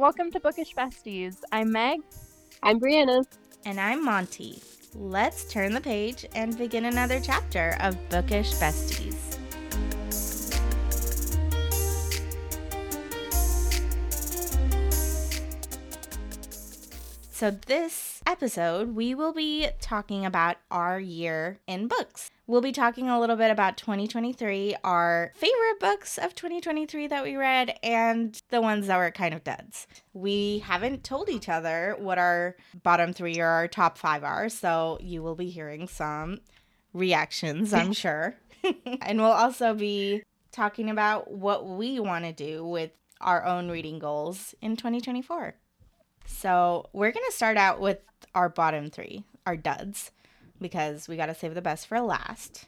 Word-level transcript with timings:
Welcome 0.00 0.30
to 0.30 0.40
Bookish 0.40 0.74
Besties. 0.74 1.42
I'm 1.52 1.72
Meg. 1.72 2.00
I'm 2.62 2.80
Brianna. 2.80 3.22
And 3.66 3.78
I'm 3.78 4.02
Monty. 4.02 4.62
Let's 4.94 5.44
turn 5.52 5.74
the 5.74 5.80
page 5.82 6.24
and 6.34 6.56
begin 6.56 6.86
another 6.86 7.20
chapter 7.20 7.76
of 7.80 7.98
Bookish 8.08 8.54
Besties. 8.54 9.36
So, 17.30 17.50
this 17.66 18.09
episode, 18.30 18.94
we 18.94 19.12
will 19.12 19.32
be 19.32 19.66
talking 19.80 20.24
about 20.24 20.56
our 20.70 21.00
year 21.00 21.58
in 21.66 21.88
books. 21.88 22.30
We'll 22.46 22.60
be 22.60 22.70
talking 22.70 23.08
a 23.08 23.18
little 23.18 23.34
bit 23.34 23.50
about 23.50 23.76
2023, 23.76 24.76
our 24.84 25.32
favorite 25.34 25.80
books 25.80 26.16
of 26.16 26.36
2023 26.36 27.08
that 27.08 27.24
we 27.24 27.34
read, 27.34 27.76
and 27.82 28.40
the 28.50 28.60
ones 28.60 28.86
that 28.86 28.98
were 28.98 29.10
kind 29.10 29.34
of 29.34 29.42
duds. 29.42 29.88
We 30.12 30.60
haven't 30.60 31.02
told 31.02 31.28
each 31.28 31.48
other 31.48 31.96
what 31.98 32.18
our 32.18 32.54
bottom 32.84 33.12
three 33.12 33.40
or 33.40 33.48
our 33.48 33.66
top 33.66 33.98
five 33.98 34.22
are, 34.22 34.48
so 34.48 34.98
you 35.00 35.24
will 35.24 35.34
be 35.34 35.50
hearing 35.50 35.88
some 35.88 36.38
reactions, 36.92 37.74
I'm 37.74 37.92
sure. 37.92 38.36
and 39.02 39.20
we'll 39.20 39.32
also 39.32 39.74
be 39.74 40.22
talking 40.52 40.88
about 40.88 41.32
what 41.32 41.66
we 41.66 41.98
want 41.98 42.24
to 42.26 42.32
do 42.32 42.64
with 42.64 42.92
our 43.20 43.44
own 43.44 43.68
reading 43.68 43.98
goals 43.98 44.54
in 44.62 44.76
2024. 44.76 45.56
So 46.26 46.88
we're 46.92 47.10
going 47.10 47.26
to 47.28 47.36
start 47.36 47.56
out 47.56 47.80
with 47.80 47.98
our 48.34 48.48
bottom 48.48 48.90
three, 48.90 49.24
our 49.46 49.56
duds, 49.56 50.10
because 50.60 51.08
we 51.08 51.16
got 51.16 51.26
to 51.26 51.34
save 51.34 51.54
the 51.54 51.62
best 51.62 51.86
for 51.86 52.00
last. 52.00 52.66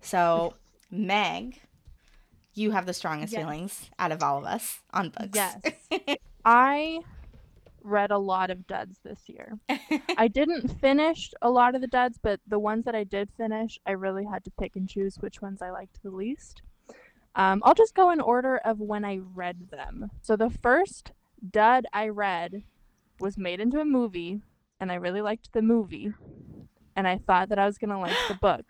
So, 0.00 0.54
Meg, 0.90 1.60
you 2.54 2.70
have 2.72 2.86
the 2.86 2.94
strongest 2.94 3.32
Yes. 3.32 3.42
feelings 3.42 3.90
out 3.98 4.12
of 4.12 4.22
all 4.22 4.38
of 4.38 4.44
us 4.44 4.80
on 4.92 5.10
books. 5.10 5.30
Yes. 5.34 5.60
I 6.44 7.00
read 7.82 8.10
a 8.10 8.18
lot 8.18 8.50
of 8.50 8.66
duds 8.66 8.98
this 9.04 9.20
year. 9.28 9.58
I 10.16 10.28
didn't 10.28 10.80
finish 10.80 11.32
a 11.42 11.50
lot 11.50 11.74
of 11.74 11.80
the 11.80 11.86
duds, 11.86 12.18
but 12.20 12.40
the 12.46 12.58
ones 12.58 12.84
that 12.84 12.94
I 12.94 13.04
did 13.04 13.30
finish, 13.36 13.78
I 13.86 13.92
really 13.92 14.24
had 14.24 14.44
to 14.44 14.50
pick 14.52 14.74
and 14.76 14.88
choose 14.88 15.16
which 15.20 15.40
ones 15.42 15.62
I 15.62 15.70
liked 15.70 16.02
the 16.02 16.10
least. 16.10 16.62
Um, 17.34 17.62
I'll 17.64 17.74
just 17.74 17.94
go 17.94 18.10
in 18.10 18.20
order 18.20 18.56
of 18.58 18.80
when 18.80 19.04
I 19.04 19.18
read 19.34 19.68
them. 19.70 20.10
So 20.22 20.36
the 20.36 20.50
first 20.50 21.12
dud 21.50 21.86
I 21.92 22.08
read 22.08 22.62
was 23.20 23.36
made 23.36 23.60
into 23.60 23.78
a 23.80 23.84
movie, 23.84 24.40
and 24.80 24.90
I 24.92 24.96
really 24.96 25.20
liked 25.22 25.52
the 25.52 25.62
movie, 25.62 26.12
and 26.94 27.06
I 27.08 27.18
thought 27.18 27.48
that 27.50 27.58
I 27.58 27.66
was 27.66 27.78
gonna 27.78 28.00
like 28.00 28.16
the 28.28 28.34
book. 28.40 28.64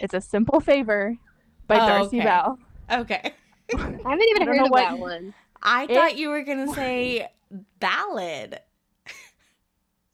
It's 0.00 0.14
a 0.14 0.20
simple 0.20 0.60
favor 0.60 1.16
by 1.66 1.76
Oh, 1.76 1.80
Darcey 1.80 2.06
okay. 2.06 2.22
Bell. 2.22 2.58
okay. 2.90 3.34
I 3.74 3.76
haven't 3.76 4.02
even 4.30 4.42
I 4.42 4.44
don't 4.44 4.56
heard 4.56 4.64
of 4.66 4.70
what 4.70 4.88
that 4.90 4.98
one. 4.98 5.34
I 5.62 5.84
It- 5.84 5.90
thought 5.94 6.16
you 6.16 6.28
were 6.30 6.42
going 6.42 6.66
to 6.66 6.74
say 6.74 7.28
ballad. 7.78 8.60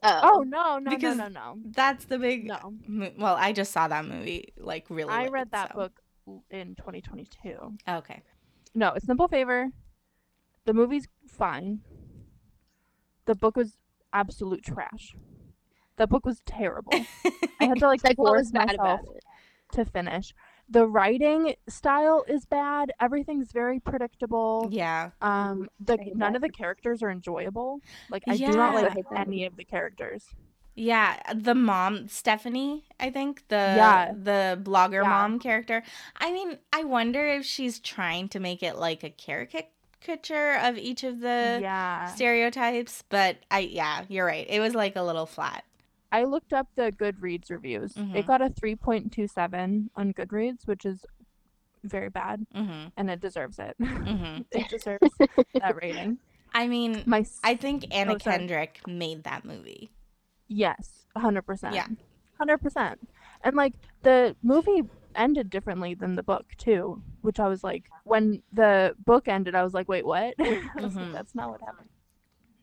Oh, 0.03 0.21
Oh 0.23 0.43
no, 0.43 0.79
no, 0.79 0.91
Because- 0.91 1.17
no, 1.17 1.29
no, 1.29 1.55
no. 1.55 1.59
That's 1.75 2.05
the 2.05 2.19
big. 2.19 2.47
No. 2.47 2.75
mo- 2.87 3.13
Well, 3.19 3.35
I 3.37 3.53
just 3.53 3.73
saw 3.73 3.89
that 3.89 4.05
movie 4.05 4.53
like 4.57 4.87
really. 4.91 5.11
I 5.11 5.23
late, 5.25 5.33
read 5.33 5.51
that 5.53 5.73
so- 5.73 5.79
book 5.79 6.01
in 6.51 6.75
2022. 6.77 7.77
Okay. 7.89 8.23
No, 8.75 8.93
a 8.95 9.01
simple 9.01 9.29
favor. 9.29 9.69
The 10.67 10.75
movie's 10.75 11.09
fine. 11.27 11.81
The 13.25 13.35
book 13.35 13.57
was 13.57 13.77
absolute 14.13 14.65
trash. 14.65 15.17
The 15.97 16.07
book 16.07 16.25
was 16.25 16.41
terrible. 16.47 16.93
I 17.61 17.67
had 17.67 17.79
to 17.79 17.89
like 17.89 18.05
like 18.05 18.17
force 18.17 18.53
myself 18.53 19.01
to 19.73 19.85
finish. 19.85 20.35
The 20.71 20.87
writing 20.87 21.55
style 21.69 22.25
is 22.29 22.45
bad. 22.45 22.93
Everything's 23.01 23.53
very 23.53 23.81
predictable. 23.81 24.69
Yeah. 24.71 25.11
Um, 25.23 25.69
the 25.81 25.97
none 26.15 26.33
that. 26.33 26.37
of 26.37 26.43
the 26.43 26.51
characters 26.51 27.03
are 27.03 27.11
enjoyable. 27.11 27.81
Like 28.11 28.25
I 28.29 28.37
do 28.37 28.49
not 28.49 28.75
like 28.75 28.93
any 29.17 29.45
of 29.47 29.57
the 29.57 29.65
characters. 29.65 30.27
Yeah, 30.75 31.21
the 31.35 31.57
mom, 31.57 32.07
Stephanie, 32.07 32.85
I 33.01 33.11
think 33.11 33.49
the 33.49 33.57
Yeah. 33.57 34.13
the 34.13 34.61
blogger 34.63 35.03
Yeah. 35.03 35.09
mom 35.09 35.41
character. 35.41 35.83
I 36.17 36.31
mean, 36.33 36.59
I 36.73 36.85
wonder 36.85 37.27
if 37.27 37.45
she's 37.45 37.81
trying 37.81 38.29
to 38.29 38.39
make 38.39 38.63
it 38.63 38.77
like 38.77 39.03
a 39.03 39.11
caricature 39.11 39.67
of 40.07 40.79
each 40.79 41.05
of 41.05 41.21
the 41.21 41.59
yeah. 41.61 42.07
stereotypes, 42.07 43.05
but 43.09 43.37
I 43.51 43.61
yeah, 43.61 44.05
you're 44.09 44.27
right. 44.27 44.47
It 44.49 44.61
was 44.61 44.75
like 44.75 44.97
a 44.97 45.03
little 45.03 45.27
flat. 45.27 45.65
I 46.11 46.25
looked 46.25 46.53
up 46.53 46.69
the 46.77 46.91
Goodreads 46.93 47.51
reviews. 47.51 47.93
Mhm. 47.95 48.15
It 48.17 48.27
got 48.27 48.41
a 48.41 48.49
3.27 48.49 49.91
on 49.95 50.13
Goodreads, 50.15 50.67
which 50.67 50.87
is 50.87 51.05
very 51.85 52.09
bad, 52.09 52.47
Mhm. 52.55 52.93
and 52.97 53.11
it 53.11 53.21
deserves 53.21 53.59
it. 53.59 53.77
Mhm. 53.81 54.45
it 54.53 54.69
deserves 54.69 55.11
that 55.55 55.77
rating. 55.83 56.19
I 56.55 56.67
mean, 56.67 57.03
My 57.07 57.27
I 57.45 57.57
think 57.57 57.87
Anna 57.91 58.15
Oh. 58.15 58.17
Kendrick 58.19 58.81
made 58.87 59.25
that 59.25 59.45
movie. 59.45 59.91
yes, 60.49 61.05
100%. 61.15 61.75
Yeah. 61.75 61.87
100%. 62.41 62.97
And 63.45 63.55
like 63.57 63.75
the 64.03 64.35
movie 64.43 64.83
ended 65.19 65.51
differently 65.51 65.95
than 65.95 66.15
the 66.15 66.23
book 66.23 66.47
too, 66.57 67.03
which 67.21 67.39
I 67.39 67.49
was 67.49 67.63
like 67.63 67.91
when 68.05 68.43
the 68.53 68.95
book 69.05 69.29
ended 69.29 69.55
I 69.55 69.65
was 69.65 69.75
like, 69.75 69.89
"Wait, 69.89 70.07
what?" 70.07 70.35
Was 70.77 70.97
like, 70.97 71.13
that's 71.13 71.35
not 71.35 71.51
what 71.51 71.61
happened. 71.61 71.89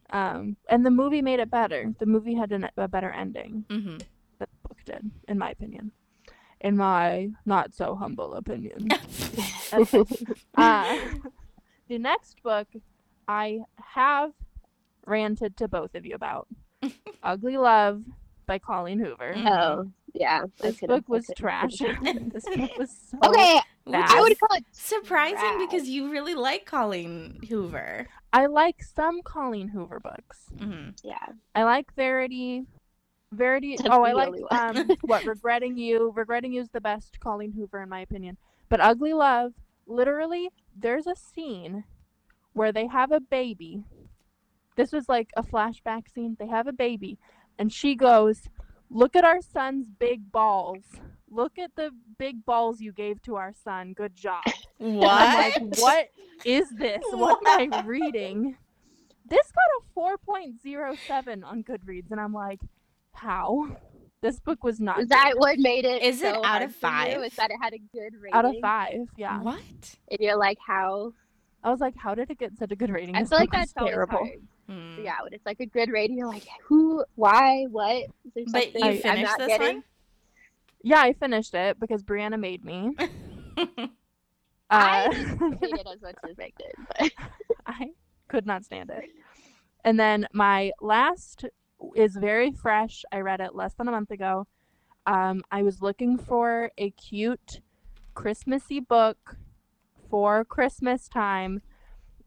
Um, 0.09 0.57
and 0.69 0.85
the 0.85 0.91
movie 0.91 1.21
made 1.21 1.39
it 1.39 1.51
better. 1.51 1.93
The 1.99 2.05
movie 2.05 2.35
had 2.35 2.51
an, 2.51 2.69
a 2.77 2.87
better 2.87 3.11
ending. 3.11 3.65
Mhm. 3.69 3.99
that 4.39 4.49
the 4.51 4.67
book 4.67 4.77
did, 4.85 5.11
in 5.27 5.37
my 5.37 5.51
opinion. 5.51 5.91
In 6.61 6.77
my 6.77 7.29
not 7.45 7.73
so 7.73 7.95
humble 7.95 8.33
opinion. 8.33 8.89
uh, 10.55 10.97
the 11.87 11.97
next 11.97 12.41
book 12.43 12.67
I 13.27 13.61
have 13.93 14.31
ranted 15.05 15.57
to 15.57 15.67
both 15.67 15.95
of 15.95 16.05
you 16.05 16.15
about 16.15 16.47
Ugly 17.23 17.57
Love 17.57 18.03
by 18.45 18.59
Colleen 18.59 18.99
Hoover. 18.99 19.33
Mhm. 19.35 19.47
Oh, 19.49 19.91
yeah. 20.13 20.43
This 20.61 20.79
book 20.79 21.07
was 21.09 21.25
couldn't- 21.27 21.37
trash. 21.37 21.71
this 22.33 22.45
book 22.45 22.77
was 22.77 22.91
so 23.11 23.17
Okay, 23.29 23.59
bad. 23.87 24.09
I 24.09 24.21
would 24.21 24.39
call 24.39 24.57
it. 24.57 24.65
surprising 24.71 25.37
trash. 25.37 25.59
because 25.59 25.87
you 25.89 26.09
really 26.11 26.35
like 26.35 26.65
Colleen 26.65 27.39
Hoover. 27.49 28.07
I 28.33 28.45
like 28.47 28.81
some 28.83 29.21
Colleen 29.23 29.69
Hoover 29.69 29.99
books. 29.99 30.45
hmm 30.57 30.89
Yeah. 31.03 31.25
I 31.53 31.63
like 31.63 31.93
Verity. 31.95 32.63
Verity. 33.31 33.75
That's 33.77 33.89
oh, 33.91 34.03
I 34.03 34.13
like 34.13 34.33
um 34.51 34.89
what 35.01 35.25
regretting 35.25 35.77
you. 35.77 36.11
Regretting 36.15 36.53
you 36.53 36.61
is 36.61 36.69
the 36.69 36.81
best 36.81 37.19
Colleen 37.19 37.51
Hoover 37.53 37.81
in 37.81 37.89
my 37.89 37.99
opinion. 38.01 38.37
But 38.69 38.79
Ugly 38.81 39.13
Love, 39.13 39.53
literally, 39.87 40.49
there's 40.77 41.07
a 41.07 41.15
scene 41.15 41.83
where 42.53 42.71
they 42.71 42.87
have 42.87 43.11
a 43.11 43.19
baby. 43.19 43.83
This 44.77 44.91
was 44.91 45.07
like 45.09 45.29
a 45.37 45.43
flashback 45.43 46.11
scene. 46.13 46.35
They 46.39 46.47
have 46.47 46.67
a 46.67 46.73
baby, 46.73 47.17
and 47.59 47.71
she 47.71 47.95
goes, 47.95 48.43
"Look 48.89 49.15
at 49.15 49.23
our 49.25 49.41
son's 49.41 49.87
big 49.89 50.31
balls. 50.31 50.83
Look 51.29 51.57
at 51.57 51.75
the 51.75 51.91
big 52.17 52.45
balls 52.45 52.79
you 52.81 52.91
gave 52.93 53.21
to 53.23 53.35
our 53.35 53.53
son. 53.63 53.93
Good 53.93 54.15
job." 54.15 54.43
I'm 54.79 54.95
What? 54.95 55.35
like, 55.35 55.55
what 55.79 56.09
is 56.43 56.69
this? 56.71 57.01
What 57.11 57.39
am 57.47 57.73
I 57.73 57.81
reading? 57.85 58.57
This 59.27 59.51
got 59.51 60.07
a 60.07 60.17
4.07 60.29 61.43
on 61.45 61.63
Goodreads, 61.63 62.11
and 62.11 62.19
I'm 62.19 62.33
like, 62.33 62.59
how? 63.13 63.75
This 64.21 64.39
book 64.39 64.63
was 64.63 64.79
not 64.79 64.99
Is 64.99 65.05
good. 65.05 65.09
that 65.11 65.33
what 65.37 65.57
made 65.57 65.85
it? 65.85 66.03
Is 66.03 66.21
it 66.21 66.35
out 66.35 66.45
hard 66.45 66.61
of 66.63 66.75
for 66.75 66.87
you? 66.87 66.91
five? 66.93 67.23
Is 67.23 67.35
that 67.35 67.49
it 67.49 67.57
had 67.61 67.73
a 67.73 67.79
good 67.91 68.13
rating? 68.21 68.33
out 68.33 68.45
of 68.45 68.55
five. 68.61 69.07
Yeah, 69.17 69.41
What? 69.41 69.59
And 70.11 70.19
you're 70.19 70.37
like, 70.37 70.57
how? 70.65 71.13
I 71.63 71.71
was 71.71 71.79
like, 71.79 71.95
how 71.97 72.13
did 72.13 72.29
it 72.29 72.37
get 72.37 72.55
such 72.59 72.71
a 72.71 72.75
good 72.75 72.91
rating? 72.91 73.15
I 73.15 73.21
This 73.21 73.29
feel 73.29 73.39
like 73.39 73.51
that's 73.51 73.73
terrible. 73.73 74.17
hard. 74.19 74.29
Yeah, 74.67 75.15
when 75.23 75.33
it's 75.33 75.45
like 75.45 75.59
a 75.59 75.65
good 75.65 75.89
rating, 75.89 76.17
you're 76.17 76.27
like, 76.27 76.47
who, 76.63 77.03
why, 77.15 77.65
what? 77.69 77.95
Is 78.25 78.33
there 78.35 78.43
But 78.45 78.65
something 78.65 78.83
you 78.85 78.91
I'm 78.91 79.01
finished 79.01 79.31
not 79.31 79.39
this 79.39 79.47
getting? 79.49 79.75
one? 79.75 79.83
Yeah, 80.83 80.99
I 81.01 81.13
finished 81.13 81.53
it 81.53 81.79
because 81.79 82.03
Brianna 82.03 82.39
made 82.39 82.63
me. 82.63 82.95
I 84.69 85.07
Uh, 85.07 85.09
didn't 85.13 85.57
hate 85.61 85.75
it 85.75 85.87
as 85.93 86.01
much 86.01 86.15
as 86.27 86.37
Meg 86.37 86.53
did, 86.57 86.73
but 86.87 87.11
I 87.67 87.91
could 88.27 88.45
not 88.45 88.63
stand 88.65 88.89
it. 88.89 89.03
And 89.83 89.99
then 89.99 90.27
my 90.33 90.71
last 90.81 91.45
is 91.95 92.15
very 92.15 92.51
fresh. 92.51 93.03
I 93.11 93.19
read 93.19 93.41
it 93.41 93.53
less 93.55 93.73
than 93.75 93.87
a 93.87 93.91
month 93.91 94.11
ago. 94.11 94.47
Um, 95.05 95.43
I 95.51 95.61
was 95.61 95.81
looking 95.81 96.17
for 96.17 96.71
a 96.77 96.89
cute 96.91 97.61
Christmassy 98.15 98.79
book 98.79 99.37
for 100.09 100.43
Christmas 100.43 101.07
time, 101.07 101.61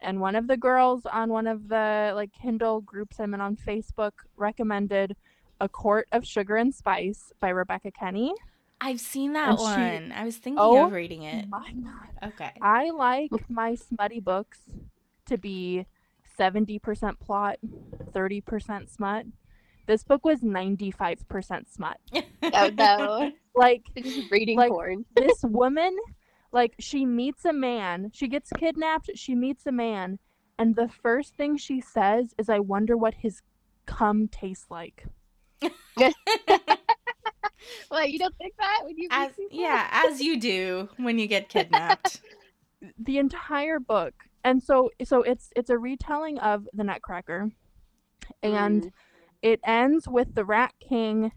and 0.00 0.20
one 0.20 0.36
of 0.36 0.46
the 0.46 0.56
girls 0.56 1.06
on 1.06 1.30
one 1.30 1.46
of 1.46 1.68
the 1.68 2.12
like 2.14 2.30
Kindle 2.32 2.80
groups 2.82 3.18
I'm 3.20 3.34
in 3.34 3.40
on 3.40 3.56
Facebook 3.56 4.12
recommended 4.36 5.16
A 5.60 5.68
Court 5.68 6.06
of 6.12 6.26
Sugar 6.26 6.56
and 6.56 6.74
Spice 6.74 7.32
by 7.40 7.48
Rebecca 7.50 7.90
Kenney. 7.90 8.32
I've 8.80 9.00
seen 9.00 9.32
that 9.32 9.48
And 9.50 9.58
she- 9.58 9.64
one. 9.64 10.12
I 10.12 10.24
was 10.24 10.36
thinking 10.36 10.58
Oh 10.60 10.86
of 10.86 10.92
reading 10.92 11.22
it. 11.24 11.48
My 11.48 11.72
God. 11.72 12.28
Okay. 12.32 12.52
I 12.62 12.90
like 12.90 13.30
my 13.50 13.74
smutty 13.74 14.20
books 14.20 14.60
to 15.26 15.36
be 15.36 15.84
70% 16.38 17.18
plot, 17.18 17.58
30% 18.12 18.88
smut. 18.88 19.26
This 19.86 20.04
book 20.04 20.24
was 20.24 20.40
95% 20.40 21.68
smut. 21.72 21.96
oh 22.42 22.70
no, 22.76 23.32
Like, 23.56 23.82
it's 23.96 24.14
just 24.14 24.30
reading 24.30 24.56
Like- 24.56 24.70
porn. 24.70 25.04
this 25.16 25.42
woman, 25.42 25.96
like, 26.52 26.74
she 26.78 27.04
meets 27.06 27.44
a 27.44 27.52
man, 27.52 28.10
she 28.12 28.28
gets 28.28 28.50
kidnapped, 28.50 29.10
she 29.14 29.34
meets 29.34 29.66
a 29.66 29.72
man, 29.72 30.18
and 30.58 30.74
the 30.76 30.88
first 30.88 31.36
thing 31.36 31.56
she 31.56 31.80
says 31.80 32.34
is, 32.38 32.48
"I 32.48 32.58
wonder 32.58 32.96
what 32.96 33.14
his 33.14 33.42
cum 33.86 34.28
tastes 34.28 34.66
like." 34.70 35.06
Well, 37.90 38.06
you 38.06 38.18
don't 38.18 38.36
think 38.36 38.54
that 38.58 38.80
when 38.84 38.96
you 38.96 39.08
As 39.10 39.30
yeah, 39.50 39.88
as 39.90 40.20
you 40.20 40.38
do 40.38 40.88
when 40.96 41.18
you 41.18 41.26
get 41.26 41.48
kidnapped. 41.48 42.20
the 42.98 43.18
entire 43.18 43.80
book 43.80 44.14
and 44.44 44.62
so 44.62 44.88
so 45.02 45.22
it's 45.22 45.50
it's 45.56 45.68
a 45.68 45.76
retelling 45.76 46.38
of 46.38 46.68
the 46.72 46.84
nutcracker 46.84 47.50
and 48.40 48.84
Mm. 48.84 48.90
it 49.42 49.58
ends 49.64 50.06
with 50.06 50.32
the 50.36 50.44
rat 50.44 50.72
king 50.78 51.32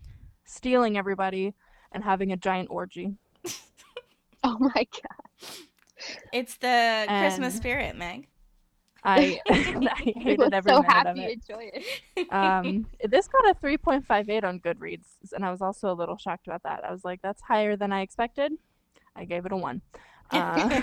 stealing 0.45 0.99
everybody 0.99 1.55
and 1.91 2.03
having 2.03 2.31
a 2.31 2.37
giant 2.37 2.69
orgy 2.69 3.15
Oh 4.43 4.57
my 4.59 4.73
god. 4.73 5.49
It's 6.33 6.57
the 6.57 7.05
Christmas 7.07 7.55
spirit, 7.55 7.95
Meg. 7.95 8.27
i 9.03 9.39
i 9.49 9.87
I 9.89 10.13
hated 10.19 10.53
every 10.53 10.71
so 10.71 10.81
minute 10.81 10.91
happy 10.91 11.09
of 11.09 11.15
to 11.15 11.21
it 11.23 11.31
enjoy 11.33 11.71
it. 11.73 12.33
um 12.33 12.85
this 13.09 13.27
got 13.27 13.49
a 13.49 13.55
3.58 13.55 14.43
on 14.43 14.59
goodreads 14.59 15.33
and 15.33 15.43
i 15.43 15.49
was 15.51 15.61
also 15.61 15.91
a 15.91 15.97
little 15.97 16.17
shocked 16.17 16.45
about 16.47 16.61
that 16.63 16.83
i 16.85 16.91
was 16.91 17.03
like 17.03 17.19
that's 17.23 17.41
higher 17.41 17.75
than 17.75 17.91
i 17.91 18.01
expected 18.01 18.51
i 19.15 19.25
gave 19.25 19.45
it 19.47 19.51
a 19.51 19.57
one 19.57 19.81
uh, 20.31 20.81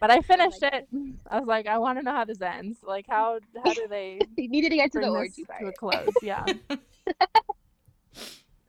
but 0.00 0.10
i 0.10 0.20
finished 0.22 0.60
God. 0.62 0.72
it 0.74 0.88
i 1.30 1.38
was 1.38 1.46
like 1.46 1.66
i 1.66 1.76
want 1.76 1.98
to 1.98 2.02
know 2.02 2.12
how 2.14 2.24
this 2.24 2.40
ends 2.40 2.78
like 2.82 3.04
how 3.08 3.38
how 3.62 3.74
do 3.74 3.86
they 3.88 4.18
needed 4.38 4.70
to 4.70 4.76
get 4.76 4.90
to 4.92 5.00
the 5.00 5.08
orgy 5.08 5.44
to 5.60 5.66
a 5.66 5.72
close. 5.72 6.08
Yeah. 6.22 6.44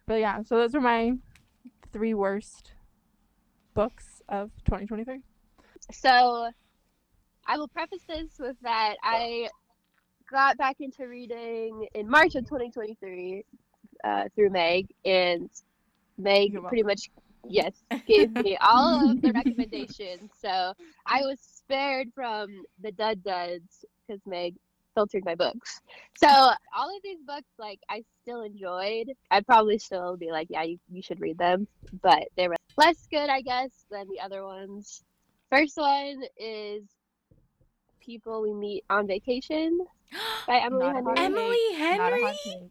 but 0.05 0.15
yeah, 0.19 0.43
so 0.43 0.57
those 0.57 0.75
are 0.75 0.81
my 0.81 1.13
three 1.93 2.13
worst 2.13 2.73
books 3.73 4.21
of 4.29 4.51
2023. 4.65 5.21
So, 5.91 6.49
I 7.47 7.57
will 7.57 7.67
preface 7.67 8.03
this 8.07 8.29
with 8.39 8.55
that 8.61 8.95
I 9.03 9.49
got 10.31 10.57
back 10.57 10.77
into 10.79 11.07
reading 11.07 11.87
in 11.93 12.09
March 12.09 12.35
of 12.35 12.45
2023 12.45 13.43
uh, 14.03 14.23
through 14.35 14.49
Meg, 14.49 14.87
and 15.05 15.49
Meg 16.17 16.55
pretty 16.67 16.83
much, 16.83 17.09
yes, 17.47 17.73
gave 18.07 18.31
me 18.31 18.57
all 18.61 19.11
of 19.11 19.21
the 19.21 19.31
recommendations. 19.33 20.31
So 20.39 20.73
I 21.05 21.21
was 21.21 21.39
spared 21.39 22.07
from 22.15 22.63
the 22.81 22.91
dud 22.91 23.23
duds 23.23 23.85
because 24.07 24.21
Meg 24.25 24.55
filtered 24.95 25.25
my 25.25 25.35
books. 25.35 25.81
So 26.17 26.27
all 26.27 26.95
of 26.95 27.01
these 27.03 27.19
books, 27.25 27.47
like 27.57 27.79
I 27.89 28.03
still 28.21 28.41
enjoyed. 28.41 29.11
I'd 29.31 29.45
probably 29.45 29.77
still 29.77 30.17
be 30.17 30.31
like, 30.31 30.47
yeah, 30.49 30.63
you, 30.63 30.79
you 30.91 31.01
should 31.01 31.19
read 31.21 31.37
them, 31.37 31.67
but 32.01 32.27
they 32.37 32.47
were 32.47 32.55
less 32.77 33.07
good, 33.09 33.29
I 33.29 33.41
guess, 33.41 33.69
than 33.89 34.07
the 34.09 34.19
other 34.19 34.43
ones. 34.45 35.03
First 35.49 35.77
one 35.77 36.23
is 36.37 36.83
People 37.99 38.41
We 38.41 38.53
Meet 38.53 38.83
on 38.89 39.07
Vacation 39.07 39.79
by 40.47 40.57
Emily 40.59 40.85
Not 40.85 40.95
Henry. 40.95 41.13
Emily 41.17 41.57
Not 41.97 42.13
a 42.13 42.15
Henry. 42.15 42.69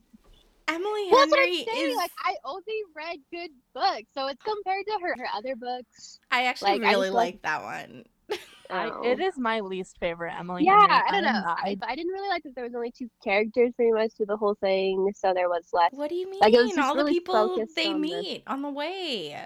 Emily 0.68 1.08
Well, 1.10 1.18
that's 1.20 1.30
what 1.32 1.40
Henry 1.40 1.58
I'm 1.68 1.74
saying. 1.74 1.90
is. 1.90 1.96
Like 1.96 2.10
I 2.24 2.34
only 2.44 2.62
read 2.94 3.18
good 3.32 3.50
books, 3.74 4.04
so 4.14 4.28
it's 4.28 4.42
compared 4.42 4.86
to 4.86 4.98
her 5.02 5.14
her 5.18 5.26
other 5.34 5.56
books. 5.56 6.20
I 6.30 6.44
actually 6.44 6.72
like, 6.78 6.82
really 6.82 7.06
just 7.08 7.14
like 7.14 7.34
like- 7.34 7.42
that 7.42 7.62
one. 7.62 8.04
I, 8.72 8.90
it 9.04 9.20
is 9.20 9.38
my 9.38 9.60
least 9.60 9.98
favorite 9.98 10.32
Emily. 10.38 10.64
yeah, 10.64 10.80
Henry. 10.80 11.02
I 11.08 11.10
don't 11.12 11.24
know. 11.24 11.40
not- 11.40 11.58
I, 11.60 11.76
I 11.82 11.94
didn't 11.96 12.12
really 12.12 12.28
like 12.28 12.42
that 12.44 12.54
there 12.54 12.64
was 12.64 12.74
only 12.74 12.90
two 12.90 13.08
characters 13.22 13.72
pretty 13.76 13.92
much 13.92 14.12
through 14.16 14.26
the 14.26 14.36
whole 14.36 14.54
thing, 14.54 15.12
so 15.16 15.32
there 15.34 15.48
was 15.48 15.64
less. 15.72 15.90
What 15.92 16.08
do 16.08 16.14
you 16.14 16.30
mean? 16.30 16.40
Like, 16.40 16.54
it 16.54 16.58
was 16.60 16.68
just 16.74 16.78
All 16.78 16.94
the 16.94 17.04
people 17.10 17.64
they 17.76 17.86
on 17.88 17.94
the- 17.94 17.98
meet 18.00 18.42
on 18.46 18.62
the 18.62 18.70
way, 18.70 19.44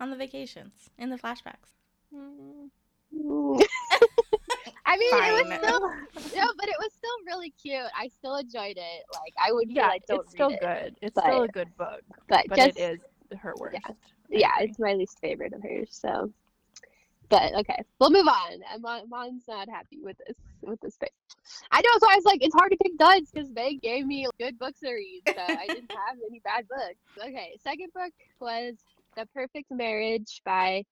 on 0.00 0.10
the 0.10 0.16
vacations, 0.16 0.72
in 0.98 1.10
the 1.10 1.16
flashbacks. 1.16 1.74
Mm, 2.14 2.70
I 4.86 4.96
mean, 4.96 5.10
it 5.14 5.46
was 5.48 5.58
still 5.58 5.80
no, 6.36 6.46
but 6.58 6.68
it 6.68 6.76
was 6.78 6.92
still 6.92 7.16
really 7.26 7.50
cute. 7.60 7.80
I 7.98 8.08
still 8.08 8.36
enjoyed 8.36 8.76
it. 8.76 9.02
Like 9.12 9.32
I 9.44 9.50
would 9.52 9.70
yeah, 9.70 9.88
like, 9.88 10.06
don't 10.06 10.20
it's 10.22 10.32
still 10.32 10.50
read 10.50 10.58
it. 10.60 10.60
good. 10.60 10.96
It's 11.02 11.14
but- 11.14 11.24
still 11.24 11.42
a 11.42 11.48
good 11.48 11.74
book, 11.76 12.00
but, 12.28 12.44
but 12.48 12.56
just 12.56 12.78
it 12.78 13.00
is 13.32 13.38
her 13.38 13.54
worst. 13.58 13.78
I 13.86 13.92
yeah, 14.30 14.50
it's 14.60 14.78
my 14.78 14.94
least 14.94 15.18
favorite 15.20 15.52
of 15.52 15.62
hers. 15.62 15.88
So, 15.90 16.30
but 17.28 17.54
okay, 17.54 17.82
we'll 17.98 18.10
move 18.10 18.28
on. 18.28 18.52
And 18.72 18.82
Mon- 18.82 19.08
Mon's 19.08 19.44
not 19.48 19.68
happy 19.68 19.98
with 20.02 20.16
this 20.26 20.36
with 20.62 20.80
this 20.80 20.96
pick. 20.96 21.12
I 21.70 21.80
know, 21.80 21.90
so 21.98 22.06
I 22.10 22.16
was 22.16 22.24
like, 22.24 22.42
it's 22.42 22.54
hard 22.54 22.70
to 22.72 22.78
pick 22.82 22.96
duds 22.96 23.30
because 23.30 23.50
they 23.50 23.74
gave 23.74 24.06
me 24.06 24.26
good 24.38 24.58
books 24.58 24.80
to 24.80 24.92
read, 24.92 25.22
so 25.26 25.34
I 25.36 25.66
didn't 25.66 25.90
have 26.08 26.16
any 26.28 26.40
bad 26.40 26.66
books. 26.68 27.28
Okay, 27.28 27.56
second 27.62 27.92
book 27.94 28.12
was 28.40 28.74
The 29.16 29.26
Perfect 29.34 29.70
Marriage 29.70 30.40
by 30.44 30.84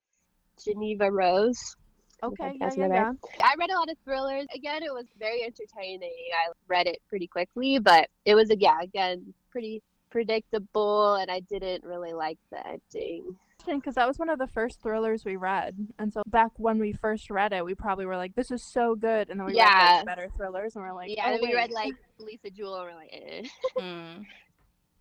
Geneva 0.62 1.10
Rose. 1.10 1.76
Okay, 2.22 2.56
yeah, 2.60 2.70
yeah, 2.76 2.86
yeah. 2.86 3.12
I 3.40 3.54
read 3.58 3.70
a 3.70 3.74
lot 3.74 3.90
of 3.90 3.96
thrillers. 4.04 4.46
Again, 4.54 4.82
it 4.84 4.92
was 4.92 5.06
very 5.18 5.42
entertaining. 5.42 6.12
I 6.32 6.52
read 6.68 6.86
it 6.86 7.00
pretty 7.08 7.26
quickly, 7.26 7.80
but 7.80 8.08
it 8.24 8.36
was 8.36 8.48
yeah, 8.58 8.80
again, 8.80 9.34
pretty 9.50 9.82
predictable, 10.10 11.14
and 11.14 11.30
I 11.30 11.40
didn't 11.40 11.82
really 11.82 12.12
like 12.12 12.38
the 12.52 12.64
ending. 12.64 13.36
Because 13.66 13.94
that 13.94 14.06
was 14.08 14.18
one 14.18 14.28
of 14.28 14.38
the 14.38 14.46
first 14.46 14.80
thrillers 14.82 15.24
we 15.24 15.36
read, 15.36 15.76
and 15.98 16.12
so 16.12 16.22
back 16.26 16.50
when 16.56 16.78
we 16.78 16.92
first 16.92 17.30
read 17.30 17.52
it, 17.52 17.64
we 17.64 17.74
probably 17.74 18.06
were 18.06 18.16
like, 18.16 18.34
"This 18.34 18.50
is 18.50 18.62
so 18.62 18.94
good," 18.94 19.30
and 19.30 19.38
then 19.38 19.46
we 19.46 19.54
read 19.54 19.78
like, 19.78 20.06
better 20.06 20.28
thrillers, 20.36 20.74
and 20.76 20.84
we're 20.84 20.92
like, 20.94 21.10
yeah, 21.16 21.24
"Oh, 21.26 21.32
and 21.34 21.42
we 21.42 21.54
read 21.54 21.70
like 21.70 21.94
Lisa 22.18 22.50
Jewell, 22.50 22.76
and 22.76 22.86
we're 22.86 22.94
like, 22.94 23.10
eh, 23.12 23.42
Mm. 23.80 24.26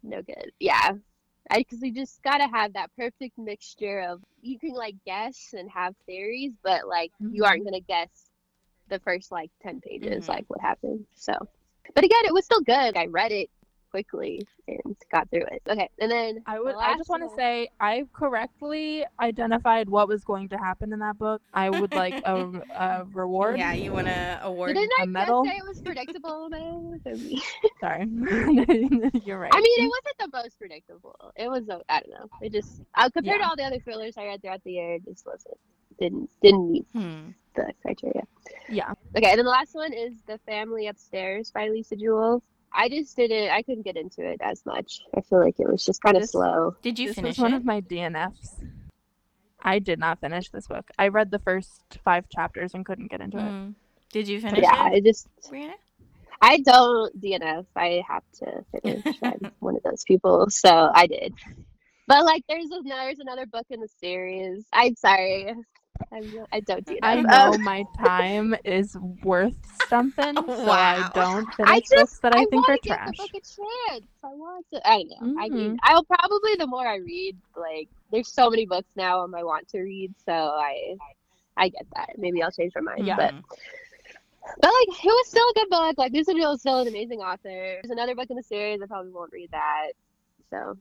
no 0.03 0.21
good. 0.21 0.51
Yeah, 0.59 0.93
because 1.53 1.79
we 1.81 1.91
just 1.91 2.21
gotta 2.23 2.47
have 2.47 2.73
that 2.73 2.91
perfect 2.97 3.37
mixture 3.37 4.01
of 4.01 4.21
you 4.41 4.57
can 4.59 4.73
like 4.73 4.95
guess 5.05 5.53
and 5.53 5.69
have 5.71 5.95
theories, 6.05 6.53
but 6.63 6.87
like 6.87 7.11
you 7.19 7.43
Mhm. 7.43 7.47
aren't 7.47 7.63
gonna 7.65 7.79
guess 7.81 8.29
the 8.87 8.99
first 8.99 9.31
like 9.31 9.51
ten 9.61 9.79
pages 9.81 10.25
Mhm. 10.25 10.29
like 10.29 10.45
what 10.47 10.61
happened. 10.61 11.05
So, 11.15 11.33
but 11.95 12.03
again, 12.03 12.25
it 12.25 12.33
was 12.33 12.45
still 12.45 12.61
good. 12.61 12.97
I 12.97 13.05
read 13.05 13.31
it 13.31 13.49
quickly 13.91 14.47
and 14.67 14.95
got 15.11 15.29
through 15.29 15.45
it. 15.51 15.61
Okay, 15.69 15.89
and 15.99 16.09
then 16.09 16.41
I 16.47 16.57
the 16.57 16.63
would. 16.63 16.75
I 16.79 16.95
just 16.97 17.09
want 17.09 17.23
to 17.23 17.35
say 17.35 17.69
I 17.79 18.05
correctly 18.13 19.05
identified 19.19 19.89
what 19.89 20.07
was 20.07 20.23
going 20.23 20.49
to 20.49 20.57
happen 20.57 20.93
in 20.93 20.99
that 20.99 21.17
book. 21.19 21.41
I 21.53 21.69
would 21.69 21.93
like 21.93 22.15
a, 22.25 22.47
a 22.75 23.05
reward. 23.13 23.57
Yeah, 23.59 23.73
you 23.73 23.91
want 23.91 24.07
to 24.07 24.39
award? 24.43 24.75
Didn't 24.75 24.91
I 24.99 25.03
a 25.03 25.07
medal? 25.07 25.43
just 25.43 25.53
say 25.53 25.59
it 25.59 25.67
was 25.67 25.81
predictable? 25.81 26.49
though? 26.49 26.95
Sorry, 27.81 28.05
you're 29.25 29.39
right. 29.39 29.51
I 29.53 29.61
mean, 29.61 29.83
it 29.85 29.91
wasn't 29.91 30.31
the 30.31 30.37
most 30.37 30.57
predictable. 30.57 31.15
It 31.35 31.49
was, 31.49 31.69
uh, 31.69 31.79
I 31.89 31.99
don't 32.01 32.11
know. 32.11 32.29
It 32.41 32.51
just 32.51 32.81
uh, 32.95 33.09
compared 33.09 33.39
Yeah. 33.39 33.43
to 33.45 33.49
all 33.49 33.55
the 33.55 33.63
other 33.63 33.79
thrillers 33.79 34.17
I 34.17 34.25
read 34.25 34.41
throughout 34.41 34.63
the 34.63 34.71
year, 34.73 34.95
it 34.95 35.05
just 35.05 35.25
wasn't 35.25 35.57
didn't 35.99 36.29
didn't 36.41 36.71
meet 36.71 36.85
Hmm. 36.93 37.29
the 37.55 37.71
criteria. 37.81 38.23
yeah, 38.69 38.91
Okay, 39.17 39.29
and 39.29 39.37
then 39.37 39.45
the 39.45 39.51
last 39.51 39.75
one 39.75 39.93
is 39.93 40.13
The 40.25 40.39
Family 40.45 40.87
Upstairs 40.87 41.51
by 41.53 41.67
Lisa 41.69 41.95
Jewell. 41.95 42.41
I 42.73 42.89
just 42.89 43.15
didn't. 43.15 43.49
I 43.49 43.61
couldn't 43.61 43.83
get 43.83 43.97
into 43.97 44.25
it 44.25 44.39
as 44.41 44.65
much. 44.65 45.01
I 45.15 45.21
feel 45.21 45.39
like 45.39 45.59
it 45.59 45.69
was 45.69 45.85
just 45.85 46.01
kind 46.01 46.17
of 46.17 46.29
slow. 46.29 46.75
Did 46.81 46.97
you 46.99 47.07
this 47.07 47.15
finish 47.15 47.37
was 47.37 47.43
one 47.43 47.53
it? 47.53 47.57
of 47.57 47.65
my 47.65 47.81
DNFs. 47.81 48.63
I 49.61 49.79
did 49.79 49.99
not 49.99 50.19
finish 50.19 50.49
this 50.49 50.67
book. 50.67 50.89
I 50.97 51.09
read 51.09 51.31
the 51.31 51.39
first 51.39 51.99
five 52.03 52.27
chapters 52.29 52.73
and 52.73 52.85
couldn't 52.85 53.11
get 53.11 53.21
into 53.21 53.37
it. 53.37 53.41
Mm. 53.41 53.75
Did 54.11 54.27
you 54.27 54.41
finish 54.41 54.61
Yeah, 54.61 54.87
it, 54.87 54.93
I 54.95 54.99
just 55.01 55.27
Brianna? 55.49 55.73
I 56.41 56.57
don't 56.59 57.21
DNF. 57.21 57.65
I 57.75 58.03
have 58.07 58.23
to 58.39 58.65
finish. 58.81 59.03
I'm 59.23 59.51
one 59.59 59.75
of 59.75 59.83
those 59.83 60.03
people, 60.03 60.47
so 60.49 60.89
I 60.93 61.07
did. 61.07 61.33
But 62.07 62.25
like, 62.25 62.43
there's 62.49 62.65
a, 62.65 62.81
there's 62.83 63.19
another 63.19 63.45
book 63.45 63.67
in 63.69 63.79
the 63.79 63.87
series. 63.99 64.65
I'm 64.73 64.95
sorry, 64.95 65.53
I'm, 66.11 66.45
I 66.51 66.59
don't 66.61 66.85
DNF. 66.85 66.99
I 67.03 67.17
Um, 67.19 67.23
know 67.23 67.57
my 67.59 67.83
time 67.97 68.55
is 68.63 68.95
worth 69.23 69.55
something, 69.87 70.35
so 70.47 70.69
I 70.71 71.09
don't 71.13 71.45
finish 71.55 71.69
I 71.71 71.75
books 71.79 71.89
just 71.89 72.21
that 72.21 72.35
I, 72.35 72.45
think 72.45 72.67
are 72.69 72.77
give 72.77 72.95
trash. 72.95 73.09
the 73.17 73.23
book 73.23 73.29
a 73.29 73.39
chance. 73.91 74.05
I 74.23 74.27
want 74.27 74.65
to. 74.73 74.87
I 74.89 75.03
don't 75.03 75.35
know. 75.35 75.41
I 75.41 75.49
mean. 75.49 75.77
I'll 75.83 76.03
probably 76.03 76.55
the 76.57 76.67
more 76.67 76.87
I 76.87 76.97
read, 76.97 77.37
like 77.55 77.89
there's 78.11 78.27
so 78.31 78.49
many 78.49 78.65
books 78.65 78.89
now 78.95 79.19
on 79.21 79.31
my 79.31 79.43
want 79.43 79.67
to 79.69 79.79
read, 79.81 80.13
so 80.25 80.31
I 80.33 80.95
I 81.57 81.69
get 81.69 81.85
that. 81.95 82.11
Maybe 82.17 82.41
I'll 82.41 82.51
change 82.51 82.73
my 82.75 82.81
mind. 82.81 83.05
Yeah. 83.07 83.15
But 83.17 83.33
but 84.59 84.67
like 84.67 85.03
it 85.03 85.05
was 85.05 85.27
still 85.27 85.47
a 85.49 85.53
good 85.53 85.69
book. 85.69 85.97
Like 85.97 86.11
Lisa 86.13 86.33
Jewell 86.33 86.53
is 86.53 86.61
still 86.61 86.79
an 86.79 86.87
amazing 86.87 87.19
author. 87.19 87.39
There's 87.81 87.91
another 87.91 88.15
book 88.15 88.29
in 88.29 88.37
the 88.37 88.43
series. 88.43 88.81
I 88.81 88.85
probably 88.87 89.11
won't 89.11 89.31
read 89.31 89.51
that. 89.51 89.91
So, 90.49 90.77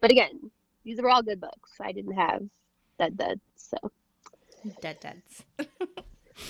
but 0.00 0.10
again, 0.10 0.50
these 0.84 1.00
were 1.00 1.10
all 1.10 1.22
good 1.22 1.40
books. 1.40 1.72
I 1.80 1.92
didn't 1.92 2.12
have 2.14 2.42
that 2.98 3.16
dead. 3.16 3.40
So 3.56 3.76
Dead 4.80 4.98
deads. 5.00 5.44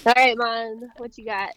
all 0.06 0.12
right, 0.16 0.36
Mon, 0.36 0.90
what 0.96 1.16
you 1.18 1.24
got? 1.24 1.50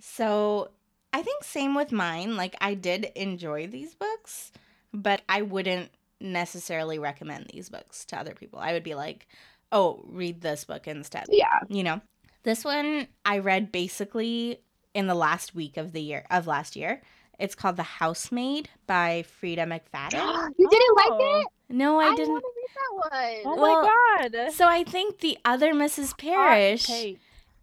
So 0.00 0.70
I 1.12 1.22
think 1.22 1.44
same 1.44 1.74
with 1.74 1.92
mine. 1.92 2.36
Like 2.36 2.56
I 2.60 2.74
did 2.74 3.06
enjoy 3.14 3.66
these 3.66 3.94
books, 3.94 4.52
but 4.92 5.22
I 5.28 5.42
wouldn't 5.42 5.90
necessarily 6.20 6.98
recommend 6.98 7.46
these 7.52 7.68
books 7.68 8.04
to 8.06 8.18
other 8.18 8.34
people. 8.34 8.58
I 8.58 8.72
would 8.72 8.84
be 8.84 8.94
like, 8.94 9.26
"Oh, 9.72 10.04
read 10.06 10.40
this 10.40 10.64
book 10.64 10.86
instead." 10.86 11.26
Yeah. 11.28 11.60
You 11.68 11.84
know. 11.84 12.00
This 12.42 12.64
one 12.64 13.08
I 13.24 13.38
read 13.38 13.72
basically 13.72 14.60
in 14.94 15.08
the 15.08 15.14
last 15.14 15.54
week 15.54 15.76
of 15.76 15.92
the 15.92 16.00
year 16.00 16.24
of 16.30 16.46
last 16.46 16.76
year. 16.76 17.02
It's 17.38 17.54
called 17.54 17.76
The 17.76 17.82
Housemaid 17.82 18.70
by 18.86 19.24
Freida 19.40 19.64
McFadden. 19.66 20.48
you 20.58 20.68
didn't 20.68 20.96
like 20.96 21.10
Oh. 21.10 21.40
it? 21.40 21.46
No, 21.68 21.98
I 22.00 22.04
want 22.06 22.16
didn't. 22.16 22.40
to 22.40 22.46
read 22.56 23.10
that 23.10 23.10
one. 23.44 23.56
Oh 23.58 23.60
Well, 23.60 23.82
my 23.82 24.28
god! 24.30 24.52
So 24.52 24.66
I 24.68 24.84
think 24.84 25.18
the 25.18 25.36
other 25.44 25.72
Mrs. 25.74 26.08
Hot 26.10 26.18
Parrish 26.18 26.84
take. 26.86 27.18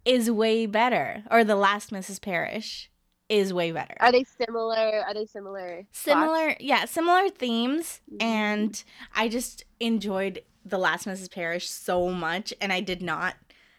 is 0.05 0.29
way 0.29 0.65
better, 0.65 1.23
or 1.31 1.43
The 1.43 1.55
Last 1.55 1.91
Mrs. 1.91 2.21
Parrish 2.21 2.89
is 3.29 3.53
way 3.53 3.71
better. 3.71 3.95
Are 4.01 4.11
they 4.11 4.25
similar? 4.25 5.03
Are 5.07 5.13
they 5.13 5.25
similar? 5.25 5.85
similar, 5.91 6.55
yeah, 6.59 6.85
similar 6.85 7.29
themes, 7.29 8.01
Mhm. 8.11 8.21
and 8.21 8.83
I 9.15 9.29
just 9.29 9.63
enjoyed 9.79 10.43
The 10.65 10.77
Last 10.77 11.07
Mrs. 11.07 11.31
Parrish 11.31 11.69
so 11.69 12.09
much, 12.09 12.53
and 12.61 12.71
I 12.73 12.81
did 12.81 13.01
not 13.01 13.35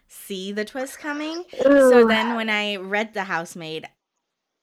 see 0.07 0.51
the 0.51 0.65
twist 0.65 0.97
coming. 0.99 1.45
So 1.61 2.07
then 2.07 2.35
when 2.35 2.49
I 2.49 2.75
read 2.77 3.13
The 3.13 3.25
Housemaid, 3.25 3.87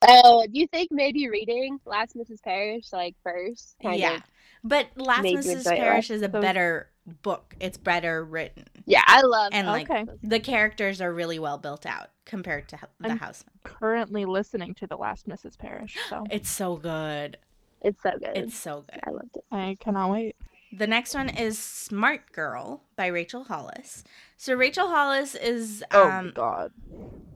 oh, 0.08 0.46
do 0.46 0.58
you 0.58 0.66
think 0.66 0.90
maybe 0.90 1.28
reading 1.28 1.78
Last 1.84 2.16
Mrs. 2.16 2.42
Parrish 2.42 2.92
like 2.92 3.14
first? 3.22 3.76
kind 3.82 3.98
yeah. 3.98 4.16
of- 4.16 4.22
But 4.64 4.88
Last 4.96 5.22
Mrs. 5.24 5.64
Parrish 5.64 6.10
is 6.10 6.22
a 6.22 6.30
So- 6.30 6.40
better 6.40 6.88
book. 7.22 7.56
It's 7.60 7.76
better 7.78 8.24
written. 8.24 8.64
yeah, 8.86 9.02
I 9.06 9.22
love. 9.22 9.50
And 9.52 9.66
like 9.66 9.90
Okay. 9.90 10.06
the 10.22 10.38
characters 10.40 11.00
are 11.00 11.12
really 11.12 11.38
well 11.38 11.58
built 11.58 11.84
out 11.86 12.10
compared 12.24 12.68
to 12.68 12.78
The 13.00 13.08
I'm- 13.08 13.18
Housemaid. 13.18 13.50
Currently 13.64 14.24
listening 14.24 14.74
to 14.74 14.86
The 14.86 14.96
Last 14.96 15.28
Mrs. 15.28 15.58
Parrish, 15.58 15.96
so 16.08 16.24
It's 16.30 16.48
so 16.48 16.76
good. 16.76 17.38
it's 17.80 18.02
so 18.02 18.10
good. 18.18 18.36
It's 18.36 18.56
so 18.56 18.82
good. 18.88 19.00
I 19.04 19.10
loved 19.10 19.36
it. 19.36 19.44
I 19.50 19.76
cannot 19.80 20.10
wait. 20.12 20.36
The 20.72 20.86
next 20.86 21.14
one 21.14 21.28
is 21.28 21.58
Smart 21.58 22.32
Girl 22.32 22.82
by 22.96 23.06
Rachel 23.06 23.44
Hollis. 23.44 24.02
So 24.36 24.54
Rachel 24.54 24.88
Hollis 24.88 25.34
is 25.34 25.84
Oh 25.92 26.12
my 26.12 26.28
um 26.28 26.32
god. 26.34 26.72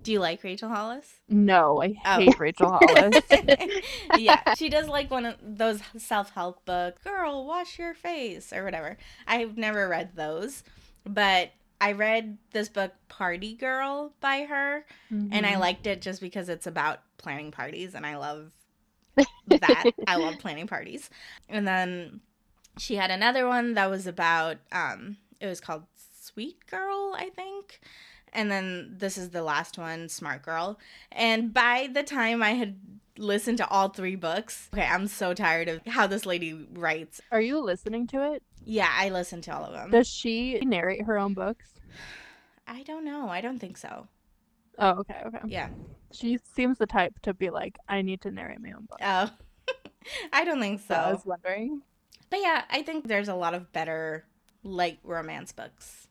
do 0.02 0.12
you 0.12 0.21
like 0.21 0.43
Rachel 0.45 0.69
Hollis? 0.69 1.21
No, 1.28 1.83
I 1.83 1.88
Oh. 2.05 2.19
hate 2.19 2.38
Rachel 2.38 2.71
Hollis. 2.71 3.19
yeah, 4.14 4.40
she 4.52 4.69
does 4.69 4.88
like 4.88 5.11
one 5.11 5.25
of 5.26 5.37
those 5.43 5.81
self-help 5.97 6.64
book, 6.64 7.02
girl, 7.02 7.45
wash 7.47 7.78
your 7.78 7.95
face 7.95 8.52
or 8.52 8.64
whatever. 8.64 8.97
I've 9.26 9.57
never 9.59 9.88
read 9.88 10.14
those, 10.14 10.62
but 11.05 11.50
I 11.81 11.93
read 11.93 12.38
this 12.52 12.69
book 12.69 12.93
Party 13.09 13.55
Girl 13.55 14.12
by 14.21 14.45
her 14.45 14.87
and 15.31 15.47
I 15.47 15.57
Mhm. 15.57 15.61
liked 15.61 15.87
it 15.87 16.00
just 16.00 16.21
because 16.21 16.49
it's 16.49 16.66
about 16.66 17.00
planning 17.19 17.50
parties 17.50 17.95
and 17.95 18.07
I 18.07 18.16
love 18.16 18.52
that. 19.61 19.88
I 20.07 20.16
love 20.16 20.38
planning 20.38 20.66
parties. 20.66 21.11
And 21.49 21.66
then 21.66 22.21
she 22.78 22.97
had 22.97 23.11
another 23.11 23.47
one 23.47 23.75
that 23.75 23.90
was 23.90 24.06
about 24.06 24.59
um 24.73 25.16
it 25.40 25.47
was 25.47 25.61
called 25.61 25.85
Sweet 26.21 26.66
Girl, 26.66 27.14
I 27.16 27.30
think. 27.30 27.80
And 28.33 28.50
then 28.50 28.95
this 28.99 29.16
is 29.16 29.30
the 29.30 29.42
last 29.42 29.78
one, 29.78 30.09
Smart 30.09 30.42
Girl. 30.42 30.78
And 31.12 31.54
by 31.54 31.88
the 31.92 32.02
time 32.02 32.42
I 32.42 32.50
had 32.50 32.76
listened 33.16 33.59
to 33.59 33.68
all 33.68 33.88
three 33.88 34.16
books, 34.16 34.68
okay, 34.75 34.87
I'm 34.87 35.06
so 35.06 35.33
tired 35.33 35.68
of 35.68 35.80
how 35.87 36.06
this 36.06 36.26
lady 36.26 36.66
writes. 36.73 37.21
Are 37.33 37.40
you 37.40 37.61
listening 37.61 38.06
to 38.09 38.33
it? 38.33 38.42
Yeah, 38.64 38.90
I 38.92 39.09
listened 39.11 39.45
to 39.45 39.56
all 39.56 39.64
of 39.64 39.73
them. 39.73 39.90
Does 39.90 40.09
she 40.09 40.59
narrate 40.61 41.04
her 41.04 41.16
own 41.16 41.35
books? 41.35 41.75
I 42.66 42.83
don't 42.83 43.04
know. 43.04 43.28
I 43.28 43.40
don't 43.40 43.59
think 43.59 43.78
so. 43.78 44.09
Oh, 44.78 44.90
okay, 44.90 45.23
okay. 45.26 45.38
Yeah. 45.47 45.68
She 46.12 46.38
seems 46.54 46.78
the 46.78 46.87
type 46.87 47.18
to 47.23 47.33
be 47.33 47.50
like, 47.50 47.78
I 47.88 48.02
need 48.02 48.21
to 48.23 48.30
narrate 48.30 48.61
my 48.61 48.73
own 48.73 48.87
book. 48.87 48.99
Oh. 49.00 49.30
I 50.33 50.45
don't 50.45 50.61
think 50.61 50.80
So 50.80 50.95
I 50.95 51.12
was 51.12 51.25
wondering. 51.25 51.83
But 52.30 52.40
yeah, 52.40 52.64
I 52.71 52.83
think 52.83 53.06
there's 53.06 53.28
a 53.28 53.35
lot 53.35 53.54
of 53.54 53.73
better 53.73 54.25
light 54.62 54.99
romance 55.04 55.52
books. 55.52 56.09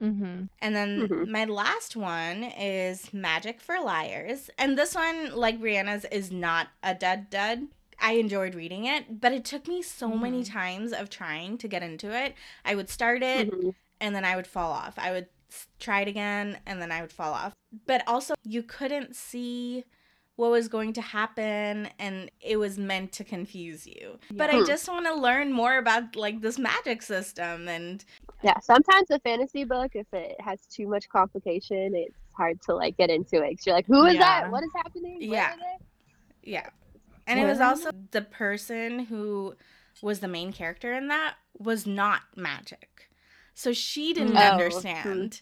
Mm-hmm. 0.00 0.44
And 0.60 0.74
then 0.76 1.08
Mhm. 1.08 1.28
my 1.28 1.44
last 1.44 1.94
one 1.94 2.42
is 2.44 3.12
Magic 3.12 3.60
for 3.60 3.78
Liars. 3.80 4.50
And 4.58 4.76
this 4.76 4.94
one, 4.94 5.34
like 5.36 5.60
Brianna's, 5.60 6.04
is 6.06 6.32
not 6.32 6.68
a 6.82 6.94
dud 6.94 7.30
dud. 7.30 7.68
I 8.00 8.12
enjoyed 8.14 8.56
reading 8.56 8.86
it, 8.86 9.20
but 9.20 9.32
it 9.32 9.44
took 9.44 9.68
me 9.68 9.80
so 9.80 10.08
many 10.08 10.42
Mhm. 10.42 10.50
times 10.52 10.92
of 10.92 11.08
trying 11.08 11.56
to 11.58 11.68
get 11.68 11.84
into 11.84 12.10
it. 12.10 12.34
I 12.64 12.74
would 12.74 12.88
start 12.88 13.22
it 13.22 13.50
Mhm. 13.50 13.74
and 14.00 14.14
then 14.16 14.24
I 14.24 14.34
would 14.34 14.46
fall 14.48 14.72
off. 14.72 14.98
I 14.98 15.12
would 15.12 15.28
try 15.78 16.00
it 16.00 16.08
again 16.08 16.58
and 16.66 16.82
then 16.82 16.90
I 16.90 17.00
would 17.02 17.12
fall 17.12 17.32
off. 17.32 17.52
But 17.86 18.02
also, 18.08 18.34
you 18.42 18.62
couldn't 18.64 19.14
see 19.14 19.84
what 20.42 20.50
was 20.50 20.66
going 20.66 20.92
to 20.92 21.00
happen 21.00 21.88
and 22.00 22.28
it 22.40 22.56
was 22.56 22.76
meant 22.76 23.12
to 23.12 23.22
confuse 23.22 23.86
you. 23.86 24.18
But 24.32 24.50
I 24.50 24.58
hmm. 24.58 24.64
just 24.66 24.88
want 24.88 25.06
to 25.06 25.14
learn 25.14 25.52
more 25.52 25.78
about 25.78 26.16
like 26.16 26.40
this 26.40 26.58
magic 26.58 27.02
system 27.02 27.68
and 27.68 28.04
Yeah, 28.42 28.58
sometimes 28.58 29.12
a 29.12 29.20
fantasy 29.20 29.62
book, 29.62 29.92
if 29.94 30.12
it 30.12 30.34
has 30.40 30.66
too 30.66 30.88
much 30.88 31.08
complication, 31.08 31.94
it's 31.94 32.16
hard 32.32 32.60
to 32.62 32.74
like 32.74 32.96
get 32.96 33.08
into 33.08 33.36
it. 33.36 33.50
you 33.50 33.56
you're 33.66 33.76
like, 33.76 33.86
who 33.86 34.04
is 34.06 34.14
Yeah. 34.14 34.40
that? 34.40 34.50
What 34.50 34.64
is 34.64 34.70
happening? 34.74 35.30
Where 35.30 35.38
Yeah. 35.38 35.54
Yeah. 36.42 36.70
And 37.28 37.38
it 37.38 37.44
was 37.44 37.60
also 37.60 37.92
the 38.10 38.22
person 38.22 39.04
who 39.04 39.54
was 40.02 40.18
the 40.18 40.28
main 40.28 40.52
character 40.52 40.92
in 40.92 41.06
that 41.06 41.36
was 41.56 41.86
not 41.86 42.22
magic. 42.34 43.08
So 43.54 43.72
she 43.72 44.12
didn't 44.12 44.32
mm. 44.32 44.40
Oh, 44.40 44.54
hmm. 44.56 44.60
understand 44.60 45.40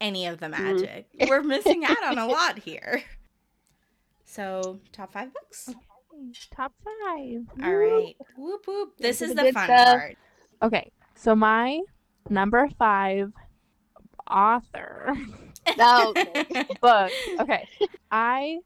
any 0.00 0.26
of 0.26 0.38
the 0.38 0.46
hmm. 0.46 0.62
magic. 0.62 1.08
We're 1.28 1.42
missing 1.42 1.84
out 1.84 2.04
on 2.04 2.18
a 2.18 2.26
lot 2.28 2.60
here. 2.60 3.02
So, 4.28 4.78
top 4.92 5.12
five 5.14 5.32
books. 5.32 5.70
Top 6.54 6.74
five. 6.84 7.46
All 7.64 7.74
right. 7.76 8.14
Whoop 8.36 8.66
whoop. 8.66 8.90
This 8.98 9.20
This 9.20 9.22
is 9.22 9.30
is 9.30 9.36
the 9.36 9.42
good 9.44 9.54
fun 9.54 9.64
stuff. 9.64 9.86
part. 9.98 10.16
Okay, 10.62 10.90
so 11.14 11.34
my 11.34 11.80
number 12.28 12.68
five 12.78 13.32
author 14.30 15.14
No, 15.78 16.12
okay. 16.16 16.44
book. 16.82 17.10
Okay, 17.40 17.66
I 18.10 18.58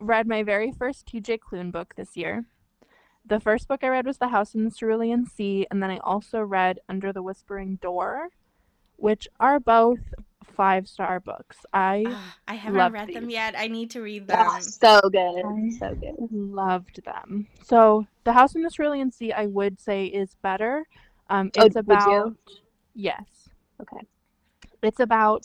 read 0.00 0.26
my 0.26 0.42
very 0.42 0.70
first 0.70 1.06
TJ 1.06 1.38
Klune 1.38 1.72
book 1.72 1.94
this 1.96 2.14
year. 2.14 2.44
The 3.24 3.40
first 3.40 3.68
book 3.68 3.82
I 3.82 3.88
read 3.88 4.04
was 4.04 4.18
The 4.18 4.28
House 4.28 4.54
in 4.54 4.64
the 4.66 4.70
Cerulean 4.70 5.24
Sea, 5.24 5.66
and 5.70 5.82
then 5.82 5.90
I 5.90 5.96
also 5.98 6.40
read 6.40 6.78
Under 6.90 7.10
the 7.10 7.22
Whispering 7.22 7.76
Door, 7.80 8.28
which 8.96 9.28
are 9.40 9.58
both 9.58 10.00
five 10.56 10.88
star 10.88 11.20
books. 11.20 11.58
I 11.72 12.04
I 12.48 12.54
haven't 12.54 12.78
Love 12.78 12.92
read 12.92 13.12
them 13.14 13.30
yet. 13.30 13.54
I 13.56 13.68
need 13.68 13.90
to 13.90 14.00
read 14.02 14.26
them. 14.28 14.46
Oh, 14.48 14.58
so 14.60 15.00
good. 15.10 15.42
I- 15.44 15.70
So 15.78 15.94
good. 15.94 16.14
loved 16.30 17.04
them. 17.04 17.46
So 17.62 18.06
The 18.24 18.32
House 18.32 18.54
in 18.54 18.62
the 18.62 18.70
Cerulean 18.70 19.10
Sea, 19.10 19.32
I 19.32 19.46
would 19.46 19.80
say, 19.80 20.06
is 20.06 20.34
better. 20.42 20.86
Um, 21.30 21.50
Oh, 21.58 21.64
it's 21.66 21.74
would 21.76 21.86
you? 21.86 21.92
about 21.94 22.36
yes. 22.94 23.48
Okay. 23.80 24.06
It's 24.82 25.00
about 25.00 25.44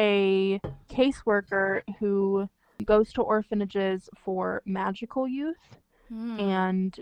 a 0.00 0.60
caseworker 0.90 1.82
who 1.98 2.48
goes 2.84 3.12
to 3.12 3.22
orphanages 3.22 4.08
for 4.16 4.62
magical 4.64 5.28
youth 5.28 5.78
Hmm. 6.08 6.40
and 6.40 7.00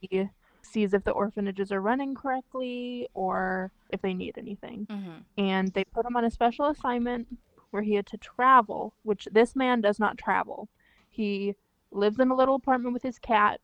he 0.00 0.28
sees 0.72 0.94
if 0.94 1.04
the 1.04 1.10
orphanages 1.10 1.70
are 1.70 1.80
running 1.80 2.14
correctly 2.14 3.08
or 3.14 3.70
if 3.90 4.00
they 4.00 4.14
need 4.14 4.38
anything. 4.38 4.86
Mhm. 4.86 5.24
And 5.38 5.68
they 5.72 5.84
put 5.84 6.06
him 6.06 6.16
on 6.16 6.24
a 6.24 6.30
special 6.30 6.66
assignment 6.66 7.28
where 7.70 7.82
he 7.82 7.94
had 7.94 8.06
to 8.06 8.16
travel, 8.18 8.94
which 9.02 9.26
this 9.32 9.54
man 9.56 9.80
does 9.80 9.98
not 9.98 10.18
travel. 10.18 10.68
He 11.08 11.54
lives 11.90 12.18
in 12.20 12.30
a 12.30 12.34
little 12.34 12.54
apartment 12.54 12.94
with 12.94 13.02
his 13.02 13.18
cat. 13.18 13.60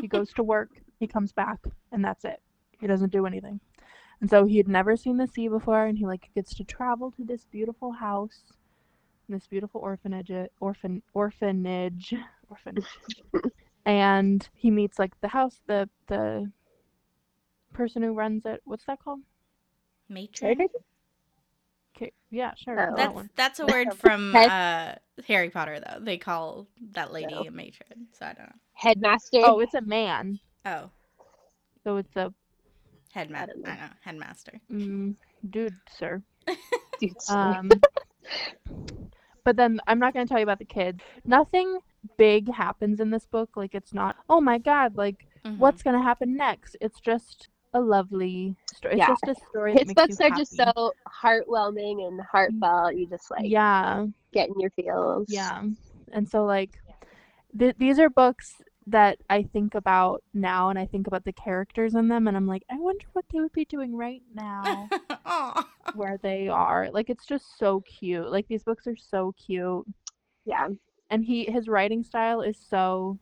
He 0.00 0.06
goes 0.08 0.32
to 0.34 0.42
work, 0.42 0.70
he 0.98 1.06
comes 1.06 1.32
back, 1.32 1.60
and 1.92 2.04
that's 2.04 2.24
it. 2.24 2.40
He 2.78 2.86
doesn't 2.86 3.12
do 3.12 3.26
anything. 3.26 3.60
And 4.20 4.28
so 4.28 4.44
he 4.44 4.58
had 4.58 4.68
never 4.68 4.96
seen 4.96 5.16
the 5.16 5.26
sea 5.26 5.48
before, 5.48 5.86
and 5.86 5.96
he 5.96 6.06
like 6.06 6.30
gets 6.34 6.54
to 6.56 6.64
travel 6.64 7.10
to 7.12 7.24
this 7.24 7.46
beautiful 7.46 7.92
house, 7.92 8.52
this 9.28 9.46
beautiful 9.46 9.80
orphanage, 9.80 10.30
orphan 10.60 11.02
orphanage, 11.14 12.14
orphanage, 12.50 12.84
and 13.86 14.48
he 14.54 14.70
meets 14.70 14.98
like 14.98 15.18
the 15.20 15.28
house, 15.28 15.60
the 15.66 15.88
the 16.08 16.50
person 17.72 18.02
who 18.02 18.12
runs 18.12 18.44
it. 18.46 18.60
What's 18.64 18.84
that 18.86 19.02
called? 19.02 19.20
Matron. 20.08 20.66
Okay, 21.96 22.12
yeah, 22.30 22.52
sure. 22.56 22.90
Oh. 22.92 22.96
That's 22.96 23.14
one. 23.14 23.30
that's 23.36 23.60
a 23.60 23.66
word 23.66 23.94
from 23.98 24.34
uh, 24.34 24.94
Harry 25.26 25.50
Potter 25.50 25.80
though. 25.80 26.00
They 26.00 26.18
call 26.18 26.66
that 26.92 27.12
lady 27.12 27.34
No. 27.34 27.42
a 27.42 27.50
matron. 27.50 28.08
So 28.12 28.26
I 28.26 28.32
don't 28.32 28.46
know. 28.46 28.54
Headmaster. 28.74 29.40
Oh, 29.44 29.60
it's 29.60 29.74
a 29.74 29.82
man. 29.82 30.38
Oh, 30.64 30.90
So 31.84 31.96
it's 31.98 32.14
a 32.16 32.32
headmaster. 33.12 33.52
I 33.54 33.58
know. 33.58 33.64
don't 33.64 33.80
know. 33.80 33.88
Headmaster. 34.02 34.60
mm, 34.72 35.14
dude, 35.48 35.74
sir. 35.98 36.22
Dude, 37.00 37.14
Um, 37.28 37.70
but 39.44 39.56
then 39.56 39.80
I'm 39.86 39.98
not 39.98 40.12
going 40.14 40.26
to 40.26 40.28
tell 40.30 40.38
you 40.38 40.42
about 40.44 40.58
the 40.58 40.64
kids. 40.66 41.00
Nothing 41.24 41.78
big 42.20 42.52
happens 42.52 43.00
in 43.00 43.10
this 43.10 43.24
book. 43.26 43.56
Like 43.56 43.74
it's 43.74 43.94
not. 43.94 44.16
Oh 44.28 44.40
my 44.40 44.58
god! 44.58 44.96
Like 44.96 45.26
Mhm. 45.46 45.56
what's 45.56 45.82
going 45.82 45.96
to 45.96 46.02
happen 46.02 46.36
next? 46.36 46.76
It's 46.82 47.00
just 47.00 47.48
a 47.72 47.80
lovely 47.80 48.56
story. 48.74 48.98
Yeah. 48.98 49.10
It's 49.12 49.20
just 49.24 49.38
a 49.42 49.46
story. 49.48 49.72
That 49.72 49.78
his 49.80 49.88
makes 49.88 50.00
books 50.02 50.20
you 50.20 50.26
are 50.26 50.36
just 50.36 50.58
happy. 50.58 50.72
so 50.76 50.92
heartwarming 51.22 52.06
and 52.06 52.20
heartfelt. 52.30 52.94
You 52.96 53.06
just 53.06 53.30
like 53.30 53.44
Yeah, 53.48 54.06
get 54.32 54.48
in 54.50 54.60
your 54.60 54.70
feels. 54.70 55.26
yeah. 55.30 55.62
And 56.12 56.28
so 56.28 56.44
like, 56.44 56.72
th- 57.58 57.76
these 57.78 57.98
are 57.98 58.10
books 58.10 58.60
that 58.86 59.18
I 59.30 59.44
think 59.44 59.74
about 59.76 60.22
now, 60.34 60.68
and 60.70 60.78
I 60.78 60.84
think 60.86 61.06
about 61.06 61.24
the 61.24 61.32
characters 61.32 61.94
in 61.94 62.08
them, 62.08 62.26
and 62.28 62.36
I'm 62.36 62.46
like, 62.48 62.64
I 62.70 62.76
wonder 62.78 63.06
what 63.12 63.24
they 63.32 63.38
would 63.40 63.52
be 63.52 63.64
doing 63.64 63.96
right 63.96 64.22
now. 64.34 64.88
Where 65.94 66.18
they 66.22 66.48
are. 66.48 66.90
Like 66.92 67.08
it's 67.08 67.24
just 67.24 67.56
so 67.58 67.80
cute. 67.82 68.30
Like 68.30 68.46
these 68.48 68.64
books 68.64 68.86
are 68.86 68.96
so 68.96 69.32
cute. 69.46 69.86
Yeah. 70.44 70.68
And 71.10 71.24
he 71.24 71.44
his 71.44 71.68
writing 71.68 72.04
style 72.04 72.40
is 72.40 72.56
so 72.56 73.18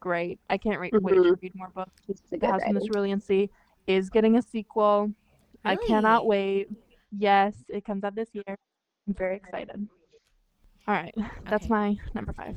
great. 0.00 0.38
I 0.48 0.56
can't 0.56 0.78
re- 0.78 0.90
wait 0.92 1.14
mm-hmm. 1.14 1.22
to 1.22 1.38
read 1.42 1.52
more 1.54 1.70
books. 1.74 1.90
The 2.30 2.46
House 2.46 2.62
in 2.66 2.74
the 2.74 2.80
writer. 2.80 2.92
Cerulean 2.92 3.48
is 3.86 4.10
getting 4.10 4.36
a 4.36 4.42
sequel. 4.42 5.12
I 5.64 5.76
cannot 5.76 6.26
wait. 6.26 6.68
Yes, 7.16 7.54
it 7.68 7.84
comes 7.84 8.04
out 8.04 8.14
this 8.14 8.28
year. 8.32 8.44
I'm 8.46 9.14
very 9.14 9.36
excited. 9.36 9.88
All 10.86 10.94
right, 10.94 11.14
that's 11.48 11.64
Okay. 11.64 11.68
my 11.68 11.96
number 12.14 12.32
five. 12.32 12.56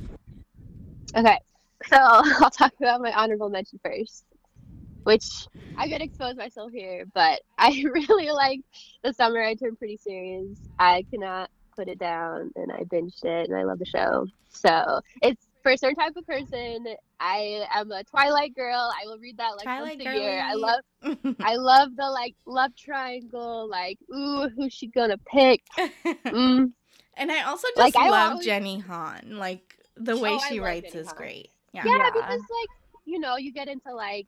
Okay, 1.14 1.38
so 1.84 1.96
I'll 2.00 2.50
talk 2.50 2.72
about 2.78 3.00
my 3.00 3.12
honorable 3.12 3.50
mention 3.50 3.78
first, 3.84 4.24
which 5.02 5.26
I'm 5.76 5.90
gonna 5.90 6.04
expose 6.04 6.36
myself 6.36 6.72
here, 6.72 7.04
but 7.12 7.40
I 7.58 7.84
really 7.92 8.30
like 8.30 8.60
the 9.02 9.12
summer. 9.12 9.42
I 9.42 9.54
turned 9.54 9.78
pretty 9.78 9.96
serious. 9.96 10.58
I 10.78 11.04
cannot 11.10 11.50
put 11.74 11.88
it 11.88 11.98
down, 11.98 12.50
and 12.56 12.70
I 12.72 12.84
binged 12.84 13.24
it, 13.24 13.48
and 13.48 13.56
I 13.58 13.64
love 13.64 13.78
the 13.78 13.86
show. 13.86 14.26
So 14.50 15.00
it's 15.22 15.46
for 15.62 15.72
a 15.72 15.78
certain 15.78 15.96
type 15.96 16.16
of 16.16 16.26
person. 16.26 16.86
I 17.20 17.64
am 17.72 17.90
a 17.92 18.02
Twilight 18.04 18.54
girl. 18.54 18.90
I 19.00 19.06
will 19.06 19.18
read 19.18 19.36
that 19.38 19.50
like 19.56 19.62
Twilight 19.64 19.98
once 20.04 20.08
a 20.16 20.20
year. 20.20 20.40
I 20.44 20.54
love, 20.54 20.80
I 21.40 21.56
love 21.56 21.94
the 21.96 22.10
like 22.10 22.34
love 22.46 22.74
triangle. 22.76 23.68
Like, 23.68 23.98
ooh, 24.14 24.48
who's 24.56 24.72
she 24.72 24.86
gonna 24.88 25.18
pick? 25.18 25.62
Mm. 26.26 26.72
and 27.16 27.30
I 27.30 27.42
also 27.42 27.68
just 27.76 27.94
Like, 27.94 27.94
love 27.94 28.32
always- 28.32 28.44
Jenny 28.46 28.78
Han. 28.80 29.36
Like 29.38 29.76
the 29.96 30.16
way 30.16 30.30
Oh, 30.32 30.38
she 30.48 30.60
writes 30.60 30.92
Jenny 30.92 31.00
is 31.02 31.06
Han. 31.08 31.16
great. 31.16 31.50
Yeah. 31.72 31.82
Yeah, 31.86 31.96
Yeah. 31.98 32.10
because 32.12 32.40
like 32.40 32.68
you 33.04 33.18
know, 33.18 33.36
you 33.36 33.52
get 33.52 33.68
into 33.68 33.92
like 33.94 34.26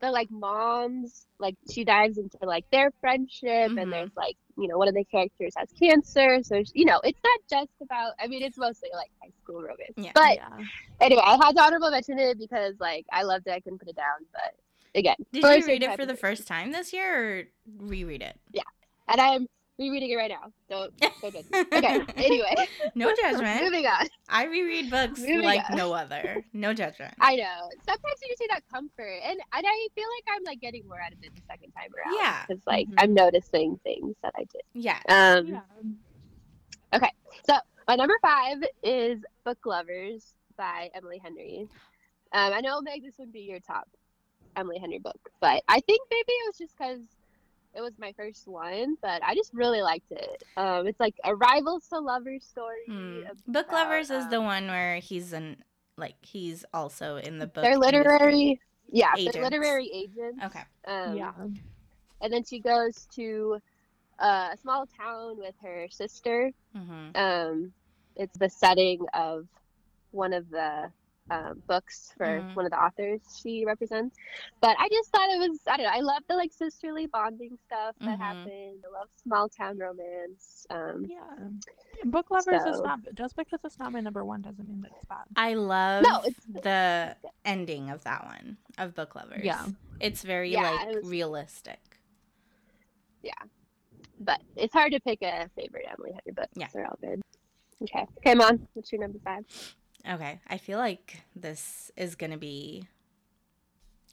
the 0.00 0.10
like 0.10 0.30
moms, 0.30 1.26
like 1.38 1.56
she 1.70 1.84
dives 1.84 2.18
into 2.18 2.36
like 2.42 2.68
their 2.70 2.90
friendship, 3.00 3.70
Mhm. 3.70 3.80
and 3.82 3.92
there's 3.92 4.10
like 4.16 4.36
you 4.56 4.68
know 4.68 4.78
one 4.78 4.88
of 4.88 4.94
the 4.94 5.04
characters 5.04 5.54
has 5.56 5.68
cancer, 5.78 6.42
so 6.42 6.62
you 6.74 6.84
know 6.84 7.00
it's 7.04 7.20
not 7.22 7.40
just 7.48 7.72
about. 7.82 8.12
I 8.20 8.26
mean, 8.26 8.42
it's 8.42 8.58
mostly 8.58 8.90
like 8.94 9.10
high 9.22 9.32
school 9.42 9.62
romance. 9.62 9.92
Yeah. 9.96 10.12
But 10.14 10.36
yeah. 10.36 10.64
anyway, 11.00 11.22
I 11.24 11.36
had 11.36 11.52
to 11.52 11.62
honorable 11.62 11.90
mention 11.90 12.18
it 12.18 12.38
because 12.38 12.74
like 12.80 13.06
I 13.12 13.22
loved 13.22 13.46
it. 13.46 13.52
I 13.52 13.60
couldn't 13.60 13.78
put 13.78 13.88
it 13.88 13.96
down, 13.96 14.26
but 14.32 14.54
again, 14.98 15.16
Did 15.32 15.42
you 15.42 15.66
read 15.66 15.82
it 15.82 15.96
for 15.96 16.06
the 16.06 16.16
first 16.16 16.46
time 16.46 16.72
this 16.72 16.92
year 16.92 17.38
or 17.38 17.44
reread 17.78 18.22
it? 18.22 18.38
Yeah. 18.52 18.62
And 19.08 19.20
I'm 19.20 19.46
rereading 19.78 20.10
it 20.10 20.16
right 20.16 20.30
now. 20.30 20.50
Don't 20.68 20.92
don't 21.20 21.32
judge 21.34 21.44
me. 21.50 21.60
Okay. 21.72 22.00
Anyway, 22.16 22.54
No 22.94 23.14
judgment. 23.14 23.62
moving 23.62 23.86
on. 23.86 24.06
I 24.28 24.44
reread 24.46 24.90
books 24.90 25.20
Moving 25.20 25.42
like 25.42 25.68
on. 25.70 25.76
no 25.76 25.92
other. 25.92 26.44
No 26.52 26.72
judgment. 26.72 27.14
I 27.20 27.36
know. 27.36 27.68
Sometimes 27.86 28.16
you 28.22 28.28
just 28.28 28.40
need 28.40 28.50
that 28.50 28.62
comfort, 28.72 29.20
and 29.24 29.38
and 29.52 29.66
I 29.66 29.88
feel 29.94 30.06
like 30.16 30.36
I'm 30.36 30.44
like 30.44 30.60
getting 30.60 30.86
more 30.88 31.00
out 31.00 31.12
of 31.12 31.18
it 31.22 31.34
the 31.34 31.42
second 31.48 31.72
time 31.72 31.88
around. 31.96 32.16
Yeah. 32.18 32.44
because 32.48 32.62
like 32.66 32.88
Mhm. 32.88 32.94
I'm 32.98 33.14
noticing 33.14 33.78
things 33.84 34.16
that 34.22 34.32
I 34.36 34.40
did. 34.44 34.62
Yeah. 34.74 34.98
Um, 35.08 35.46
yeah. 35.48 35.60
Okay. 36.94 37.10
So 37.48 37.54
my 37.88 37.96
number 37.96 38.14
five 38.22 38.58
is 38.82 39.20
Book 39.44 39.58
Lovers 39.66 40.34
by 40.56 40.90
Emily 40.94 41.20
Henry. 41.22 41.68
Um, 42.32 42.52
I 42.52 42.60
know 42.60 42.80
Meg, 42.80 43.02
this 43.02 43.14
would 43.18 43.32
be 43.32 43.40
your 43.40 43.60
top 43.60 43.88
Emily 44.56 44.78
Henry 44.78 44.98
book, 44.98 45.18
but 45.40 45.62
I 45.68 45.80
think 45.80 46.00
maybe 46.10 46.32
it 46.32 46.46
was 46.48 46.58
just 46.58 46.76
because 46.76 47.00
it 47.76 47.80
was 47.82 47.92
my 47.98 48.12
first 48.16 48.48
one, 48.48 48.96
but 49.02 49.22
I 49.22 49.34
just 49.34 49.52
really 49.52 49.82
liked 49.82 50.10
it. 50.10 50.42
Um, 50.56 50.86
it's 50.86 50.98
like 50.98 51.14
a 51.24 51.34
rivals 51.34 51.86
to 51.88 51.98
lovers 51.98 52.44
story. 52.44 52.78
Hmm. 52.88 53.18
about, 53.22 53.36
Book 53.46 53.72
Lovers 53.72 54.10
is 54.10 54.26
the 54.28 54.38
um, 54.38 54.44
one 54.46 54.66
where 54.68 54.96
he's 54.96 55.32
an 55.32 55.58
like 55.98 56.14
he's 56.22 56.64
also 56.72 57.16
in 57.16 57.38
the 57.38 57.46
book. 57.46 57.62
They're 57.62 57.72
industry. 57.72 57.98
literary, 57.98 58.60
yeah, 58.90 59.12
Agents. 59.16 59.34
they're 59.34 59.44
literary 59.44 59.90
agents. 59.92 60.44
Okay. 60.44 60.62
Um, 60.86 61.16
yeah. 61.16 61.32
and 62.20 62.32
then 62.32 62.44
she 62.44 62.60
goes 62.60 63.06
to 63.14 63.58
uh, 64.18 64.50
a 64.52 64.56
small 64.60 64.86
town 64.86 65.38
with 65.38 65.54
her 65.62 65.86
sister. 65.90 66.50
hmm 66.74 67.08
Um, 67.14 67.72
it's 68.16 68.36
the 68.38 68.48
setting 68.48 69.04
of 69.12 69.46
one 70.12 70.32
of 70.32 70.48
the 70.50 70.90
um, 71.30 71.62
books 71.66 72.12
for 72.16 72.26
Mhm. 72.26 72.54
one 72.54 72.64
of 72.66 72.70
the 72.70 72.78
authors 72.80 73.20
she 73.42 73.64
represents. 73.64 74.16
But 74.60 74.76
I 74.78 74.88
just 74.88 75.10
thought 75.10 75.28
it 75.30 75.38
was 75.38 75.58
I 75.66 75.76
don't 75.76 75.86
know 75.86 75.92
I 75.92 76.00
love 76.00 76.22
the 76.28 76.36
like 76.36 76.52
sisterly 76.52 77.06
bonding 77.06 77.58
stuff 77.66 77.96
that 78.00 78.18
Mhm. 78.18 78.18
happened. 78.18 78.84
I 78.86 78.98
love 78.98 79.08
small 79.22 79.48
town 79.48 79.78
romance. 79.78 80.66
Um, 80.70 81.04
Yeah. 81.06 81.48
Book 82.04 82.30
lovers 82.30 82.62
is 82.64 82.80
not 82.80 83.00
just 83.14 83.36
because 83.36 83.60
it's 83.64 83.78
not 83.78 83.90
my 83.92 84.00
number 84.00 84.24
one 84.24 84.42
doesn't 84.42 84.68
mean 84.68 84.82
that 84.82 84.92
it's 84.94 85.04
bad. 85.06 85.24
I 85.36 85.54
love 85.54 86.02
No, 86.04 86.18
it's- 86.20 86.62
the 86.62 87.16
ending 87.44 87.90
of 87.90 88.04
that 88.04 88.24
one 88.24 88.58
of 88.78 88.94
Book 88.94 89.14
Lovers. 89.14 89.42
Yeah. 89.44 89.66
It's 90.00 90.22
very 90.22 90.50
Yeah, 90.50 90.70
like 90.70 90.88
it 90.88 90.94
was- 90.96 91.08
realistic. 91.10 91.80
Yeah, 93.22 93.32
but 94.20 94.40
it's 94.54 94.72
hard 94.74 94.92
to 94.92 95.00
pick 95.00 95.22
a 95.22 95.48
favorite 95.56 95.86
Emily 95.90 96.12
Henry 96.12 96.32
book. 96.32 96.50
Yeah. 96.54 96.68
they're 96.72 96.86
all 96.86 96.98
good. 97.00 97.22
Okay, 97.82 98.06
come 98.24 98.40
on. 98.40 98.68
What's 98.74 98.92
your 98.92 99.00
number 99.00 99.18
five? 99.18 99.44
Okay. 100.08 100.40
I 100.48 100.58
feel 100.58 100.78
like 100.78 101.20
this 101.34 101.90
is 101.96 102.14
gonna 102.14 102.38
be 102.38 102.86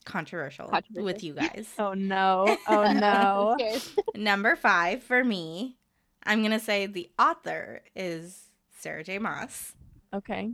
controversial 0.06 0.68
Controversial. 0.68 1.06
with 1.06 1.24
you 1.24 1.34
guys. 1.34 1.68
Oh 1.80 1.94
no. 1.94 2.58
Oh 2.68 2.92
no. 2.92 3.58
Number 4.16 4.56
five 4.56 5.04
for 5.04 5.24
me, 5.24 5.78
I'm 6.24 6.42
gonna 6.42 6.60
say 6.60 6.86
the 6.88 7.10
author 7.20 7.82
is 7.96 8.50
Sarah 8.80 9.04
J. 9.04 9.20
Maas. 9.20 9.74
okay. 10.14 10.52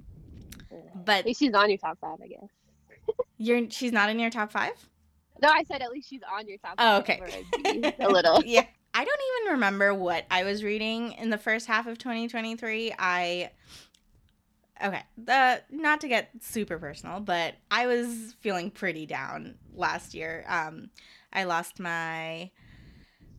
At 0.71 1.05
But 1.05 1.25
least 1.25 1.39
she's 1.39 1.53
on 1.53 1.69
your 1.69 1.79
top 1.79 1.97
five, 1.99 2.17
I 2.23 2.27
guess. 2.27 2.49
you're 3.37 3.69
she's 3.69 3.91
not 3.91 4.09
in 4.09 4.19
your 4.19 4.29
top 4.29 4.51
five? 4.51 4.73
No, 5.41 5.47
I 5.49 5.63
said 5.63 5.81
at 5.81 5.89
least 5.89 6.09
she's 6.09 6.21
on 6.31 6.47
your 6.47 6.57
top. 6.57 6.75
Oh, 6.77 7.01
five, 7.01 7.01
okay. 7.01 7.19
where 7.21 7.29
I'd 7.73 7.81
be 7.97 8.03
a 8.03 8.09
little. 8.09 8.43
yeah. 8.45 8.65
I 8.93 9.05
don't 9.05 9.19
even 9.41 9.53
remember 9.53 9.93
what 9.93 10.25
I 10.29 10.43
was 10.43 10.63
reading 10.63 11.13
in 11.13 11.29
the 11.29 11.37
first 11.37 11.65
half 11.67 11.87
of 11.87 11.97
2023. 11.99 12.93
I 12.99 13.51
Okay, 14.83 15.03
the 15.17 15.61
not 15.69 16.01
to 16.01 16.07
get 16.07 16.29
super 16.41 16.77
personal, 16.79 17.19
but 17.19 17.55
I 17.69 17.85
was 17.87 18.33
feeling 18.39 18.71
pretty 18.71 19.05
down 19.05 19.55
last 19.73 20.13
year. 20.13 20.45
Um 20.47 20.89
I 21.33 21.43
lost 21.43 21.79
my 21.79 22.49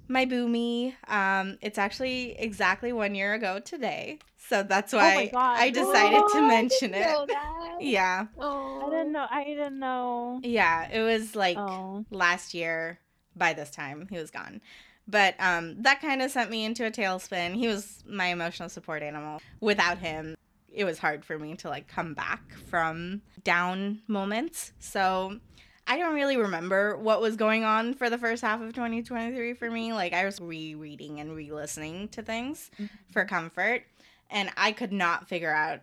my 0.09 0.27
boomy. 0.27 0.95
Um 1.09 1.57
it's 1.63 1.79
actually 1.79 2.33
exactly 2.39 2.93
1 2.93 3.15
year 3.15 3.33
ago 3.35 3.59
today. 3.59 4.19
So 4.37 4.63
that's 4.63 4.93
why 4.93 5.31
Oh. 5.35 5.39
I 5.39 5.71
decided 5.71 6.23
Oh, 6.25 6.29
to 6.33 6.39
I 6.43 6.47
mention 6.49 6.93
didn't 6.93 7.09
know 7.13 7.23
it. 7.25 7.29
that. 7.29 7.47
Yeah. 7.81 8.27
Oh. 8.39 8.83
I 8.87 8.91
didn't 8.91 9.13
know. 9.13 9.27
I 9.31 9.45
didn't 9.45 9.79
know. 9.79 10.41
Yeah, 10.43 10.89
it 10.91 11.01
was 11.01 11.35
like 11.35 11.57
Oh. 11.57 12.05
last 12.11 12.53
year 12.53 12.99
by 13.37 13.55
this 13.55 13.71
time 13.71 14.09
he 14.11 14.19
was 14.19 14.31
gone 14.31 14.61
but 15.09 15.35
um 15.39 15.83
that 15.83 16.01
kind 16.03 16.21
of 16.21 16.31
sent 16.31 16.51
me 16.51 16.65
into 16.65 16.85
a 16.85 16.91
tailspin 16.91 17.55
he 17.55 17.67
was 17.69 18.03
my 18.07 18.27
emotional 18.27 18.69
support 18.69 19.03
animal 19.03 19.41
without 19.61 19.99
him 19.99 20.35
it 20.73 20.85
was 20.85 20.99
hard 20.99 21.25
for 21.25 21.39
me 21.39 21.55
to 21.57 21.69
like 21.69 21.87
come 21.89 22.15
back 22.15 22.55
from 22.69 23.21
down 23.45 24.01
moments 24.07 24.73
so 24.79 25.39
i 25.87 25.97
don't 25.99 26.15
really 26.15 26.37
remember 26.37 26.97
what 26.97 27.21
was 27.21 27.37
going 27.37 27.65
on 27.65 27.95
for 27.95 28.09
the 28.11 28.19
first 28.19 28.43
half 28.43 28.61
of 28.61 28.73
2023 28.75 29.55
for 29.55 29.71
me 29.71 29.93
like 29.93 30.13
i 30.13 30.25
was 30.25 30.41
rereading 30.41 31.21
and 31.21 31.35
re-listening 31.35 32.09
to 32.09 32.23
things 32.23 32.71
Mhm. 32.81 32.89
for 33.13 33.25
comfort 33.25 33.83
and 34.31 34.51
i 34.57 34.73
could 34.73 34.93
not 34.93 35.29
figure 35.29 35.53
out 35.53 35.81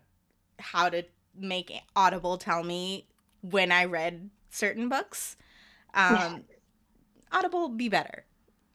how 0.60 0.90
to 0.90 1.04
make 1.38 1.72
audible 1.96 2.38
tell 2.38 2.64
me 2.64 3.06
when 3.42 3.72
i 3.72 3.86
read 3.86 4.30
certain 4.50 4.90
books 4.90 5.36
um 5.94 6.44
audible 7.32 7.70
be 7.70 7.90
better 7.90 8.26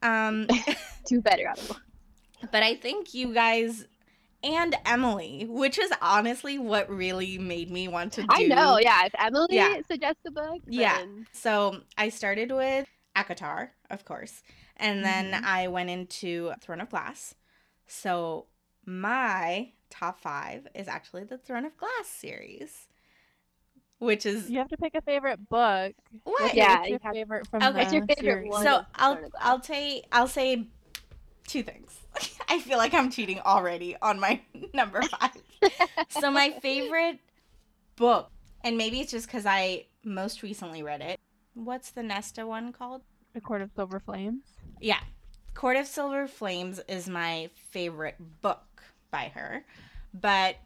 um 0.03 0.47
Two 1.07 1.21
better 1.21 1.49
Audible. 1.49 1.77
but 2.53 2.63
i 2.63 2.75
think 2.75 3.15
you 3.15 3.33
guys 3.35 3.87
and 4.45 4.75
emily 4.87 5.47
which 5.49 5.79
is 5.79 5.91
honestly 6.03 6.59
what 6.59 6.89
really 6.91 7.39
made 7.39 7.71
me 7.71 7.87
want 7.89 8.13
to 8.15 8.23
do 8.23 8.27
I 8.31 8.45
know, 8.45 8.79
yeah. 8.81 9.07
If 9.07 9.15
Emily 9.19 9.47
Yeah. 9.51 9.81
suggests 9.91 10.21
a 10.27 10.31
book, 10.31 10.61
Yeah. 10.67 11.05
so 11.33 11.81
i 11.97 12.09
started 12.09 12.51
with 12.51 12.87
ACOTAR 13.17 13.71
of 13.91 14.05
course 14.05 14.43
and 14.77 15.05
then 15.05 15.33
Mhm. 15.33 15.45
i 15.45 15.69
went 15.69 15.91
into 15.91 16.53
throne 16.61 16.81
of 16.81 16.91
glass 16.91 17.35
so 17.87 18.47
my 18.85 19.73
top 19.91 20.19
five 20.21 20.67
is 20.75 20.89
actually 20.89 21.25
the 21.25 21.39
throne 21.39 21.65
of 21.65 21.77
glass 21.77 22.07
series 22.07 22.89
which 23.99 24.27
is 24.27 24.51
You 24.51 24.59
have 24.59 24.69
to 24.71 24.77
pick 24.77 24.97
a 24.97 25.01
favorite 25.03 25.49
book. 25.49 25.95
what 26.25 26.55
Yeah, 26.57 26.79
What's 26.79 26.89
you 26.89 26.91
your 26.95 27.01
have- 27.05 27.13
favorite 27.15 27.47
from 27.47 27.63
Okay. 27.63 27.71
the 27.73 27.79
What's 27.79 27.93
your 27.93 28.07
favorite 28.07 28.19
series? 28.25 28.51
one? 28.51 28.65
so 28.65 28.85
I'll 28.97 29.13
Throne 29.15 29.25
of 29.27 29.31
Glass. 29.31 29.43
I'll 29.45 29.63
say 29.63 30.03
I'll 30.11 30.27
say 30.27 30.67
two 31.47 31.63
things. 31.63 32.01
I 32.49 32.59
feel 32.61 32.79
like 32.79 32.95
I'm 32.95 33.11
cheating 33.11 33.41
already 33.41 33.97
on 34.01 34.21
my 34.21 34.41
number 34.75 35.03
five. 35.03 35.31
so 36.09 36.31
my 36.31 36.51
favorite 36.61 37.19
book, 37.97 38.31
and 38.65 38.77
maybe 38.77 39.01
it's 39.01 39.11
just 39.11 39.27
because 39.27 39.47
I 39.47 39.87
most 40.05 40.43
recently 40.43 40.83
read 40.83 41.01
it. 41.01 41.19
What's 41.55 41.91
the 41.91 42.03
Nesta 42.03 42.47
one 42.47 42.73
called? 42.73 43.03
The 43.35 43.41
Court 43.41 43.63
of 43.63 43.71
Silver 43.75 44.01
Flames. 44.01 44.43
Yeah, 44.81 45.01
Court 45.55 45.77
of 45.77 45.87
Silver 45.87 46.27
Flames 46.27 46.81
is 46.89 47.09
my 47.09 47.49
favorite 47.71 48.17
book 48.43 48.83
by 49.11 49.31
her, 49.35 49.65
but 50.13 50.57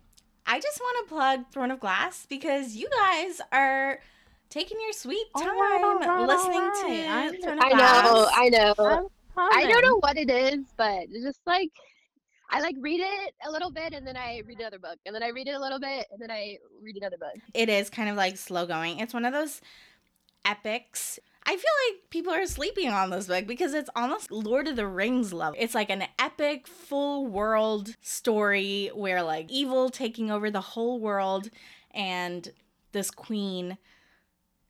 I 0.46 0.60
just 0.60 0.80
want 0.80 1.08
to 1.08 1.14
plug 1.14 1.52
Throne 1.52 1.70
of 1.70 1.80
Glass 1.80 2.26
because 2.28 2.76
you 2.76 2.88
guys 2.88 3.40
are 3.52 4.00
taking 4.48 4.80
your 4.80 4.92
sweet 4.92 5.26
oh, 5.34 5.40
time 5.40 6.08
right, 6.08 6.26
listening 6.26 6.60
all 6.60 6.68
right. 6.68 7.02
to 7.02 7.08
I'm- 7.08 7.42
Throne 7.42 7.58
of 7.58 7.64
I 7.64 7.68
know, 7.70 8.28
I 8.32 8.48
know. 8.48 9.10
I'm 9.36 9.52
I 9.52 9.66
don't 9.66 9.82
know 9.82 9.98
what 9.98 10.16
it 10.16 10.30
is, 10.30 10.64
but 10.76 11.04
it's 11.10 11.24
just 11.24 11.40
like 11.46 11.70
I 12.50 12.60
like 12.60 12.76
read 12.80 13.00
it 13.00 13.34
a 13.46 13.50
little 13.50 13.70
bit 13.70 13.92
and 13.92 14.06
then 14.06 14.16
I 14.16 14.42
read 14.46 14.60
another 14.60 14.78
book 14.78 14.98
and 15.04 15.14
then 15.14 15.22
I 15.22 15.28
read 15.28 15.48
it 15.48 15.54
a 15.54 15.60
little 15.60 15.80
bit 15.80 16.06
and 16.10 16.20
then 16.20 16.30
I 16.30 16.58
read 16.82 16.96
another 16.96 17.18
book. 17.18 17.34
it 17.54 17.68
is 17.68 17.90
kind 17.90 18.08
of 18.08 18.16
like 18.16 18.36
slow 18.36 18.66
going. 18.66 19.00
It's 19.00 19.12
one 19.14 19.24
of 19.24 19.32
those 19.32 19.60
epics. 20.44 21.18
I 21.44 21.50
feel 21.50 21.72
like 21.88 22.10
people 22.10 22.32
are 22.32 22.46
sleeping 22.46 22.88
on 22.88 23.10
this 23.10 23.26
book 23.26 23.46
because 23.46 23.74
it's 23.74 23.90
almost 23.94 24.30
Lord 24.32 24.66
of 24.68 24.76
the 24.76 24.86
Rings 24.86 25.32
level. 25.32 25.56
It's 25.58 25.74
like 25.74 25.90
an 25.90 26.04
epic, 26.18 26.66
full 26.66 27.26
world 27.26 27.96
story 28.00 28.90
where 28.94 29.22
like 29.22 29.50
evil 29.50 29.90
taking 29.90 30.30
over 30.30 30.50
the 30.50 30.60
whole 30.60 30.98
world 30.98 31.50
and 31.92 32.52
this 32.92 33.10
queen 33.10 33.78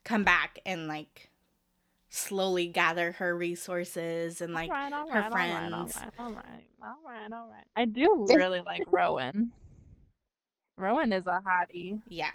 come 0.05 0.23
back 0.23 0.59
and 0.67 0.87
like 0.87 1.26
slowly 2.17 2.67
gather 2.67 3.13
her 3.13 3.37
resources 3.37 4.41
and 4.41 4.55
like 4.55 4.71
all 4.71 4.77
right, 4.77 4.93
all 4.93 5.09
her 5.11 5.21
right, 5.21 5.25
all 5.25 5.31
right, 5.31 5.73
all 5.73 5.87
friends. 5.87 5.97
right, 5.97 6.13
all 6.19 6.33
right, 6.33 6.45
all 6.83 6.97
right, 7.05 7.33
all 7.33 7.49
right. 7.51 7.65
I 7.77 7.85
do 7.85 8.27
really 8.29 8.61
like 8.61 8.83
Rowan. 8.91 9.53
Rowan 10.79 11.13
is 11.13 11.27
a 11.27 11.41
hottie. 11.47 12.01
Yeah. 12.09 12.31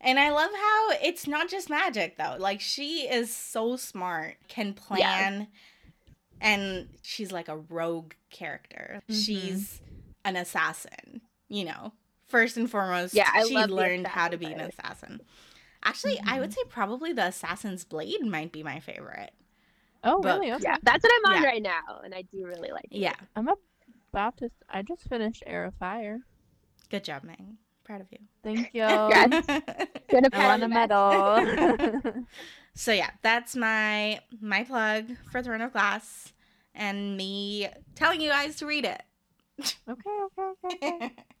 And 0.00 0.18
I 0.20 0.30
love 0.30 0.50
how 0.54 0.90
it's 1.02 1.26
not 1.26 1.48
just 1.48 1.70
magic 1.70 2.16
though. 2.16 2.36
Like 2.38 2.60
she 2.60 3.08
is 3.08 3.34
so 3.34 3.76
smart, 3.76 4.36
can 4.48 4.74
plan 4.74 5.48
and 6.40 6.88
she's 7.02 7.32
like 7.32 7.48
a 7.48 7.56
rogue 7.56 8.12
character. 8.30 9.02
Mhm. 9.10 9.24
She's 9.24 9.80
an 10.24 10.36
assassin, 10.36 11.22
you 11.48 11.64
know. 11.64 11.92
First 12.26 12.56
and 12.56 12.70
foremost, 12.70 13.14
Yeah, 13.14 13.30
I 13.32 13.44
she 13.44 13.54
love 13.54 13.70
learned 13.70 14.06
how 14.08 14.28
to 14.28 14.36
be 14.36 14.46
an 14.46 14.58
part. 14.58 15.20
Assassin. 15.86 16.10
Actually, 16.12 16.18
I 16.20 16.32
Mm-hmm. 16.32 16.40
would 16.40 16.52
say 16.52 16.60
probably 16.68 17.12
the 17.12 17.26
assassin's 17.26 17.84
blade 17.84 18.24
might 18.24 18.52
be 18.52 18.62
my 18.62 18.80
favorite. 18.80 19.30
Oh, 20.04 20.20
But- 20.20 20.40
really? 20.40 20.52
Okay. 20.52 20.62
Yeah, 20.64 20.76
that's 20.82 21.02
what 21.02 21.12
I'm 21.16 21.34
on 21.36 21.42
Yeah. 21.42 21.48
right 21.48 21.62
now, 21.62 22.00
and 22.04 22.14
I 22.14 22.22
do 22.22 22.46
really 22.46 22.70
like 22.70 22.86
it. 22.90 22.98
Yeah. 22.98 23.14
I'm 23.34 23.48
about 24.12 24.36
to. 24.38 24.50
I 24.68 24.82
just 24.82 25.08
finished 25.08 25.42
Heir 25.46 25.64
of 25.64 25.74
Fire. 25.74 26.20
Good 26.90 27.04
job, 27.04 27.24
Meg. 27.24 27.40
Proud 27.84 28.00
of 28.00 28.06
you. 28.10 28.18
Thank 28.42 28.70
you. 28.74 28.82
Congrats. 28.86 29.46
Gonna 30.08 30.28
I 30.32 30.36
pat 30.36 30.60
won 30.60 30.62
on 30.62 30.62
a 30.62 30.68
medal. 30.68 32.24
So 32.78 32.92
yeah, 32.92 33.08
that's 33.22 33.56
my 33.56 34.20
my 34.40 34.62
plug 34.64 35.06
for 35.32 35.42
Throne 35.42 35.62
of 35.62 35.72
Glass 35.72 36.34
and 36.74 37.16
me 37.16 37.68
telling 37.94 38.20
you 38.20 38.28
guys 38.28 38.56
to 38.56 38.66
read 38.66 38.84
it. 38.84 39.02
okay, 39.58 39.70
okay, 39.88 40.52
okay. 40.66 40.86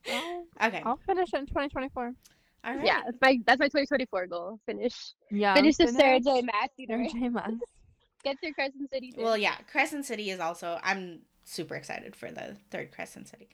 okay. 0.06 0.40
okay. 0.62 0.82
I'll, 0.82 0.92
I'll 0.92 0.96
finish 1.06 1.28
it 1.34 1.38
in 1.40 1.46
2024. 1.46 2.14
All 2.64 2.74
right. 2.76 2.84
Yeah, 2.86 3.02
that's 3.04 3.18
my 3.20 3.38
that's 3.46 3.58
my 3.60 3.66
2024 3.66 4.26
goal. 4.26 4.60
Finish 4.66 4.94
Yeah. 5.30 5.54
finish 5.54 5.76
the 5.76 5.88
Sarah 5.88 6.18
J. 6.20 6.24
finish 6.40 6.44
Maas 6.52 6.70
Sarah 6.88 7.02
either. 7.04 7.18
J. 7.20 7.28
Maas. 7.28 7.52
Get 8.24 8.40
through 8.40 8.54
Crescent 8.54 8.90
City. 8.90 9.12
too. 9.12 9.22
Well, 9.22 9.36
yeah, 9.36 9.54
Crescent 9.70 10.04
City 10.04 10.30
is 10.30 10.40
also. 10.40 10.80
I'm 10.82 11.20
super 11.44 11.76
excited 11.76 12.16
for 12.16 12.30
the 12.32 12.56
third 12.70 12.90
Crescent 12.90 13.28
City. 13.28 13.48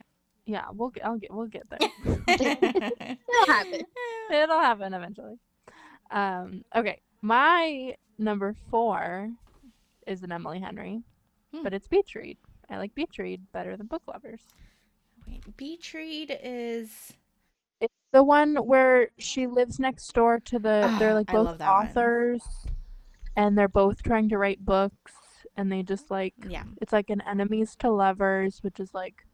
Yeah, 0.47 0.65
we'll 0.73 0.89
get. 0.89 1.05
I'll 1.05 1.19
get. 1.19 1.33
We'll 1.33 1.47
get 1.47 1.69
there. 1.69 1.79
It'll 2.29 3.47
happen. 3.47 3.81
It'll 4.33 4.61
happen 4.61 4.95
eventually. 4.95 5.35
Um. 6.11 6.65
Okay. 6.75 7.01
My 7.21 7.95
number 8.19 8.55
four 8.71 9.31
is 10.07 10.23
an 10.23 10.33
Emily 10.33 10.59
Henry, 10.61 11.03
Hmm. 11.53 11.63
but 11.63 11.75
it's 11.75 11.87
Beach 11.87 12.15
Read. 12.15 12.39
I 12.71 12.79
like 12.79 12.95
Beach 12.95 13.19
Read 13.19 13.43
better 13.53 13.77
than 13.77 13.87
Book 13.87 14.03
Lovers. 14.09 14.41
Wait, 15.29 15.57
Beach 15.57 15.93
Read 15.95 16.37
is. 16.43 17.13
It's 18.13 18.19
the 18.19 18.25
one 18.25 18.57
where 18.57 19.09
she 19.17 19.47
lives 19.47 19.79
next 19.79 20.13
door 20.13 20.39
to 20.41 20.59
the. 20.59 20.83
Ah, 20.85 20.99
they're 20.99 21.15
like 21.15 21.31
I 21.31 21.33
both 21.33 21.47
love 21.47 21.59
that 21.59 21.73
one. 21.73 21.87
authors, 21.87 22.43
and 23.37 23.57
they're 23.57 23.69
both 23.69 24.03
trying 24.03 24.29
to 24.29 24.37
write 24.39 24.63
books, 24.63 25.13
and 25.57 25.73
they 25.73 25.83
just 25.83 26.11
like 26.11 26.35
Yeah. 26.47 26.65
it's 26.83 26.93
like 26.93 27.09
an 27.09 27.23
enemies 27.23 27.75
to 27.77 27.91
lovers, 27.91 28.63
which 28.63 28.79
is 28.81 28.93
like 28.93 29.25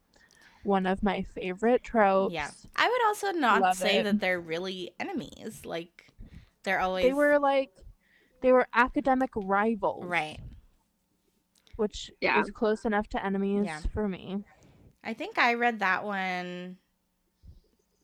one 0.63 0.85
of 0.85 1.03
my 1.03 1.23
favorite 1.23 1.83
tropes. 1.83 2.33
Yeah. 2.33 2.49
I 2.77 2.87
would 2.87 3.05
also 3.07 3.31
not 3.37 3.61
Love 3.61 3.75
say 3.75 3.97
it. 3.97 4.03
that 4.03 4.21
they're 4.21 4.39
really 4.39 4.91
enemies. 4.97 5.65
Like, 5.65 6.09
they're 6.63 6.79
always. 6.79 7.03
They 7.03 7.11
were 7.13 7.37
like, 7.37 7.71
they 8.41 8.53
were 8.53 8.67
academic 8.73 9.31
rivals, 9.35 10.05
Right. 10.05 10.39
Which 11.75 12.11
Yeah. 12.21 12.39
is 12.41 12.49
close 12.51 12.85
enough 12.85 13.07
to 13.09 13.25
enemies 13.25 13.65
Yeah. 13.65 13.79
for 13.93 14.07
me. 14.07 14.43
I 15.03 15.13
think 15.13 15.37
I 15.37 15.53
read 15.55 15.79
that 15.79 16.03
one 16.05 16.77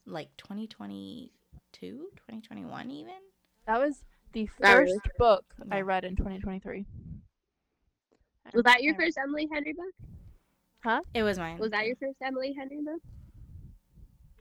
like 0.05 0.29
2022, 0.37 1.29
2021 1.71 2.91
even. 2.91 3.13
That 3.65 3.79
was 3.79 4.03
the 4.33 4.49
That 4.59 4.81
was- 4.81 4.91
first 4.91 5.17
book 5.17 5.45
I 5.71 5.81
read 5.81 6.03
in 6.05 6.15
2023. 6.15 6.85
Was 8.53 8.63
that 8.63 8.83
your 8.83 8.95
first 8.95 9.17
Emily 9.17 9.47
Henry 9.51 9.73
book? 9.73 9.93
Huh? 10.83 11.01
It 11.13 11.23
was 11.23 11.39
mine. 11.39 11.57
Was 11.57 11.71
that 11.71 11.87
your 11.87 11.95
first 11.95 12.17
Emily 12.21 12.53
Henry 12.53 12.81
book? 12.81 13.01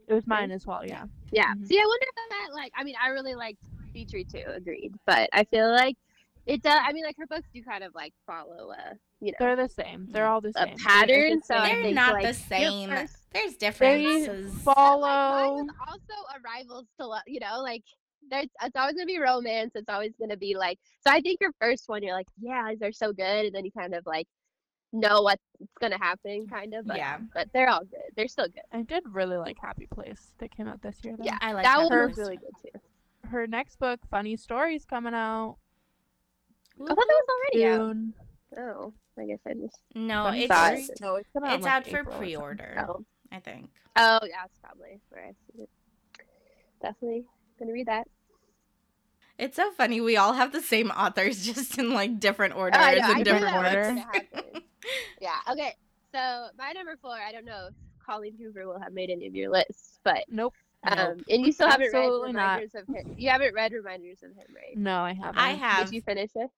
It 0.07 0.12
was 0.12 0.27
mine 0.27 0.50
as 0.50 0.66
well. 0.66 0.85
Yeah. 0.87 1.07
Yeah. 1.33 1.55
Mhm. 1.55 1.66
See, 1.66 1.79
I 1.79 1.85
wonder 1.87 2.07
if 2.07 2.14
that 2.31 2.50
like. 2.53 2.72
I 2.77 2.85
mean, 2.85 2.96
I 3.03 3.09
really 3.09 3.35
liked 3.35 3.64
Beach 3.94 4.12
Read 4.12 4.29
too. 4.29 4.44
Agreed. 4.46 4.94
But 5.07 5.31
I 5.33 5.44
feel 5.44 5.70
like 5.70 5.96
it 6.44 6.61
does. 6.61 6.79
I 6.85 6.92
mean, 6.92 7.05
like 7.05 7.16
her 7.16 7.27
books 7.27 7.48
do 7.55 7.62
kind 7.62 7.83
of 7.83 7.94
like 7.94 8.12
follow 8.27 8.72
a 8.72 8.98
you 9.24 9.32
know 9.32 9.37
They're 9.38 9.56
the 9.56 9.68
same. 9.68 10.08
They're 10.10 10.24
mm, 10.26 10.30
all 10.30 10.40
the 10.40 10.50
a 10.50 10.52
same. 10.52 10.76
They- 10.76 10.82
pattern. 10.84 11.38
the 11.40 11.44
So 11.46 11.54
I 11.56 11.66
same. 11.68 11.74
They're 11.74 11.82
think, 11.84 11.94
not 11.94 12.12
like, 12.14 12.26
the 12.26 12.34
same. 12.34 12.90
first- 12.90 13.16
There's 13.32 13.56
differences. 13.56 14.52
But, 14.64 14.66
like, 14.66 14.76
follow. 14.76 15.56
mine 15.56 15.68
also 15.88 16.14
a 16.37 16.40
rivals 16.44 16.87
to 17.00 17.06
love. 17.06 17.22
You 17.26 17.40
know, 17.40 17.60
like 17.62 17.82
there's 18.30 18.46
it's 18.62 18.76
always 18.76 18.94
gonna 18.94 19.06
be 19.06 19.18
romance. 19.18 19.72
It's 19.74 19.88
always 19.88 20.12
gonna 20.20 20.37
be 20.37 20.56
like. 20.56 20.78
So 21.06 21.12
I 21.12 21.20
think 21.20 21.38
your 21.40 21.52
first 21.60 21.88
one, 21.88 22.02
you're 22.02 22.14
like, 22.14 22.28
yeah, 22.40 22.72
they're 22.78 22.92
so 22.92 23.12
good, 23.12 23.46
and 23.46 23.54
then 23.54 23.64
you 23.64 23.70
kind 23.72 23.94
of 23.94 24.04
like 24.06 24.26
know 24.92 25.22
what's 25.22 25.42
gonna 25.80 25.98
happen, 25.98 26.46
kind 26.46 26.72
of. 26.74 26.87
But, 26.87 26.96
Yeah. 26.96 27.18
But 27.34 27.48
they're 27.52 27.68
all 27.68 27.84
good. 27.84 28.10
They're 28.16 28.28
still 28.28 28.46
good. 28.48 28.62
I 28.72 28.82
did 28.82 29.02
really 29.10 29.37
like 29.37 29.56
Happy 29.60 29.87
Place 29.87 30.32
that 30.38 30.54
came 30.56 30.68
out 30.68 30.80
this 30.82 30.98
year. 31.04 31.16
Though. 31.18 31.24
Yeah. 31.24 31.38
I 31.40 31.52
like 31.52 31.64
that 31.64 31.78
Happy 31.80 31.88
one 31.94 32.08
was 32.08 32.16
really 32.16 32.37
good 32.37 32.52
too. 32.62 32.80
Her 33.28 33.46
next 33.46 33.78
book, 33.80 34.00
Funny 34.10 34.37
Stories, 34.37 34.84
coming 34.84 35.14
out 35.14 35.56
I 36.76 36.87
thought 36.87 36.96
that 36.96 37.06
was 37.08 37.26
already 37.54 37.66
out. 37.66 37.96
Oh, 38.58 38.92
I 39.18 39.27
guess 39.27 39.38
I 39.46 39.55
just. 39.55 39.79
No, 39.94 40.29
it's 40.29 40.46
thought- 40.48 40.79
no, 41.00 41.16
it's, 41.16 41.29
coming 41.33 41.50
out 41.50 41.55
it's 41.57 41.64
like, 41.64 41.72
out 41.72 41.87
for 41.87 41.98
April 42.00 42.18
pre-order. 42.18 42.87
Oh. 42.88 43.05
I 43.33 43.40
think. 43.40 43.70
Oh 43.96 44.20
yeah, 44.22 44.42
that's 44.42 44.59
probably 44.62 45.00
where 45.11 45.24
I've 45.29 45.37
seen 45.53 45.62
it. 45.64 45.68
Definitely 46.83 47.24
gonna 47.59 47.72
read 47.72 47.87
that. 47.87 48.07
It's 49.38 49.57
so 49.57 49.72
funny. 49.72 50.00
We 50.00 50.16
all 50.16 50.33
have 50.35 50.53
the 50.53 50.61
same 50.62 50.90
authors, 50.90 51.44
just 51.55 51.79
in 51.79 51.92
like 51.92 52.20
different 52.20 52.55
orders 52.57 52.79
Oh, 52.81 52.85
I 52.85 52.94
know, 52.94 53.00
I 53.00 53.09
and 53.09 53.18
knew 53.18 53.24
different 53.24 53.46
that 53.46 54.05
was 54.05 54.44
order. 54.53 54.61
yeah. 55.20 55.37
Okay. 55.50 55.74
So 56.12 56.46
my 56.59 56.72
number 56.72 56.96
four. 57.00 57.12
I 57.16 57.33
don't 57.33 57.44
know 57.44 57.68
if 57.70 57.74
Colleen 58.05 58.35
Hoover 58.38 58.66
will 58.66 58.79
have 58.79 58.92
made 58.92 59.11
any 59.11 59.27
of 59.27 59.35
your 59.35 59.50
lists, 59.50 59.98
but 60.05 60.24
Nope. 60.29 60.55
um, 60.87 60.96
Nope. 60.96 61.20
and 61.29 61.46
you 61.46 61.50
still 61.53 61.68
haven't 61.68 61.92
read 61.92 62.05
Absolutely 62.05 62.33
not. 62.33 62.62
Of 62.62 62.87
Him. 62.87 63.14
You 63.18 63.31
haven't 63.31 63.55
read 63.55 63.72
Reminders 63.72 64.18
of 64.22 64.31
Him, 64.31 64.46
right? 64.55 64.77
No, 64.77 65.00
I 65.00 65.14
haven't. 65.14 65.38
I 65.38 65.50
have. 65.55 65.87
Did 65.87 65.94
you 65.94 66.03
finish 66.03 66.31
it? 66.37 66.50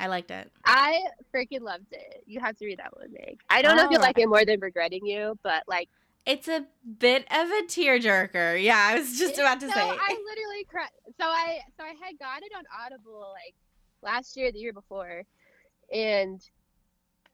I 0.00 0.06
liked 0.06 0.30
it. 0.30 0.50
I 0.64 1.02
freaking 1.32 1.60
loved 1.60 1.92
it. 1.92 2.24
You 2.26 2.40
have 2.40 2.56
to 2.56 2.64
read 2.64 2.78
that 2.78 2.96
one, 2.96 3.12
Meg. 3.12 3.38
I 3.50 3.60
don't 3.60 3.76
know 3.76 3.84
if 3.84 3.90
you 3.90 3.98
oh. 3.98 4.00
like 4.00 4.18
it 4.18 4.28
more 4.28 4.46
than 4.46 4.58
Regretting 4.58 5.04
You, 5.04 5.38
but 5.42 5.62
like 5.68 5.90
It's 6.24 6.48
a 6.48 6.64
bit 6.98 7.26
of 7.30 7.48
a 7.48 7.62
tearjerker. 7.66 8.62
Yeah, 8.62 8.78
I 8.78 8.98
was 8.98 9.18
just 9.18 9.38
about 9.38 9.60
to 9.60 9.68
so 9.68 9.74
say. 9.74 9.80
I 9.80 10.18
literally 10.24 10.64
cried. 10.68 10.88
So 11.20 11.26
I 11.26 11.60
so 11.76 11.84
I 11.84 11.94
had 12.02 12.18
got 12.18 12.42
it 12.42 12.50
on 12.56 12.64
Audible 12.82 13.32
like 13.32 13.54
last 14.02 14.38
year, 14.38 14.50
the 14.50 14.58
year 14.58 14.72
before, 14.72 15.24
and 15.92 16.40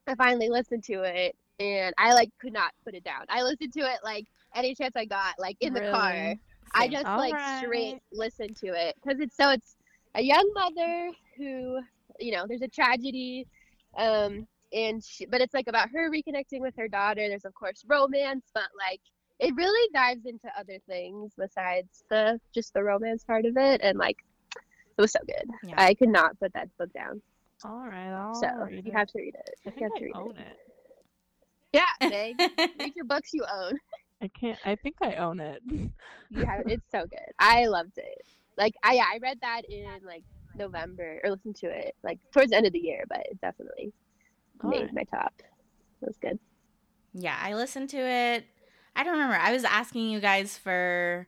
I 0.08 0.16
finally 0.16 0.48
listened 0.48 0.82
to 0.84 1.02
it, 1.04 1.36
and 1.60 1.94
I 1.98 2.14
like 2.14 2.30
could 2.40 2.52
not 2.52 2.72
put 2.84 2.94
it 2.94 3.04
down. 3.04 3.26
I 3.28 3.42
listened 3.42 3.72
to 3.74 3.80
it 3.80 4.00
like 4.02 4.26
any 4.56 4.74
chance 4.74 4.96
I 4.96 5.04
got, 5.04 5.34
like 5.38 5.56
in 5.60 5.72
the 5.72 5.88
car. 5.92 6.12
Really? 6.12 6.40
I 6.74 6.88
just 6.88 7.06
All 7.06 7.18
like 7.18 7.32
right. 7.32 7.62
straight 7.62 8.02
listened 8.12 8.56
to 8.56 8.66
it 8.66 8.96
because 9.00 9.20
it's 9.20 9.36
so 9.36 9.50
it's 9.50 9.76
a 10.16 10.22
young 10.22 10.50
mother 10.54 11.12
who 11.36 11.80
you 12.18 12.32
know 12.32 12.44
there's 12.48 12.62
a 12.62 12.68
tragedy, 12.68 13.46
um, 13.96 14.46
and 14.72 15.02
she, 15.04 15.26
but 15.26 15.40
it's 15.40 15.54
like 15.54 15.68
about 15.68 15.88
her 15.90 16.10
reconnecting 16.10 16.60
with 16.60 16.74
her 16.76 16.88
daughter. 16.88 17.28
There's 17.28 17.44
of 17.44 17.54
course 17.54 17.84
romance, 17.86 18.46
but 18.54 18.68
like 18.78 19.00
it 19.38 19.54
really 19.54 19.88
dives 19.92 20.24
into 20.26 20.48
other 20.58 20.78
things 20.88 21.32
besides 21.36 22.04
the 22.10 22.40
just 22.54 22.72
the 22.74 22.82
romance 22.82 23.24
part 23.24 23.44
of 23.44 23.56
it, 23.56 23.80
and 23.82 23.98
like 23.98 24.16
it 24.54 25.00
was 25.00 25.12
so 25.12 25.20
good. 25.26 25.44
Yeah. 25.62 25.74
I 25.76 25.94
could 25.94 26.08
not 26.08 26.38
put 26.40 26.52
that 26.54 26.68
book 26.78 26.92
down. 26.92 27.20
All 27.64 27.86
right, 27.86 28.10
I'll 28.12 28.34
so 28.34 28.48
read 28.64 28.84
you 28.86 28.92
it. 28.92 28.96
have 28.96 29.08
to 29.08 29.18
read 29.18 29.34
it. 29.34 29.54
I 29.66 29.70
You 29.70 29.76
think 29.76 29.82
have 29.82 29.92
I 29.94 29.98
to 29.98 30.04
read 30.04 30.14
own 30.16 30.36
it. 30.36 30.46
it. 31.72 31.80
Yeah, 32.00 32.08
Meg, 32.08 32.36
read 32.78 32.92
your 32.96 33.04
books 33.04 33.30
you 33.32 33.44
own. 33.52 33.78
I 34.22 34.28
can't. 34.28 34.58
I 34.64 34.76
think 34.76 34.96
I 35.02 35.14
own 35.16 35.40
it. 35.40 35.62
yeah 36.30 36.60
it's 36.66 36.90
so 36.90 37.00
good. 37.02 37.32
I 37.38 37.66
loved 37.66 37.98
it. 37.98 38.22
Like 38.56 38.74
I 38.82 38.94
yeah, 38.94 39.04
I 39.12 39.18
read 39.20 39.38
that 39.42 39.62
in 39.68 39.86
like 40.06 40.24
November 40.56 41.20
or 41.24 41.30
listen 41.30 41.52
to 41.54 41.66
it 41.66 41.94
like 42.02 42.18
towards 42.32 42.50
the 42.50 42.56
end 42.56 42.66
of 42.66 42.72
the 42.72 42.78
year, 42.78 43.04
but 43.08 43.20
it 43.30 43.40
definitely 43.40 43.92
All 44.62 44.70
made 44.70 44.92
my 44.92 45.04
top. 45.04 45.32
It 45.38 46.06
was 46.06 46.16
good. 46.20 46.38
yeah, 47.14 47.36
I 47.40 47.54
listened 47.54 47.90
to 47.90 47.98
it. 47.98 48.44
I 48.94 49.04
don't 49.04 49.12
remember. 49.14 49.36
I 49.36 49.52
was 49.52 49.64
asking 49.64 50.10
you 50.10 50.20
guys 50.20 50.56
for. 50.58 51.26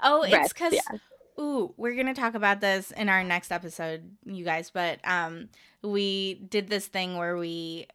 Oh, 0.00 0.22
it's 0.22 0.52
because. 0.52 0.72
yeah. 0.72 0.98
Ooh, 1.40 1.72
we're 1.76 1.94
gonna 1.94 2.14
talk 2.14 2.34
about 2.34 2.60
this 2.60 2.90
in 2.90 3.08
our 3.08 3.22
next 3.22 3.52
episode, 3.52 4.10
you 4.24 4.44
guys. 4.44 4.70
But 4.70 4.98
um, 5.04 5.48
we 5.82 6.34
did 6.34 6.68
this 6.68 6.86
thing 6.86 7.16
where 7.16 7.36
we 7.36 7.86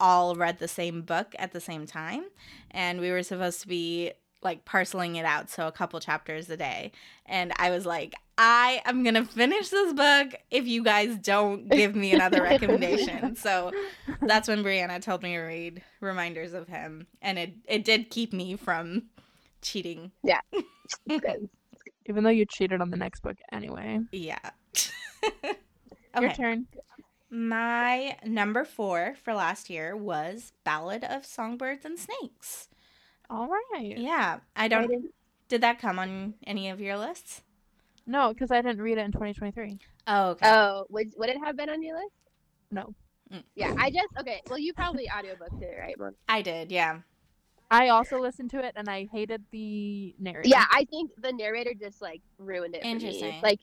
all 0.00 0.34
read 0.34 0.58
the 0.58 0.66
same 0.68 1.02
book 1.02 1.34
at 1.38 1.52
the 1.52 1.60
same 1.60 1.86
time, 1.86 2.24
and 2.72 3.00
we 3.00 3.10
were 3.12 3.22
supposed 3.22 3.60
to 3.62 3.68
be 3.68 4.12
like 4.42 4.64
parceling 4.64 5.16
it 5.16 5.24
out 5.26 5.50
so 5.50 5.66
a 5.66 5.72
couple 5.72 6.00
chapters 6.00 6.48
a 6.48 6.56
day 6.56 6.90
and 7.26 7.52
i 7.58 7.68
was 7.68 7.84
like 7.84 8.14
i 8.42 8.80
am 8.86 9.04
gonna 9.04 9.24
finish 9.24 9.68
this 9.68 9.92
book 9.92 10.34
if 10.50 10.66
you 10.66 10.82
guys 10.82 11.16
don't 11.18 11.68
give 11.68 11.94
me 11.94 12.12
another 12.14 12.42
recommendation 12.42 13.36
so 13.44 13.70
that's 14.22 14.48
when 14.48 14.64
brianna 14.64 15.00
told 15.02 15.22
me 15.22 15.34
to 15.34 15.40
read 15.40 15.82
reminders 16.00 16.54
of 16.54 16.66
him 16.66 17.06
and 17.20 17.38
it 17.38 17.52
it 17.66 17.84
did 17.84 18.08
keep 18.08 18.32
me 18.32 18.56
from 18.56 19.02
cheating 19.60 20.10
Good. 21.06 21.48
Even 22.06 22.24
though 22.24 22.30
you 22.30 22.46
cheated 22.46 22.80
on 22.80 22.90
the 22.90 22.96
next 22.96 23.20
book 23.20 23.36
anyway. 23.52 24.00
yeah 24.10 24.38
Your 25.44 25.54
okay 26.30 26.34
turn. 26.34 26.66
my 27.30 28.16
number 28.24 28.64
four 28.64 29.14
for 29.22 29.34
last 29.34 29.68
year 29.70 29.94
was 29.96 30.52
ballad 30.64 31.04
of 31.04 31.24
songbirds 31.26 31.84
and 31.84 31.98
snakes 31.98 32.68
All 33.28 33.48
right. 33.74 33.96
yeah 33.98 34.38
i 34.56 34.64
I 34.64 34.68
don't 34.68 34.88
didn't- 34.88 35.12
did 35.48 35.60
that 35.60 35.78
come 35.78 35.98
on 35.98 36.34
any 36.46 36.70
of 36.70 36.80
your 36.80 36.96
lists 36.96 37.42
No, 38.10 38.32
because 38.32 38.50
I 38.50 38.60
didn't 38.60 38.82
read 38.82 38.98
it 38.98 39.02
in 39.04 39.12
2023. 39.12 39.78
oh 40.08 40.30
okay 40.30 40.50
Oh, 40.50 40.84
would 40.90 41.12
would 41.16 41.28
it 41.28 41.36
have 41.44 41.56
been 41.56 41.70
on 41.70 41.80
your 41.80 41.96
list? 41.96 42.10
No. 42.72 42.92
Yeah, 43.54 43.72
I 43.78 43.90
just 43.90 44.08
okay. 44.18 44.40
Well, 44.48 44.58
you 44.58 44.72
probably 44.74 45.06
audiobooked 45.08 45.62
it, 45.62 45.76
right, 45.80 45.94
Mom? 45.98 46.14
i 46.28 46.42
did 46.42 46.72
yeah 46.72 46.98
I 47.70 47.90
also 47.90 48.18
listened 48.20 48.50
to 48.50 48.58
it 48.64 48.72
and 48.74 48.88
I 48.88 49.06
hated 49.12 49.44
the 49.52 50.12
narrator. 50.18 50.48
Yeah, 50.48 50.64
I 50.72 50.84
think 50.90 51.12
the 51.22 51.32
narrator 51.32 51.72
just 51.80 52.02
like 52.02 52.20
ruined 52.38 52.74
it. 52.74 52.80
For 52.82 52.88
Interesting. 52.88 53.28
Me. 53.28 53.40
Like 53.44 53.60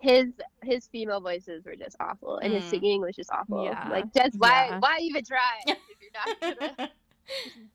his 0.00 0.26
his 0.62 0.86
female 0.92 1.20
voices 1.20 1.64
were 1.64 1.74
just 1.74 1.96
awful, 1.98 2.38
and 2.38 2.52
his 2.52 2.62
Mm. 2.66 2.70
singing 2.70 3.00
was 3.00 3.16
just 3.16 3.30
awful. 3.32 3.64
Yeah. 3.64 3.88
Like 3.90 4.04
just 4.14 4.38
why 4.38 4.68
Yeah. 4.70 4.78
why 4.78 4.98
even 5.00 5.24
try 5.24 5.56
if 5.66 5.78
you're 6.00 6.10
not 6.14 6.58
gonna 6.76 6.90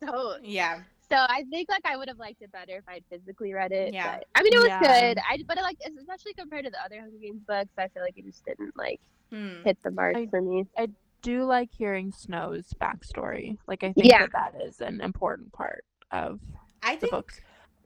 don't. 0.10 0.44
yeah 0.46 0.80
So 1.12 1.18
I 1.18 1.44
think 1.50 1.68
like 1.68 1.82
I 1.84 1.96
would 1.96 2.08
have 2.08 2.18
liked 2.18 2.40
it 2.40 2.50
better 2.52 2.76
if 2.78 2.84
I'd 2.88 3.04
physically 3.10 3.52
read 3.52 3.70
it. 3.72 3.92
Yeah. 3.92 4.16
But, 4.18 4.26
I 4.34 4.42
mean, 4.42 4.54
it 4.54 4.58
was 4.58 4.68
Yeah. 4.68 4.80
good. 4.80 5.18
I 5.28 5.38
but 5.46 5.58
like 5.58 5.76
especially 5.98 6.32
compared 6.34 6.64
to 6.64 6.70
the 6.70 6.82
other 6.82 7.00
Hunger 7.00 7.18
Games 7.20 7.42
books, 7.46 7.70
I 7.76 7.88
feel 7.88 8.02
like 8.02 8.16
it 8.16 8.24
just 8.24 8.44
didn't 8.46 8.76
like 8.76 9.00
Hmm. 9.30 9.62
hit 9.64 9.76
the 9.82 9.90
mark 9.90 10.16
I- 10.16 10.26
for 10.26 10.40
me. 10.40 10.64
I 10.76 10.88
do 11.20 11.44
like 11.44 11.70
hearing 11.70 12.12
Snow's 12.12 12.72
backstory. 12.80 13.58
Like 13.66 13.84
I 13.84 13.92
think 13.92 14.06
Yeah. 14.06 14.26
that 14.26 14.32
that 14.54 14.62
is 14.62 14.80
an 14.80 15.00
important 15.02 15.52
part 15.52 15.84
of 16.10 16.40
I 16.82 16.94
the 16.96 17.00
think 17.02 17.10
books. 17.10 17.40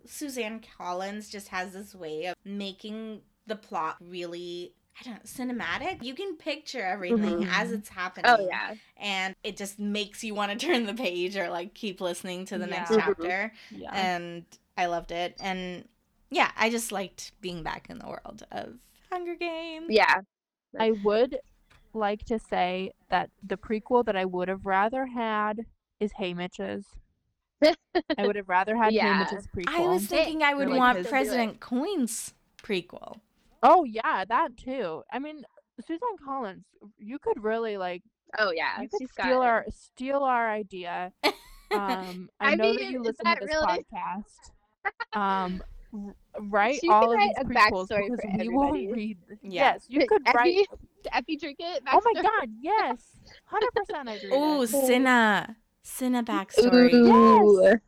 Suzanne 0.04 0.60
Collins 0.78 1.28
just 1.28 1.48
has 1.48 1.72
this 1.72 1.94
way 1.94 2.26
of 2.26 2.36
making 2.44 3.22
the 3.48 3.56
plot 3.56 3.96
really 4.00 4.72
I 4.98 5.02
don't 5.04 5.14
know, 5.14 5.20
cinematic. 5.54 6.02
You 6.02 6.14
can 6.14 6.36
picture 6.36 6.80
everything 6.82 7.40
Mhm. 7.44 7.48
as 7.52 7.70
it's 7.72 7.88
happening. 7.90 8.24
Oh 8.28 8.46
yeah, 8.46 8.74
And 8.96 9.34
it 9.44 9.56
just 9.56 9.78
makes 9.78 10.24
you 10.24 10.34
want 10.34 10.52
to 10.52 10.58
turn 10.66 10.86
the 10.86 10.94
page 10.94 11.36
or 11.36 11.48
like 11.50 11.74
keep 11.74 12.00
listening 12.00 12.46
to 12.46 12.58
the 12.58 12.66
next 12.66 12.90
Yeah. 12.90 12.96
Mhm. 12.96 13.00
chapter. 13.04 13.52
Yeah. 13.70 13.90
And 13.94 14.44
I 14.76 14.86
loved 14.86 15.10
it. 15.12 15.36
And 15.40 15.86
yeah, 16.30 16.50
I 16.56 16.70
just 16.70 16.92
liked 16.92 17.32
being 17.40 17.62
back 17.62 17.88
in 17.90 17.98
the 17.98 18.06
world 18.06 18.44
of 18.50 18.78
Hunger 19.12 19.34
Games. 19.34 19.86
yeah. 19.90 20.22
I 20.78 20.90
would 21.04 21.38
like 21.94 22.24
to 22.26 22.38
say 22.38 22.92
that 23.08 23.30
the 23.42 23.56
prequel 23.56 24.04
that 24.06 24.16
I 24.16 24.24
would 24.24 24.48
have 24.48 24.66
rather 24.66 25.06
had 25.06 25.64
is 26.00 26.12
Haymitch's. 26.14 26.84
I 27.62 28.26
would 28.26 28.36
have 28.36 28.48
rather 28.48 28.76
had 28.76 28.92
Yeah. 28.92 29.24
Haymitch's 29.24 29.46
prequel. 29.48 29.68
I 29.68 29.86
was 29.88 30.06
thinking 30.06 30.42
I 30.42 30.52
would 30.54 30.68
like 30.68 30.78
want 30.78 31.06
President 31.08 31.60
Coin's 31.60 32.34
prequel. 32.62 33.20
Oh 33.62 33.84
yeah, 33.84 34.24
that 34.28 34.56
too. 34.56 35.02
I 35.12 35.18
mean, 35.18 35.42
Suzanne 35.80 36.18
Collins, 36.24 36.64
you 36.98 37.18
could 37.18 37.42
really 37.42 37.76
like 37.76 38.02
Oh 38.38 38.50
yeah. 38.54 38.80
you 38.80 38.88
could 38.88 38.98
She's 39.00 39.10
steal 39.12 39.24
got 39.40 39.46
our 39.46 39.64
steal 39.70 40.22
our 40.22 40.50
idea. 40.50 41.12
Um, 41.72 42.28
I, 42.38 42.52
I 42.52 42.54
know 42.54 42.72
that 42.74 42.84
you 42.84 43.02
listen 43.02 43.24
that 43.24 43.40
to 43.40 43.46
this 43.46 43.54
really- 43.54 43.84
podcast. 43.94 44.52
Um, 45.18 45.62
write 46.42 46.78
She 46.80 46.88
all 46.88 47.12
of 47.12 47.18
these 47.18 47.32
write 47.36 47.36
a 47.38 47.44
prequels 47.72 47.88
because 47.88 48.20
for 48.20 48.38
we 48.38 48.48
will 48.48 48.64
everybody. 48.68 48.92
read. 48.92 49.18
Yeah. 49.42 49.72
Yes, 49.72 49.84
you 49.88 50.06
could 50.06 50.22
write. 50.32 50.58
Effie, 50.58 50.66
Effie 51.12 51.36
Trinket. 51.38 51.82
Oh 51.92 52.00
my 52.04 52.22
god, 52.22 52.48
yes, 52.60 53.02
hundred 53.46 53.72
percent. 53.74 54.08
I 54.08 54.12
agree. 54.12 54.30
Oh, 54.32 54.60
with 54.60 54.70
that. 54.70 54.86
Cinna. 54.86 55.56
Cinna 55.82 56.22
backstory. 56.22 56.92
Ooh. 56.94 57.80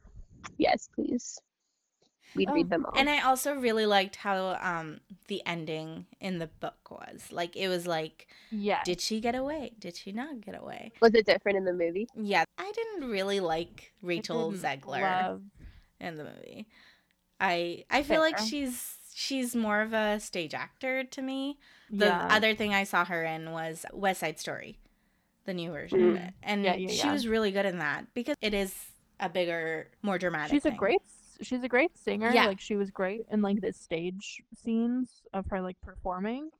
Yes, 0.56 0.88
please. 0.92 1.38
We'd 2.34 2.48
Oh, 2.50 2.52
read 2.54 2.68
them 2.70 2.84
all. 2.86 2.92
And 2.96 3.08
I 3.08 3.20
also 3.20 3.54
really 3.54 3.86
liked 3.86 4.16
how 4.16 4.58
um 4.60 5.00
the 5.28 5.42
ending 5.46 6.06
in 6.20 6.38
the 6.38 6.46
book 6.46 6.90
was. 6.90 7.30
Like 7.32 7.56
it 7.56 7.68
was 7.68 7.86
like, 7.86 8.28
yeah. 8.50 8.82
did 8.84 9.00
she 9.00 9.20
get 9.20 9.34
away? 9.34 9.72
Did 9.78 9.96
she 9.96 10.12
not 10.12 10.40
get 10.40 10.54
away? 10.60 10.92
Was 11.00 11.14
it 11.14 11.26
different 11.26 11.58
in 11.58 11.64
the 11.64 11.72
movie? 11.72 12.06
Yeah, 12.14 12.44
I 12.58 12.70
didn't 12.72 13.10
really 13.10 13.40
like 13.40 13.92
Rachel 14.02 14.52
Zegler 14.52 15.00
love- 15.00 15.42
in 16.00 16.16
the 16.16 16.24
movie. 16.24 16.66
I 17.40 17.84
I 17.90 18.02
feel 18.02 18.20
like 18.20 18.38
she's 18.38 18.96
she's 19.14 19.54
more 19.56 19.80
of 19.80 19.92
a 19.92 20.20
stage 20.20 20.54
actor 20.54 21.04
to 21.04 21.22
me. 21.22 21.58
The 21.90 22.06
yeah. 22.06 22.28
other 22.30 22.54
thing 22.54 22.74
I 22.74 22.84
saw 22.84 23.04
her 23.04 23.24
in 23.24 23.52
was 23.52 23.86
West 23.92 24.20
Side 24.20 24.38
Story, 24.38 24.78
the 25.44 25.54
new 25.54 25.70
version 25.72 26.10
of 26.10 26.14
Mm. 26.16 26.28
it, 26.28 26.34
and 26.42 26.64
Yeah, 26.64 26.88
she 26.88 27.08
was 27.08 27.26
really 27.26 27.50
good 27.50 27.66
in 27.66 27.78
that 27.78 28.12
because 28.14 28.36
it 28.42 28.54
is 28.54 28.74
a 29.20 29.28
bigger, 29.28 29.88
more 30.02 30.18
dramatic. 30.18 30.50
she's 30.52 30.66
a 30.66 30.70
great 30.70 31.00
she's 31.40 31.62
a 31.62 31.68
great 31.68 31.96
singer 31.96 32.30
Yeah. 32.32 32.46
like 32.46 32.60
she 32.60 32.76
was 32.76 32.90
great 32.90 33.22
in 33.30 33.42
like 33.42 33.60
the 33.60 33.72
stage 33.72 34.42
scenes 34.54 35.22
of 35.32 35.46
her 35.50 35.60
like 35.60 35.80
performing 35.82 36.50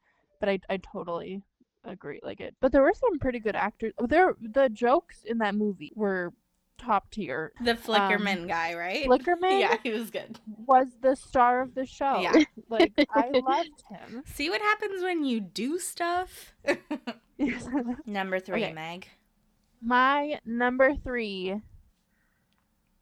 but 0.41 0.49
i 0.49 0.59
i 0.69 0.77
totally 0.79 1.43
agree 1.85 2.21
like 2.23 2.41
it 2.41 2.55
but 2.61 2.73
there 2.73 2.83
were 2.83 2.93
some 2.95 3.19
pretty 3.19 3.39
good 3.41 3.57
actors 3.57 3.93
oh, 3.99 4.07
there 4.07 4.35
the 4.41 4.69
jokes 4.69 5.23
in 5.25 5.39
that 5.39 5.55
movie 5.55 5.93
were 5.95 6.33
top 6.77 7.11
tier 7.11 7.53
the 7.65 7.75
Flickerman 7.75 8.43
um, 8.43 8.47
guy, 8.47 8.73
right? 8.75 9.05
flickerman 9.09 9.59
Yeah, 9.59 9.77
he 9.83 9.91
was 9.91 10.11
good. 10.11 10.39
was 10.65 10.87
the 11.01 11.17
star 11.17 11.61
of 11.61 11.75
the 11.75 11.85
show 11.87 12.21
Yeah. 12.21 12.45
like 12.69 12.93
i 13.11 13.29
loved 13.33 13.83
him 13.91 14.23
See 14.27 14.49
what 14.49 14.61
happens 14.61 15.03
when 15.03 15.25
you 15.25 15.41
do 15.41 15.79
stuff. 15.81 16.55
Number 18.07 18.41
three, 18.41 18.65
Okay. 18.65 18.73
Meg. 18.73 19.09
my 19.83 20.39
number 20.45 20.95
three 20.95 21.61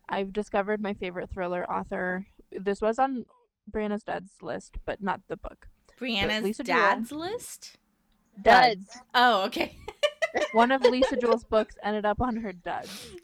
i've 0.08 0.32
discovered 0.32 0.80
my 0.80 0.94
favorite 0.94 1.30
thriller 1.30 1.68
author 1.70 2.26
this 2.52 2.80
was 2.80 2.98
on 2.98 3.24
brianna's 3.70 4.02
dad's 4.02 4.32
list 4.42 4.76
but 4.84 5.02
not 5.02 5.20
the 5.28 5.36
book 5.36 5.68
Brianna's 6.00 6.44
Lisa 6.44 6.62
Jewell. 6.62 6.76
dad's 6.76 7.12
list. 7.12 7.78
Duds. 8.40 8.86
Oh, 9.14 9.44
okay. 9.46 9.78
one 10.52 10.70
of 10.70 10.82
Lisa 10.82 11.16
Jewell's 11.16 11.44
books 11.44 11.74
ended 11.82 12.04
up 12.04 12.20
on 12.20 12.36
her 12.36 12.52
duds. 12.52 13.14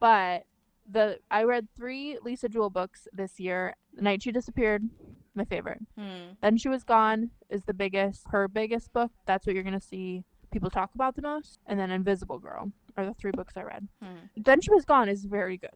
But 0.00 0.44
the 0.90 1.20
I 1.30 1.44
read 1.44 1.68
three 1.76 2.18
Lisa 2.24 2.48
Jewell 2.48 2.70
books 2.70 3.06
this 3.12 3.38
year. 3.38 3.76
The 3.94 4.02
Night 4.02 4.22
She 4.22 4.32
Disappeared, 4.32 4.88
my 5.34 5.44
favorite. 5.44 5.80
Hmm. 5.96 6.32
Then 6.42 6.56
She 6.56 6.68
Was 6.68 6.82
Gone 6.82 7.30
is 7.48 7.62
the 7.64 7.74
biggest, 7.74 8.24
her 8.30 8.48
biggest 8.48 8.92
book. 8.92 9.12
That's 9.26 9.46
what 9.46 9.54
you're 9.54 9.64
gonna 9.64 9.80
see 9.80 10.24
people 10.50 10.70
talk 10.70 10.90
about 10.94 11.14
the 11.14 11.22
most. 11.22 11.60
And 11.66 11.78
then 11.78 11.90
Invisible 11.92 12.38
Girl 12.40 12.72
are 12.96 13.06
the 13.06 13.14
three 13.14 13.30
books 13.30 13.56
I 13.56 13.62
read. 13.62 13.86
Hmm. 14.02 14.26
Then 14.36 14.60
She 14.60 14.72
Was 14.72 14.84
Gone 14.84 15.08
is 15.08 15.24
very 15.24 15.56
good. 15.56 15.70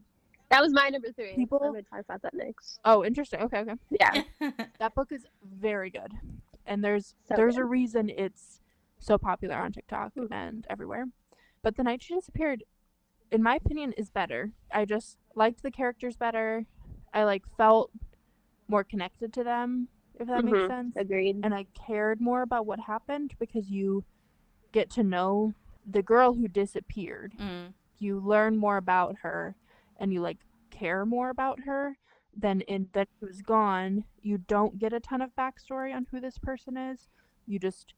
That 0.54 0.62
was 0.62 0.72
my 0.72 0.88
number 0.88 1.10
three. 1.10 1.34
People- 1.34 1.58
I'm 1.64 1.72
gonna 1.72 1.82
talk 1.82 1.98
about 2.00 2.22
that 2.22 2.32
next. 2.34 2.78
Oh, 2.84 3.04
interesting. 3.04 3.40
Okay, 3.40 3.58
okay. 3.60 3.74
Yeah. 3.90 4.22
That 4.78 4.94
book 4.94 5.10
is 5.10 5.26
very 5.42 5.90
good. 5.90 6.12
And 6.64 6.84
there's 6.84 7.16
So 7.28 7.34
there's 7.34 7.56
good. 7.56 7.62
a 7.62 7.64
reason 7.64 8.08
it's 8.08 8.60
so 9.00 9.18
popular 9.18 9.56
on 9.56 9.72
TikTok 9.72 10.14
Mhm. 10.14 10.28
and 10.30 10.64
everywhere. 10.70 11.06
But 11.62 11.74
The 11.76 11.82
Night 11.82 12.02
She 12.02 12.14
Disappeared, 12.14 12.62
in 13.32 13.42
my 13.42 13.56
opinion, 13.56 13.94
is 13.94 14.10
better. 14.10 14.52
I 14.70 14.84
just 14.84 15.18
liked 15.34 15.62
the 15.64 15.72
characters 15.72 16.16
better. 16.16 16.66
I 17.12 17.24
like 17.24 17.44
felt 17.56 17.90
more 18.68 18.84
connected 18.84 19.32
to 19.34 19.42
them, 19.44 19.88
if 20.20 20.28
that 20.28 20.44
makes 20.44 20.58
Mhm. 20.58 20.68
sense. 20.68 20.96
Agreed. 20.96 21.40
And 21.42 21.52
I 21.52 21.64
cared 21.74 22.20
more 22.20 22.42
about 22.42 22.64
what 22.64 22.78
happened 22.80 23.34
because 23.40 23.70
you 23.72 24.04
get 24.70 24.88
to 24.90 25.02
know 25.02 25.52
the 25.84 26.02
girl 26.02 26.34
who 26.34 26.46
disappeared. 26.46 27.34
Mm. 27.38 27.74
You 27.98 28.20
learn 28.20 28.56
more 28.56 28.76
about 28.76 29.16
her 29.18 29.56
and 29.98 30.12
you 30.12 30.20
like 30.20 30.38
care 30.70 31.04
more 31.04 31.30
about 31.30 31.61
her 31.61 31.96
than 32.37 32.61
in 32.62 32.88
that 32.92 33.09
she 33.18 33.26
was 33.26 33.42
gone. 33.42 34.04
You 34.22 34.38
don't 34.38 34.78
get 34.78 34.92
a 34.92 35.00
ton 35.00 35.20
of 35.20 35.35
backstory 35.37 35.94
on 35.94 36.07
who 36.11 36.20
this 36.20 36.38
person 36.38 36.76
is. 36.76 37.09
You 37.46 37.59
just 37.59 37.94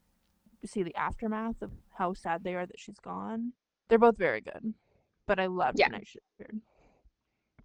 see 0.65 0.83
the 0.83 0.95
aftermath 0.95 1.63
of 1.63 1.71
how 1.97 2.15
sad 2.15 2.45
they 2.45 2.55
are 2.55 2.67
that 2.67 2.79
she's 2.79 2.99
gone. 2.99 3.53
They're 3.89 3.99
both 3.99 4.19
very 4.19 4.41
good. 4.41 4.75
But 5.27 5.39
I 5.39 5.47
loved 5.47 5.79
Yeah. 5.79 5.89
The 5.89 5.93
Night 5.93 6.07
She 6.07 6.19
Disappeared. 6.19 6.61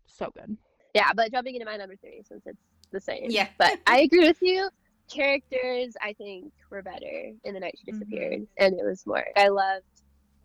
So 0.08 0.32
good. 0.34 0.58
Yeah, 0.94 1.14
but 1.14 1.32
jumping 1.32 1.56
into 1.56 1.66
my 1.66 1.78
number 1.78 1.96
three 1.96 2.22
since 2.28 2.46
it's 2.46 2.60
the 2.92 3.00
same. 3.00 3.28
Yeah. 3.30 3.48
But 3.58 3.80
I 3.88 4.02
agree 4.02 4.28
with 4.28 4.42
you. 4.42 4.70
Characters, 5.10 5.96
I 6.02 6.14
think, 6.14 6.54
were 6.70 6.82
better 6.82 7.32
in 7.44 7.54
the 7.54 7.60
night 7.60 7.76
she 7.78 7.92
disappeared, 7.92 8.42
mm-hmm. 8.42 8.64
and 8.64 8.80
it 8.80 8.86
was 8.86 9.06
more. 9.06 9.26
I 9.36 9.50
loved 9.50 9.86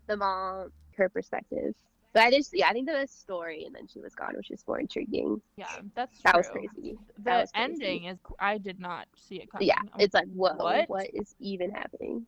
the 0.08 0.16
mom, 0.16 0.72
her 0.96 1.08
perspective. 1.08 1.74
But 2.16 2.22
I 2.22 2.30
just, 2.30 2.56
yeah, 2.56 2.68
I 2.68 2.72
think 2.72 2.86
the 2.86 3.06
story, 3.10 3.64
and 3.66 3.74
then 3.74 3.86
she 3.92 4.00
was 4.00 4.14
gone, 4.14 4.32
which 4.38 4.50
is 4.50 4.64
more 4.66 4.80
intriguing. 4.80 5.38
Yeah, 5.58 5.66
that's 5.94 6.18
That 6.22 6.34
was 6.34 6.48
crazy. 6.48 6.96
The 7.22 7.30
was 7.30 7.50
crazy. 7.52 7.72
ending 7.74 8.04
is 8.04 8.16
I 8.40 8.56
did 8.56 8.80
not 8.80 9.06
see 9.18 9.36
it 9.36 9.52
coming. 9.52 9.68
Yeah, 9.68 9.82
it's 9.98 10.14
like, 10.14 10.24
whoa, 10.28 10.54
what? 10.54 10.88
what 10.88 11.08
is 11.12 11.34
even 11.40 11.70
happening? 11.70 12.24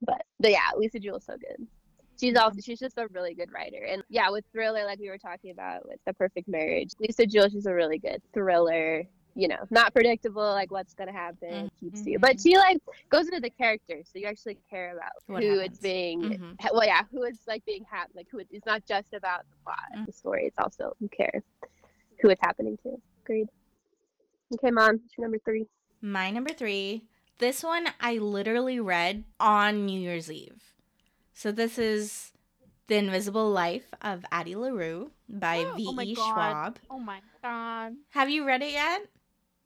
But, 0.00 0.24
but 0.38 0.52
yeah, 0.52 0.70
Lisa 0.74 0.98
Jewell's 0.98 1.26
so 1.26 1.36
good. 1.36 1.66
She's 2.18 2.34
also 2.34 2.60
she's 2.62 2.78
just 2.78 2.96
a 2.96 3.08
really 3.08 3.34
good 3.34 3.52
writer. 3.52 3.84
And 3.86 4.02
yeah, 4.08 4.30
with 4.30 4.46
thriller, 4.54 4.86
like 4.86 4.98
we 4.98 5.10
were 5.10 5.18
talking 5.18 5.50
about 5.50 5.86
with 5.86 5.98
The 6.06 6.14
Perfect 6.14 6.48
Marriage, 6.48 6.92
Lisa 6.98 7.26
Jewell, 7.26 7.50
she's 7.50 7.66
a 7.66 7.74
really 7.74 7.98
good 7.98 8.22
thriller. 8.32 9.02
You 9.40 9.48
know, 9.48 9.64
not 9.70 9.94
predictable, 9.94 10.42
like 10.42 10.70
what's 10.70 10.92
gonna 10.92 11.12
happen, 11.12 11.70
keeps 11.80 12.04
you. 12.04 12.18
But 12.18 12.38
she 12.40 12.56
like 12.58 12.76
goes 13.08 13.26
into 13.26 13.40
the 13.40 13.48
character, 13.48 14.00
so 14.04 14.18
you 14.18 14.26
actually 14.26 14.58
care 14.68 14.92
about 14.94 15.12
What 15.26 15.42
who 15.42 15.50
happens. 15.58 15.70
it's 15.70 15.78
being. 15.78 16.20
Mhm. 16.22 16.56
Well, 16.74 16.84
yeah, 16.84 17.02
who 17.10 17.22
it's 17.24 17.46
like 17.48 17.64
being 17.64 17.84
hap- 17.90 18.10
like 18.14 18.26
who 18.30 18.38
it, 18.40 18.48
it's 18.50 18.66
not 18.66 18.84
just 18.86 19.14
about 19.14 19.40
the 19.50 19.56
plot, 19.64 19.78
Mm. 19.96 20.04
the 20.06 20.12
story. 20.12 20.44
It's 20.46 20.58
also 20.58 20.94
you 21.00 21.08
care 21.08 21.42
who 22.20 22.28
it's 22.28 22.40
happening 22.42 22.76
to. 22.82 23.00
Agreed. 23.24 23.48
Okay, 24.54 24.70
mom, 24.70 24.96
what's 25.02 25.16
your 25.16 25.24
number 25.26 25.38
three? 25.44 25.66
My 26.02 26.30
number 26.30 26.52
three. 26.52 27.04
This 27.38 27.62
one 27.62 27.86
I 27.98 28.18
literally 28.18 28.78
read 28.78 29.24
on 29.38 29.86
New 29.86 29.98
Year's 29.98 30.30
Eve. 30.30 30.74
So 31.32 31.50
this 31.50 31.78
is 31.78 32.32
The 32.88 32.96
Invisible 32.96 33.48
Life 33.50 33.94
of 34.02 34.26
Addie 34.30 34.56
LaRue 34.56 35.12
by 35.30 35.64
Oh 35.64 35.74
V. 35.76 35.94
my 35.94 36.02
E. 36.02 36.14
God. 36.14 36.34
Schwab. 36.34 36.78
Oh 36.90 36.98
my 36.98 37.20
god. 37.42 37.94
Have 38.10 38.28
you 38.28 38.44
read 38.44 38.60
it 38.62 38.72
yet? 38.72 39.06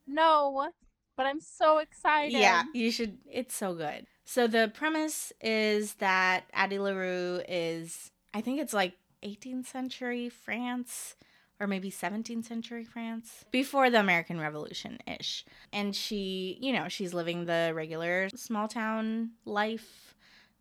No, 0.06 0.70
but 1.16 1.26
I'm 1.26 1.40
so 1.40 1.78
excited. 1.78 2.32
Yeah, 2.32 2.64
you 2.72 2.90
should. 2.90 3.18
It's 3.30 3.54
so 3.54 3.74
good. 3.74 4.06
So 4.24 4.46
the 4.46 4.70
premise 4.74 5.32
is 5.40 5.94
that 5.94 6.44
Addie 6.52 6.78
LaRue 6.78 7.42
is, 7.48 8.10
I 8.32 8.40
think 8.40 8.60
it's 8.60 8.72
like 8.72 8.94
18th 9.22 9.66
century 9.66 10.28
France 10.28 11.16
or 11.60 11.66
maybe 11.66 11.90
17th 11.90 12.44
century 12.44 12.84
France 12.84 13.44
before 13.50 13.90
the 13.90 14.00
American 14.00 14.40
Revolution 14.40 14.98
ish. 15.06 15.44
And 15.72 15.94
she, 15.94 16.58
you 16.60 16.72
know, 16.72 16.88
she's 16.88 17.14
living 17.14 17.44
the 17.44 17.72
regular 17.74 18.28
small 18.34 18.66
town 18.66 19.30
life, 19.44 20.14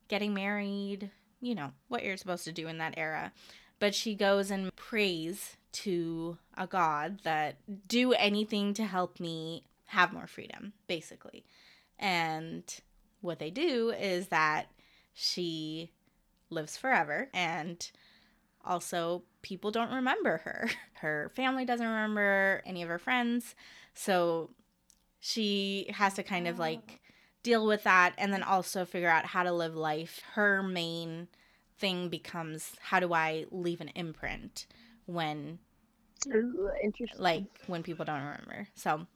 getting 0.08 0.34
married, 0.34 1.10
you 1.42 1.56
know, 1.56 1.72
what 1.88 2.04
you're 2.04 2.18
supposed 2.18 2.44
to 2.46 2.52
do 2.52 2.68
in 2.68 2.78
that 2.78 2.94
era. 2.98 3.32
But 3.80 3.96
she 3.96 4.14
goes 4.14 4.52
and 4.52 4.74
prays 4.76 5.58
to 5.74 6.38
a 6.58 6.68
god 6.68 7.20
that 7.24 7.58
do 7.88 8.14
anything 8.14 8.74
to 8.76 8.86
help 8.86 9.20
me 9.20 9.64
have 9.88 10.14
more 10.14 10.28
freedom, 10.28 10.74
basically. 10.88 11.46
And 12.00 12.64
what 13.22 13.40
they 13.40 13.50
do 13.50 13.92
is 13.92 14.28
that 14.28 14.68
she 15.14 15.92
lives 16.50 16.78
forever 16.78 17.30
and 17.34 17.92
also 18.66 19.24
people 19.42 19.72
don't 19.72 19.92
remember 19.92 20.38
her. 20.38 20.70
Her 20.96 21.32
family 21.36 21.66
doesn't 21.66 21.86
remember 21.86 22.62
any 22.66 22.82
of 22.82 22.88
her 22.88 22.98
friends. 22.98 23.56
So 23.94 24.52
she 25.20 25.88
has 25.94 26.14
to 26.14 26.24
kind 26.24 26.48
of 26.48 26.60
like 26.60 26.82
oh. 26.90 27.12
deal 27.44 27.68
with 27.68 27.84
that 27.84 28.14
and 28.18 28.32
then 28.32 28.42
also 28.42 28.86
figure 28.86 29.10
out 29.10 29.26
how 29.26 29.44
to 29.44 29.52
live 29.52 29.76
life. 29.76 30.22
Her 30.36 30.64
main 30.64 31.28
thing 31.78 32.08
becomes 32.08 32.72
how 32.80 33.02
do 33.02 33.14
I 33.14 33.48
leave 33.52 33.82
an 33.82 33.90
imprint 33.90 34.66
when 35.06 35.60
Ooh, 36.28 36.70
like 37.18 37.46
when 37.68 37.84
people 37.84 38.06
don't 38.06 38.22
remember. 38.22 38.68
So 38.76 39.08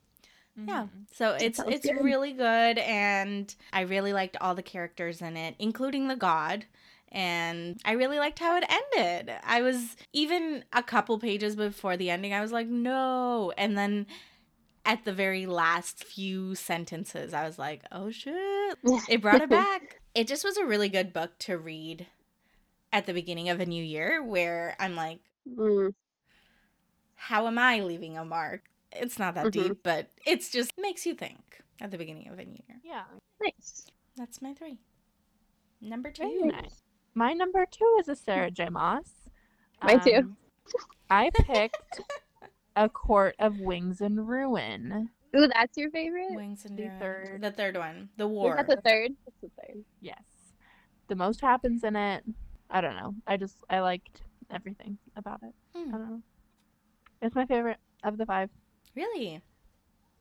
yeah. 0.66 0.84
Mhm. 0.84 0.88
So 1.14 1.34
it's 1.34 1.60
it's 1.60 1.86
good. 1.86 2.02
really 2.02 2.32
good 2.32 2.78
and 2.78 3.54
I 3.72 3.82
really 3.82 4.12
liked 4.12 4.36
all 4.40 4.54
the 4.54 4.62
characters 4.62 5.22
in 5.22 5.36
it, 5.36 5.54
including 5.58 6.08
the 6.08 6.16
god. 6.16 6.66
And 7.10 7.80
I 7.86 7.92
really 7.92 8.18
liked 8.18 8.38
how 8.38 8.56
it 8.56 8.64
ended. 8.68 9.34
I 9.42 9.62
was 9.62 9.96
even 10.12 10.64
a 10.72 10.82
couple 10.82 11.18
pages 11.18 11.56
before 11.56 11.96
the 11.96 12.10
ending, 12.10 12.34
I 12.34 12.42
was 12.42 12.52
like, 12.52 12.68
no. 12.68 13.52
And 13.56 13.78
then 13.78 14.06
at 14.84 15.04
the 15.04 15.12
very 15.12 15.46
last 15.46 16.04
few 16.04 16.54
sentences, 16.54 17.32
I 17.32 17.46
was 17.46 17.58
like, 17.58 17.82
oh 17.92 18.10
shit. 18.10 18.78
It 19.08 19.22
brought 19.22 19.42
it 19.42 19.48
back. 19.50 20.00
It 20.14 20.26
just 20.26 20.44
was 20.44 20.56
a 20.56 20.66
really 20.66 20.88
good 20.88 21.12
book 21.12 21.38
to 21.40 21.56
read 21.56 22.06
at 22.92 23.06
the 23.06 23.12
beginning 23.14 23.48
of 23.48 23.60
a 23.60 23.66
new 23.66 23.82
year 23.82 24.22
where 24.22 24.76
I'm 24.78 24.96
like, 24.96 25.20
Mm, 25.56 25.94
how 27.14 27.46
am 27.46 27.58
I 27.58 27.80
leaving 27.80 28.16
a 28.16 28.24
mark? 28.24 28.64
It's 28.92 29.18
not 29.18 29.34
that 29.34 29.46
Mhm. 29.46 29.52
deep, 29.52 29.82
but 29.82 30.10
it's 30.26 30.50
just 30.50 30.72
makes 30.78 31.04
you 31.06 31.14
think 31.14 31.62
at 31.80 31.90
the 31.90 31.98
beginning 31.98 32.28
of 32.28 32.38
a 32.38 32.44
new 32.44 32.62
year. 32.68 32.80
Yeah. 32.84 33.04
nice. 33.40 33.86
That's 34.16 34.42
my 34.42 34.52
three. 34.54 34.78
Number 35.80 36.10
two. 36.10 36.44
nice. 36.46 36.82
My 37.14 37.32
number 37.32 37.64
two 37.70 37.96
is 38.00 38.08
a 38.08 38.16
Sarah 38.16 38.50
J. 38.50 38.68
Maas. 38.68 39.28
Mine 39.82 40.00
too. 40.00 40.14
Um, 40.16 40.36
I 41.10 41.30
picked 41.32 42.00
A 42.76 42.88
Court 42.88 43.36
of 43.38 43.60
Wings 43.60 44.00
and 44.00 44.28
Ruin. 44.28 45.10
Ooh, 45.36 45.46
that's 45.48 45.76
your 45.76 45.90
favorite? 45.90 46.32
Wings 46.34 46.64
and 46.64 46.76
The 46.76 46.84
Ruin. 46.88 46.98
third. 46.98 47.40
The 47.42 47.52
third 47.52 47.76
one. 47.76 48.08
The 48.16 48.24
Is 48.24 48.30
war. 48.30 48.56
that 48.56 48.66
the 48.66 48.80
third? 48.82 49.12
That's 49.24 49.38
the 49.40 49.50
third. 49.62 49.84
Yes. 50.00 50.22
The 51.08 51.14
most 51.16 51.40
happens 51.40 51.84
in 51.84 51.94
it. 51.96 52.24
I 52.70 52.80
don't 52.80 52.96
know. 52.96 53.14
I 53.26 53.36
just 53.36 53.56
I 53.70 53.80
liked 53.80 54.22
everything 54.50 54.98
about 55.16 55.40
it. 55.42 55.52
I 55.74 55.78
Hmm. 55.78 55.90
don't 55.90 56.08
know. 56.10 56.22
It's 57.22 57.34
my 57.34 57.46
favorite 57.46 57.78
of 58.04 58.16
the 58.18 58.26
five. 58.26 58.50
Really? 58.94 59.42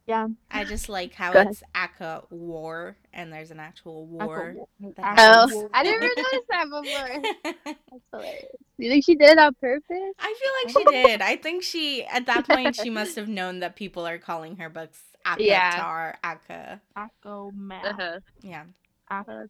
Yeah. 0.07 0.27
I 0.49 0.63
just 0.63 0.87
like 0.87 1.13
how 1.13 1.33
Go 1.33 1.41
it's 1.41 1.61
Aka 1.75 2.21
war 2.29 2.95
and 3.11 3.31
there's 3.31 3.51
an 3.51 3.59
actual 3.59 4.05
war. 4.05 4.55
that 4.79 4.99
Aqua- 4.99 5.03
happens. 5.03 5.53
Oh, 5.53 5.69
I 5.73 5.83
never 5.83 5.99
noticed 6.05 6.47
that 6.49 6.65
before. 6.69 7.53
That's 7.91 8.03
hilarious. 8.13 8.45
You 8.77 8.89
think 8.89 9.03
she 9.03 9.15
did 9.15 9.31
it 9.31 9.37
on 9.39 9.53
purpose? 9.55 9.83
I 10.19 10.33
feel 10.39 10.81
like 10.83 10.91
she 10.91 10.95
did. 11.07 11.21
I 11.21 11.35
think 11.35 11.63
she 11.63 12.05
at 12.05 12.25
that 12.27 12.47
point 12.47 12.75
she 12.77 12.89
must 12.89 13.15
have 13.17 13.27
known 13.27 13.59
that 13.59 13.75
people 13.75 14.07
are 14.07 14.17
calling 14.17 14.55
her 14.57 14.69
books 14.69 15.03
Aka 15.25 15.45
Yeah. 15.45 15.71
Tar 15.75 16.17
Aka. 16.23 16.79
Aqua 16.95 17.51
Man. 17.53 17.85
Uh-huh. 17.85 18.19
Yeah. 18.41 18.63
Aqua. 19.09 19.47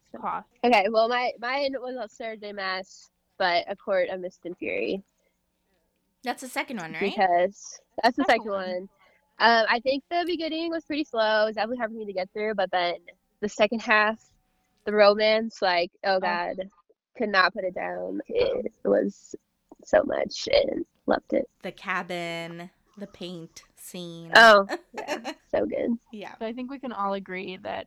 Okay, 0.64 0.86
well, 0.90 1.08
my 1.08 1.30
mine 1.40 1.74
was 1.80 1.94
a 1.96 2.08
Sarah 2.08 2.36
J. 2.36 2.52
Maas, 2.52 3.10
but 3.38 3.64
A 3.68 3.76
Court 3.76 4.08
of 4.10 4.20
Mist 4.20 4.40
and 4.44 4.56
Fury 4.58 5.02
That's 6.24 6.42
the 6.42 6.48
second 6.48 6.78
one, 6.78 6.92
right? 6.92 7.00
because 7.00 7.80
that's 8.02 8.16
the 8.16 8.24
Second 8.24 8.44
second 8.44 8.50
one. 8.50 8.68
one. 8.70 8.88
Um, 9.40 9.66
I 9.70 9.78
think 9.80 10.02
the 10.10 10.24
beginning 10.26 10.70
was 10.70 10.84
pretty 10.84 11.04
slow. 11.04 11.42
It 11.42 11.46
was 11.46 11.54
definitely 11.54 11.78
hard 11.78 11.90
for 11.92 11.96
me 11.96 12.06
to 12.06 12.12
get 12.12 12.28
through, 12.32 12.54
but 12.54 12.70
then 12.72 12.96
the 13.40 13.48
second 13.48 13.80
half, 13.80 14.18
the 14.84 14.92
romance, 14.92 15.62
like, 15.62 15.92
oh 16.04 16.18
god, 16.18 16.56
could 17.16 17.28
not 17.28 17.52
put 17.54 17.64
it 17.64 17.74
down. 17.74 18.20
It 18.26 18.72
was 18.84 19.34
so 19.84 20.02
much 20.04 20.48
and 20.52 20.84
loved 21.06 21.32
it. 21.32 21.48
the 21.62 21.70
cabin, 21.70 22.68
the 22.96 23.06
paint 23.06 23.62
scene. 23.76 24.32
Oh, 24.34 24.66
yeah, 24.94 25.32
so 25.54 25.66
good. 25.66 25.90
yeah. 26.12 26.34
So 26.40 26.46
I 26.46 26.52
think 26.52 26.68
we 26.70 26.80
can 26.80 26.90
all 26.92 27.12
agree 27.14 27.58
that 27.62 27.86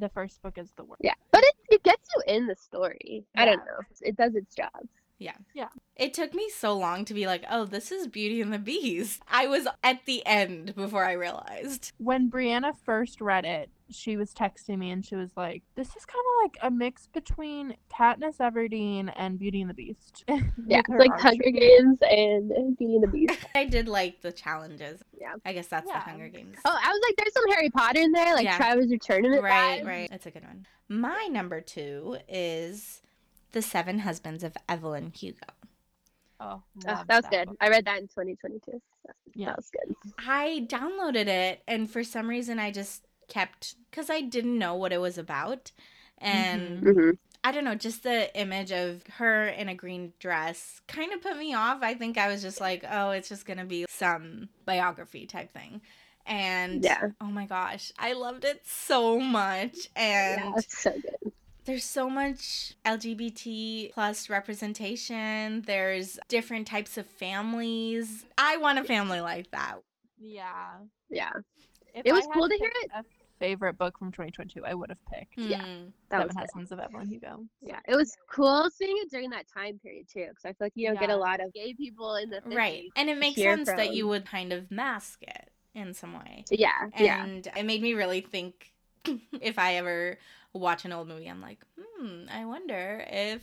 the 0.00 0.08
first 0.08 0.42
book 0.42 0.58
is 0.58 0.70
the 0.76 0.84
worst. 0.84 1.00
Yeah, 1.02 1.14
but 1.30 1.42
it, 1.42 1.54
it 1.70 1.82
gets 1.82 2.08
you 2.14 2.34
in 2.34 2.46
the 2.46 2.56
story. 2.56 3.24
I 3.36 3.44
don't 3.44 3.58
know. 3.58 3.80
It 4.00 4.16
does 4.16 4.34
its 4.34 4.54
job. 4.54 4.70
It 5.96 6.12
took 6.12 6.34
me 6.34 6.50
so 6.50 6.76
long 6.76 7.04
to 7.04 7.14
be 7.14 7.26
like, 7.26 7.44
oh, 7.48 7.64
this 7.66 7.92
is 7.92 8.08
Beauty 8.08 8.40
and 8.40 8.52
the 8.52 8.58
Beast. 8.58 9.22
I 9.28 9.46
was 9.46 9.68
at 9.84 10.04
the 10.06 10.26
end 10.26 10.74
before 10.74 11.04
I 11.04 11.12
realized. 11.12 11.92
When 11.98 12.28
Brianna 12.30 12.72
first 12.84 13.20
read 13.20 13.44
it, 13.44 13.70
she 13.90 14.16
was 14.16 14.32
texting 14.34 14.78
me 14.78 14.90
and 14.90 15.04
she 15.06 15.14
was 15.14 15.30
like, 15.36 15.62
"This 15.76 15.88
is 15.94 16.04
kind 16.04 16.18
of 16.20 16.42
like 16.42 16.56
a 16.62 16.70
mix 16.74 17.06
between 17.06 17.76
Katniss 17.92 18.38
Everdeen 18.38 19.12
and 19.14 19.38
Beauty 19.38 19.60
and 19.60 19.70
the 19.70 19.74
Beast." 19.74 20.24
Yeah, 20.66 20.80
it's 20.80 20.88
like 20.88 21.10
archery. 21.12 21.30
Hunger 21.30 21.50
Games 21.50 21.98
and 22.02 22.76
Beauty 22.76 22.94
and 22.94 23.02
the 23.04 23.08
Beast. 23.08 23.38
I 23.54 23.66
did 23.66 23.86
like 23.86 24.20
the 24.22 24.32
challenges. 24.32 25.00
Yeah. 25.20 25.34
I 25.44 25.52
guess 25.52 25.68
that's 25.68 25.86
Yeah. 25.86 25.98
the 26.00 26.10
Hunger 26.10 26.28
Games. 26.28 26.56
Oh, 26.64 26.70
I 26.82 26.88
was 26.88 27.00
like, 27.06 27.16
there's 27.18 27.34
some 27.34 27.48
Harry 27.52 27.70
Potter 27.70 28.00
in 28.00 28.10
there, 28.12 28.34
like 28.34 28.44
Yeah. 28.44 28.58
Triwizard 28.58 29.00
Tournament. 29.00 29.42
right, 29.44 29.82
vibes. 29.82 29.86
right. 29.86 30.10
That's 30.10 30.26
a 30.26 30.30
good 30.32 30.44
one. 30.44 30.66
My 30.88 31.28
number 31.30 31.60
two 31.60 32.16
is 32.28 33.00
The 33.54 33.62
Seven 33.62 34.00
Husbands 34.00 34.44
of 34.44 34.56
Evelyn 34.68 35.12
Hugo. 35.14 35.46
Oh, 36.40 36.62
Oh, 36.86 37.02
that 37.06 37.06
was 37.08 37.26
good. 37.30 37.46
book. 37.48 37.56
I 37.60 37.68
read 37.68 37.84
that 37.86 38.00
in 38.00 38.08
2022. 38.08 38.82
Yeah. 39.34 39.46
That 39.46 39.56
was 39.56 39.70
good. 39.70 39.96
I 40.18 40.66
downloaded 40.68 41.28
it, 41.28 41.62
and 41.66 41.90
for 41.90 42.04
some 42.04 42.28
reason, 42.28 42.58
I 42.58 42.70
just 42.70 43.04
kept 43.28 43.76
because 43.90 44.10
I 44.10 44.20
didn't 44.20 44.58
know 44.58 44.74
what 44.74 44.92
it 44.92 45.00
was 45.00 45.18
about. 45.18 45.72
And 46.18 46.84
Mhm. 46.84 46.92
hmm 46.94 47.10
I 47.46 47.52
don't 47.52 47.64
know, 47.64 47.74
just 47.74 48.02
the 48.02 48.34
image 48.38 48.72
of 48.72 49.06
her 49.18 49.46
in 49.48 49.68
a 49.68 49.74
green 49.74 50.14
dress 50.18 50.80
kind 50.88 51.12
of 51.12 51.20
put 51.22 51.36
me 51.36 51.52
off. 51.54 51.82
I 51.82 51.94
think 51.94 52.16
I 52.16 52.28
was 52.28 52.40
just 52.40 52.58
like, 52.60 52.84
oh, 52.90 53.10
it's 53.10 53.28
just 53.28 53.44
going 53.44 53.58
to 53.58 53.66
be 53.66 53.84
some 53.90 54.48
biography 54.64 55.26
type 55.26 55.52
thing. 55.52 55.82
And 56.26 56.82
Yeah. 56.82 57.10
oh 57.20 57.26
my 57.26 57.44
gosh, 57.46 57.92
I 57.98 58.14
loved 58.14 58.44
it 58.46 58.66
so 58.66 59.20
much. 59.20 59.88
And 59.94 60.40
Yeah, 60.40 60.52
it's 60.56 60.78
so 60.82 60.92
good. 60.92 61.32
There's 61.64 61.84
so 61.84 62.08
much 62.10 62.74
LGBT 62.84 63.92
plus 63.92 64.28
representation. 64.30 65.62
There's 65.66 66.18
different 66.28 66.66
types 66.66 66.96
of 66.98 67.06
families. 67.06 68.24
I 68.38 68.56
want 68.58 68.78
a 68.78 68.84
family 68.84 69.20
like 69.20 69.50
that. 69.52 69.76
Yeah. 70.18 70.70
Yeah, 71.10 71.30
If 71.94 72.02
It 72.06 72.12
was 72.12 72.24
had 72.24 72.32
cool 72.34 72.48
to 72.48 72.56
hear 72.56 72.70
it. 72.82 72.90
A 72.94 73.04
favorite 73.38 73.76
book 73.78 73.98
from 73.98 74.10
2022, 74.10 74.64
I 74.64 74.74
would 74.74 74.90
have 74.90 74.98
picked 75.12 75.36
Yeah. 75.36 75.62
Hmm. 75.64 75.84
that 76.08 76.18
Seven 76.20 76.26
was. 76.28 76.36
Husbands 76.36 76.72
of 76.72 76.80
Evelyn 76.80 77.08
Hugo. 77.08 77.44
Yeah, 77.60 77.80
it 77.86 77.94
was 77.94 78.16
cool 78.30 78.68
seeing 78.70 78.96
it 78.98 79.10
during 79.10 79.30
that 79.30 79.46
time 79.52 79.78
period 79.78 80.06
too, 80.12 80.26
because 80.28 80.44
I 80.44 80.48
feel 80.48 80.56
like 80.66 80.72
you 80.74 80.88
don't 80.88 80.98
get 80.98 81.10
a 81.10 81.16
lot 81.16 81.40
of 81.40 81.52
gay 81.52 81.74
people 81.74 82.16
in 82.16 82.30
the 82.30 82.40
50s. 82.40 82.56
Right. 82.56 82.84
And 82.96 83.08
it 83.10 83.18
makes 83.18 83.36
hear 83.36 83.54
sense 83.56 83.68
that 83.68 83.94
you 83.94 84.08
would 84.08 84.26
kind 84.26 84.52
of 84.52 84.70
mask 84.70 85.22
it 85.22 85.50
in 85.74 85.94
some 85.94 86.14
way. 86.14 86.44
Yeah, 86.50 86.88
yeah, 86.98 87.24
And 87.24 87.46
it 87.56 87.64
made 87.64 87.82
me 87.82 87.94
really 87.94 88.20
think 88.22 88.72
if 89.40 89.58
I 89.58 89.74
ever 89.74 90.18
watch 90.54 90.84
an 90.84 90.92
old 90.92 91.08
movie, 91.08 91.26
I'm 91.28 91.40
like, 91.40 91.64
hmm, 91.78 92.24
I 92.30 92.44
wonder 92.46 93.04
if 93.10 93.42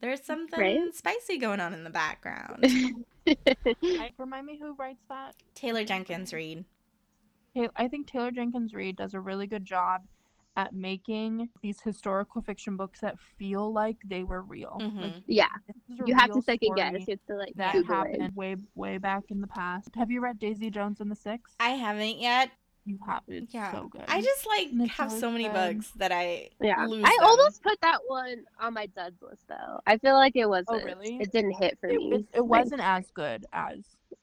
There's 0.00 0.22
something 0.24 0.60
Right? 0.60 0.94
spicy 0.94 1.38
going 1.38 1.60
on 1.60 1.72
in 1.74 1.82
the 1.84 1.90
background. 1.90 2.64
I, 3.26 4.10
remind 4.18 4.46
me 4.46 4.58
who 4.60 4.74
writes 4.74 5.02
that. 5.08 5.34
Taylor 5.54 5.84
Jenkins 5.84 6.32
Reid. 6.32 6.64
I 7.76 7.88
think 7.88 8.06
Taylor 8.08 8.30
Jenkins 8.32 8.74
Reid 8.74 8.96
does 8.96 9.14
a 9.14 9.20
really 9.20 9.46
good 9.46 9.64
job 9.64 10.02
at 10.56 10.72
making 10.74 11.48
these 11.62 11.80
historical 11.80 12.42
fiction 12.42 12.76
books 12.76 13.00
that 13.00 13.18
feel 13.38 13.72
like 13.72 13.96
they 14.04 14.22
were 14.24 14.42
real. 14.42 14.76
Like, 14.78 15.12
Mhm. 15.14 15.22
yeah, 15.26 15.48
this 15.66 15.76
is 15.88 16.00
a 16.00 16.06
you 16.06 16.14
have 16.14 16.32
to 16.32 16.42
second 16.42 16.74
guess. 16.76 16.92
You 16.92 17.06
have 17.08 17.26
to 17.28 17.34
like 17.36 17.54
That 17.56 17.72
Google 17.72 17.94
happened 17.96 18.22
it. 18.22 18.34
way 18.34 18.56
way 18.74 18.98
back 18.98 19.24
in 19.30 19.40
the 19.40 19.46
past. 19.46 19.88
Have 19.96 20.10
you 20.10 20.20
read 20.20 20.38
Daisy 20.38 20.70
Jones 20.70 21.00
and 21.00 21.10
the 21.10 21.16
Six? 21.16 21.54
I 21.60 21.70
haven't 21.70 22.18
yet. 22.18 22.50
You 22.84 22.98
have. 23.06 23.22
It's 23.28 23.52
Yeah. 23.54 23.72
so 23.72 23.88
good. 23.88 24.04
I 24.08 24.20
just 24.20 24.46
like 24.46 24.68
And 24.70 24.82
it's 24.82 24.92
have 24.92 25.10
so 25.12 25.30
many 25.30 25.44
good. 25.44 25.76
books 25.76 25.90
that 25.96 26.12
I 26.12 26.50
Yeah, 26.60 26.86
lose 26.86 27.04
I 27.04 27.16
them. 27.18 27.26
almost 27.28 27.62
put 27.62 27.80
that 27.80 27.98
one 28.06 28.44
on 28.60 28.74
my 28.74 28.86
duds 28.86 29.20
list 29.22 29.42
though. 29.48 29.80
I 29.86 29.98
feel 29.98 30.14
like 30.14 30.36
it 30.36 30.46
wasn't. 30.48 30.82
Oh, 30.82 30.84
really? 30.84 31.16
It 31.20 31.32
didn't 31.32 31.52
hit 31.52 31.78
for 31.80 31.88
it, 31.88 31.96
me. 31.98 32.12
it, 32.14 32.24
it 32.34 32.40
Like, 32.40 32.62
wasn't 32.62 32.82
as 32.82 33.10
good 33.12 33.46
as 33.52 33.78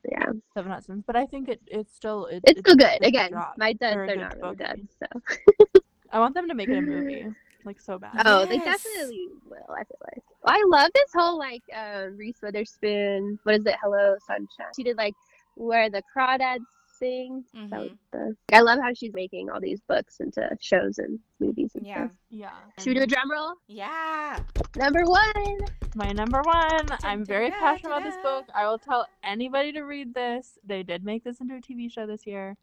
Yeah, 0.09 0.31
Seven 0.53 0.71
Husbands, 0.71 1.03
but 1.07 1.15
I 1.15 1.25
think 1.25 1.49
it 1.49 1.61
it's 1.67 1.93
still 1.95 2.25
it, 2.27 2.43
it's 2.45 2.59
it 2.59 2.65
still 2.65 2.75
good. 2.75 3.03
Again, 3.05 3.31
job. 3.31 3.53
my 3.57 3.73
duds 3.73 3.93
They're 3.93 4.03
a 4.03 4.07
are 4.09 4.15
good 4.15 4.21
not 4.21 4.35
really 4.37 4.55
book. 4.55 4.67
duds. 4.67 4.95
So. 4.99 5.81
I 6.11 6.19
want 6.19 6.33
them 6.35 6.47
to 6.47 6.53
make 6.53 6.69
it 6.69 6.77
a 6.77 6.81
movie, 6.81 7.25
like 7.63 7.79
so 7.79 7.97
bad. 7.97 8.21
Oh, 8.25 8.45
they 8.45 8.57
definitely 8.57 9.27
will. 9.49 9.73
I 9.73 9.83
feel 9.85 9.97
like. 10.05 10.23
Well, 10.43 10.53
I 10.55 10.63
love 10.67 10.91
this 10.93 11.09
whole 11.13 11.37
like 11.39 11.63
um, 11.73 12.17
Reese 12.17 12.41
Witherspoon. 12.41 13.39
What 13.43 13.55
is 13.55 13.65
it? 13.65 13.75
Hello 13.81 14.15
Sunshine. 14.27 14.73
She 14.75 14.83
did 14.83 14.97
like 14.97 15.13
where 15.55 15.89
the 15.89 16.03
crawdads 16.15 16.65
sing. 17.01 17.43
That 17.53 17.79
was 17.79 17.89
Mhm. 17.91 17.97
the. 18.11 18.35
I 18.53 18.61
love 18.61 18.79
how 18.79 18.93
she's 18.93 19.13
making 19.13 19.49
all 19.49 19.59
these 19.59 19.81
books 19.81 20.19
into 20.19 20.47
shows 20.61 20.99
and 20.99 21.19
movies 21.39 21.71
and 21.75 21.85
Yeah. 21.85 22.05
stuff. 22.07 22.17
Yeah. 22.29 22.59
Should 22.77 22.87
we 22.89 22.93
do 22.95 23.01
a 23.01 23.07
drum 23.07 23.31
roll? 23.31 23.55
Yeah. 23.67 24.39
Number 24.77 25.01
one. 25.05 25.57
My 25.95 26.11
number 26.11 26.41
one. 26.43 26.85
I'm 27.03 27.25
very 27.25 27.49
Da-da-da-da-da. 27.49 27.59
passionate 27.59 27.89
about 27.97 28.03
this 28.03 28.17
book. 28.23 28.45
I 28.53 28.67
will 28.67 28.77
tell 28.79 29.07
anybody 29.23 29.71
to 29.73 29.81
read 29.81 30.13
this. 30.13 30.57
They 30.63 30.83
did 30.83 31.03
make 31.03 31.23
this 31.23 31.41
into 31.41 31.55
a 31.55 31.61
TV 31.61 31.89
show 31.89 32.05
this 32.05 32.25
year. 32.27 32.55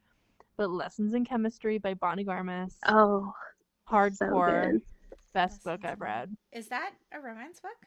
But 0.56 0.70
Lessons 0.70 1.14
in 1.14 1.24
Chemistry 1.24 1.78
by 1.78 1.94
Bonnie 1.94 2.24
Garmus. 2.24 2.78
Oh, 2.86 3.32
so 3.88 3.92
Hardcore. 3.94 4.72
good. 4.72 4.82
best 5.34 5.64
Lessons 5.64 5.64
book 5.64 5.84
I've 5.84 6.00
read. 6.00 6.36
Is 6.52 6.68
that 6.68 6.94
a 7.12 7.20
romance 7.20 7.60
book? 7.60 7.86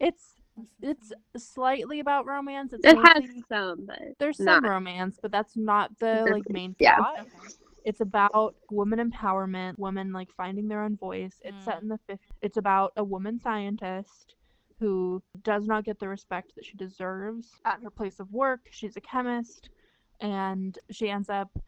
It's 0.00 0.34
it's 0.80 1.12
slightly 1.36 2.00
about 2.00 2.26
romance. 2.26 2.72
It's 2.72 2.84
It 2.86 2.96
has 2.96 3.24
some, 3.48 3.86
but 3.86 4.00
there's 4.18 4.36
some 4.38 4.46
not- 4.46 4.62
romance, 4.64 5.18
but 5.20 5.32
that's 5.32 5.56
not 5.56 5.96
the 5.98 6.26
like 6.30 6.48
main 6.48 6.74
Yeah. 6.78 6.96
plot. 6.96 7.20
Okay. 7.20 7.30
It's 7.84 8.00
about 8.00 8.54
woman 8.70 9.10
empowerment, 9.10 9.78
women 9.78 10.12
like 10.12 10.30
finding 10.32 10.68
their 10.68 10.82
own 10.82 10.96
voice. 10.96 11.40
It's 11.44 11.64
set 11.64 11.78
Mm. 11.78 11.82
in 11.82 11.88
the 11.88 11.98
50s. 12.06 12.36
It's 12.40 12.56
about 12.56 12.92
a 12.96 13.04
woman 13.04 13.38
scientist 13.38 14.36
who 14.78 15.22
does 15.42 15.66
not 15.66 15.84
get 15.84 15.98
the 15.98 16.08
respect 16.08 16.54
that 16.54 16.64
she 16.64 16.76
deserves 16.76 17.60
at 17.64 17.82
her 17.82 17.90
place 17.90 18.20
of 18.20 18.32
work. 18.32 18.68
She's 18.70 18.96
a 18.96 19.00
chemist 19.00 19.70
and 20.20 20.78
she 20.90 21.10
ends 21.10 21.28
up 21.28 21.58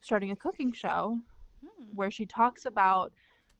starting 0.00 0.30
a 0.30 0.36
cooking 0.36 0.72
show 0.72 1.20
Hmm. 1.62 1.84
where 1.94 2.10
she 2.10 2.26
talks 2.26 2.64
about 2.66 3.12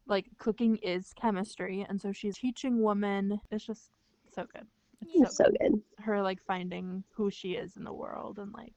like 0.07 0.31
cooking 0.39 0.77
is 0.77 1.13
chemistry 1.15 1.85
and 1.89 2.01
so 2.01 2.13
she's 2.13 2.39
teaching 2.39 2.81
women. 2.83 3.41
It's 3.51 3.67
just 3.67 3.91
so 4.37 4.47
good. 4.55 4.67
It's 5.03 5.15
it's 5.23 5.37
so 5.37 5.45
good. 5.61 5.83
her 6.01 6.23
like 6.23 6.41
finding 6.47 7.05
who 7.15 7.31
she 7.31 7.53
is 7.53 7.77
in 7.77 7.85
the 7.85 7.93
world 7.93 8.39
and 8.39 8.53
like 8.53 8.75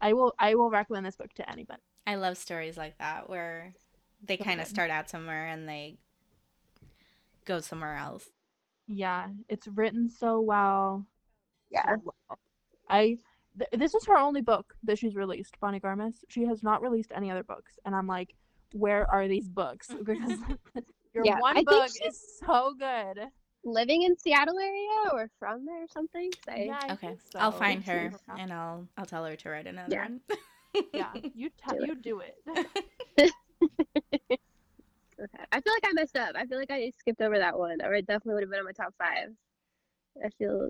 I 0.00 0.12
will 0.12 0.34
I 0.38 0.54
will 0.54 0.70
recommend 0.70 1.04
this 1.06 1.16
book 1.16 1.32
to 1.34 1.50
anybody. 1.50 1.82
I 2.06 2.14
love 2.16 2.36
stories 2.38 2.76
like 2.76 2.96
that 2.98 3.28
where 3.28 3.74
they 4.22 4.36
So 4.36 4.44
kind 4.44 4.60
of 4.60 4.66
start 4.68 4.90
out 4.90 5.10
somewhere 5.10 5.46
and 5.46 5.68
they 5.68 5.98
go 7.44 7.60
somewhere 7.60 7.96
else. 7.96 8.28
Yeah, 8.86 9.28
it's 9.48 9.66
written 9.68 10.08
so 10.08 10.40
well. 10.40 11.06
Yeah. 11.70 11.96
so 11.96 12.02
well. 12.28 12.38
I 12.88 13.18
th- 13.58 13.70
this 13.72 13.94
is 13.94 14.06
her 14.06 14.16
only 14.16 14.42
book 14.42 14.74
that 14.84 14.98
she's 14.98 15.16
released, 15.16 15.58
Bonnie 15.60 15.80
Garmus. 15.80 16.24
She 16.28 16.44
has 16.44 16.62
not 16.62 16.82
released 16.82 17.12
any 17.14 17.30
other 17.30 17.42
books, 17.42 17.78
and 17.84 17.94
I'm 17.94 18.06
like, 18.06 18.34
where 18.72 19.10
are 19.10 19.26
these 19.28 19.48
books? 19.48 19.88
Because 20.04 20.38
your 21.14 21.24
Yeah, 21.24 21.40
one 21.40 21.58
I 21.58 21.62
book 21.64 21.90
is 22.04 22.20
so 22.46 22.74
good. 22.78 23.18
Living 23.66 24.02
in 24.02 24.16
Seattle 24.16 24.58
area 24.60 25.10
or 25.12 25.28
from 25.40 25.66
there 25.66 25.82
or 25.82 25.88
something? 25.92 26.30
I- 26.48 26.62
Yeah, 26.62 26.78
I 26.80 26.92
Okay. 26.92 27.08
think 27.08 27.20
I'll 27.34 27.50
find 27.50 27.84
her 27.84 28.12
and 28.38 28.52
I'll 28.52 28.86
I'll 28.96 29.06
tell 29.06 29.24
her 29.24 29.34
to 29.34 29.48
write 29.50 29.66
another 29.66 29.92
Yeah. 29.92 30.02
one. 30.04 30.20
Yeah, 30.94 31.12
you 31.34 31.50
t- 31.50 31.54
Do 31.70 31.76
it. 31.82 31.86
you 31.88 31.94
do 31.96 32.20
it. 32.20 33.32
Okay. 35.18 35.44
I 35.50 35.60
feel 35.62 35.72
like 35.72 35.84
I 35.84 35.92
messed 35.94 36.16
up. 36.16 36.36
I 36.36 36.44
feel 36.44 36.58
like 36.58 36.70
I 36.70 36.90
skipped 36.98 37.22
over 37.22 37.38
that 37.38 37.58
one, 37.58 37.78
or 37.82 37.94
it 37.94 38.06
definitely 38.06 38.34
would 38.34 38.42
have 38.44 38.50
been 38.50 38.58
on 38.60 38.66
my 38.66 38.72
top 38.72 38.94
five. 38.98 39.30
I 40.24 40.28
feel 40.38 40.68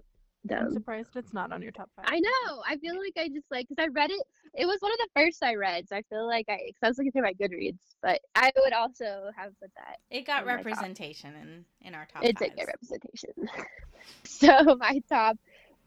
I'm 0.52 0.72
surprised 0.72 1.10
it's 1.16 1.32
not 1.32 1.52
on 1.52 1.62
your 1.62 1.72
top 1.72 1.90
five. 1.96 2.06
I 2.08 2.20
know. 2.20 2.62
I 2.66 2.76
feel 2.76 2.94
like 2.98 3.12
I 3.16 3.28
just 3.28 3.46
like 3.50 3.66
because 3.68 3.82
I 3.82 3.88
read 3.88 4.10
it. 4.10 4.22
It 4.54 4.66
was 4.66 4.78
one 4.80 4.92
of 4.92 4.98
the 4.98 5.20
first 5.20 5.42
I 5.42 5.54
read, 5.54 5.88
so 5.88 5.96
I 5.96 6.02
feel 6.08 6.26
like 6.26 6.46
I 6.48 6.58
because 6.66 6.80
I 6.82 6.88
was 6.88 6.98
looking 6.98 7.12
through 7.12 7.22
my 7.22 7.34
Goodreads, 7.34 7.78
but 8.02 8.20
I 8.34 8.52
would 8.56 8.72
also 8.72 9.30
have 9.36 9.52
put 9.60 9.70
that. 9.76 9.96
It 10.10 10.26
got 10.26 10.46
representation 10.46 11.34
in 11.34 11.64
in 11.88 11.94
our 11.94 12.06
top 12.12 12.24
it 12.24 12.36
did 12.38 12.56
get 12.56 12.66
representation. 12.66 13.30
so 14.24 14.76
my 14.78 15.00
top 15.08 15.36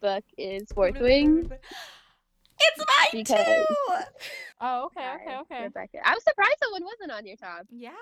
book 0.01 0.24
is 0.38 0.68
Fourth 0.74 0.99
Wing. 0.99 1.51
It's 2.62 2.78
mine 2.78 3.24
Because- 3.24 3.45
too. 3.45 3.66
Oh, 4.60 4.86
okay, 4.88 4.99
by 4.99 5.16
okay, 5.16 5.38
okay. 5.38 5.64
Rebecca. 5.64 5.99
I 6.03 6.14
was 6.14 6.24
surprised 6.26 6.57
that 6.60 6.72
one 6.74 6.84
wasn't 6.84 7.12
on 7.12 7.26
your 7.26 7.38
top. 7.38 7.66
Yeah. 7.70 7.93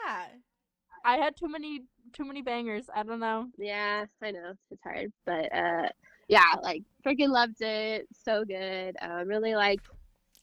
I 1.06 1.18
had 1.18 1.38
too 1.38 1.48
many 1.48 1.84
too 2.14 2.26
many 2.26 2.42
bangers. 2.42 2.86
I 2.94 3.04
don't 3.04 3.20
know. 3.20 3.48
Yeah, 3.58 4.06
I 4.22 4.32
know 4.32 4.54
it's 4.72 4.84
hard, 4.84 5.12
but 5.26 5.54
uh, 5.56 5.90
yeah, 6.28 6.56
like 6.62 6.84
freaking 7.06 7.30
loved 7.30 7.62
it. 7.62 8.08
So 8.24 8.44
good. 8.46 8.96
Um, 9.02 9.28
really 9.28 9.56
like. 9.56 9.80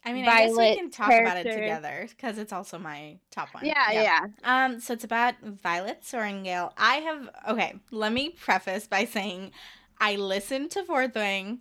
I 0.07 0.13
mean, 0.13 0.29
I 0.29 0.47
guess 0.47 0.57
we 0.57 0.75
can 0.77 0.91
talk 0.91 1.09
about 1.11 1.39
it 1.39 1.45
together 1.45 2.07
because 2.11 2.37
it's 2.37 2.53
also 2.53 2.79
my 2.79 3.17
top 3.31 3.55
one. 3.55 3.65
Yeah, 3.65 3.91
yeah. 3.91 4.21
Um, 4.45 4.79
so 4.79 4.93
it's 4.93 5.05
about 5.05 5.35
Violet 5.43 6.03
Sorrengail. 6.03 6.73
I 6.77 6.97
have 6.97 7.31
okay. 7.49 7.75
Let 7.91 8.13
me 8.13 8.31
preface 8.31 8.87
by 8.87 9.07
saying 9.07 9.53
I 9.99 10.17
listened 10.17 10.71
to 10.73 10.85
Fourth 10.85 11.15
Wing 11.15 11.61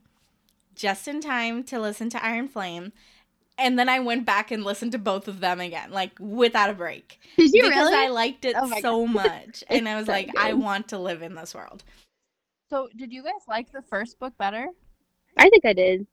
just 0.76 1.08
in 1.08 1.22
time 1.22 1.64
to 1.66 1.80
listen 1.80 2.10
to 2.10 2.26
Iron 2.26 2.50
Flame, 2.50 2.92
and 3.58 3.78
then 3.78 3.88
I 3.88 4.00
went 4.00 4.26
back 4.26 4.52
and 4.52 4.64
listened 4.64 4.92
to 4.94 4.98
both 4.98 5.28
of 5.28 5.40
them 5.40 5.62
again, 5.62 5.92
like 5.92 6.12
without 6.20 6.70
a 6.70 6.74
break, 6.74 7.20
Did 7.38 7.52
you 7.54 7.64
because 7.64 7.90
really? 7.92 7.96
I 7.96 8.08
liked 8.10 8.46
it 8.46 8.56
Oh 8.58 8.72
so 8.82 9.08
much, 9.08 9.64
and 9.70 9.88
I 9.88 9.96
was 9.96 10.08
so 10.08 10.12
like, 10.12 10.32
I 10.38 10.54
want 10.54 10.90
to 10.90 10.98
live 10.98 11.22
in 11.22 11.36
this 11.36 11.54
world. 11.56 11.84
So, 12.74 12.90
did 12.96 13.14
you 13.14 13.22
guys 13.22 13.44
like 13.48 13.72
the 13.72 13.84
first 13.84 14.18
book 14.18 14.34
better? 14.40 14.68
I 15.38 15.48
think 15.48 15.64
I 15.64 15.74
did. 15.74 16.08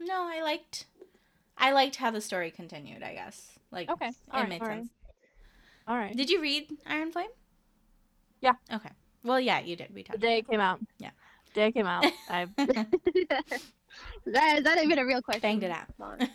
No, 0.00 0.26
I 0.34 0.40
liked, 0.40 0.86
I 1.58 1.72
liked 1.72 1.96
how 1.96 2.10
the 2.10 2.22
story 2.22 2.50
continued. 2.50 3.02
I 3.02 3.12
guess 3.12 3.58
like 3.70 3.90
Okay, 3.90 4.08
it 4.08 4.14
alright, 4.32 4.48
made 4.48 4.62
alright. 4.62 4.78
sense. 4.78 4.90
All 5.86 5.98
right. 5.98 6.16
Did 6.16 6.30
you 6.30 6.40
read 6.40 6.68
Iron 6.86 7.12
Flame? 7.12 7.28
Yeah. 8.40 8.54
Okay. 8.72 8.88
Well, 9.24 9.38
yeah, 9.38 9.60
you 9.60 9.76
did. 9.76 9.94
We 9.94 10.04
The 10.04 10.08
talked. 10.08 10.20
day 10.20 10.38
it 10.38 10.48
came 10.48 10.60
out. 10.60 10.80
Yeah. 10.96 11.10
Day 11.52 11.66
it 11.66 11.72
came 11.72 11.86
out. 11.86 12.06
I 12.30 12.46
that 12.56 12.86
is 14.24 14.64
that 14.64 14.80
even 14.82 14.98
a 14.98 15.04
real 15.04 15.20
question? 15.20 15.42
Banged 15.42 15.64
it 15.64 15.70
out. 15.70 15.84
Vaughn? 15.98 16.30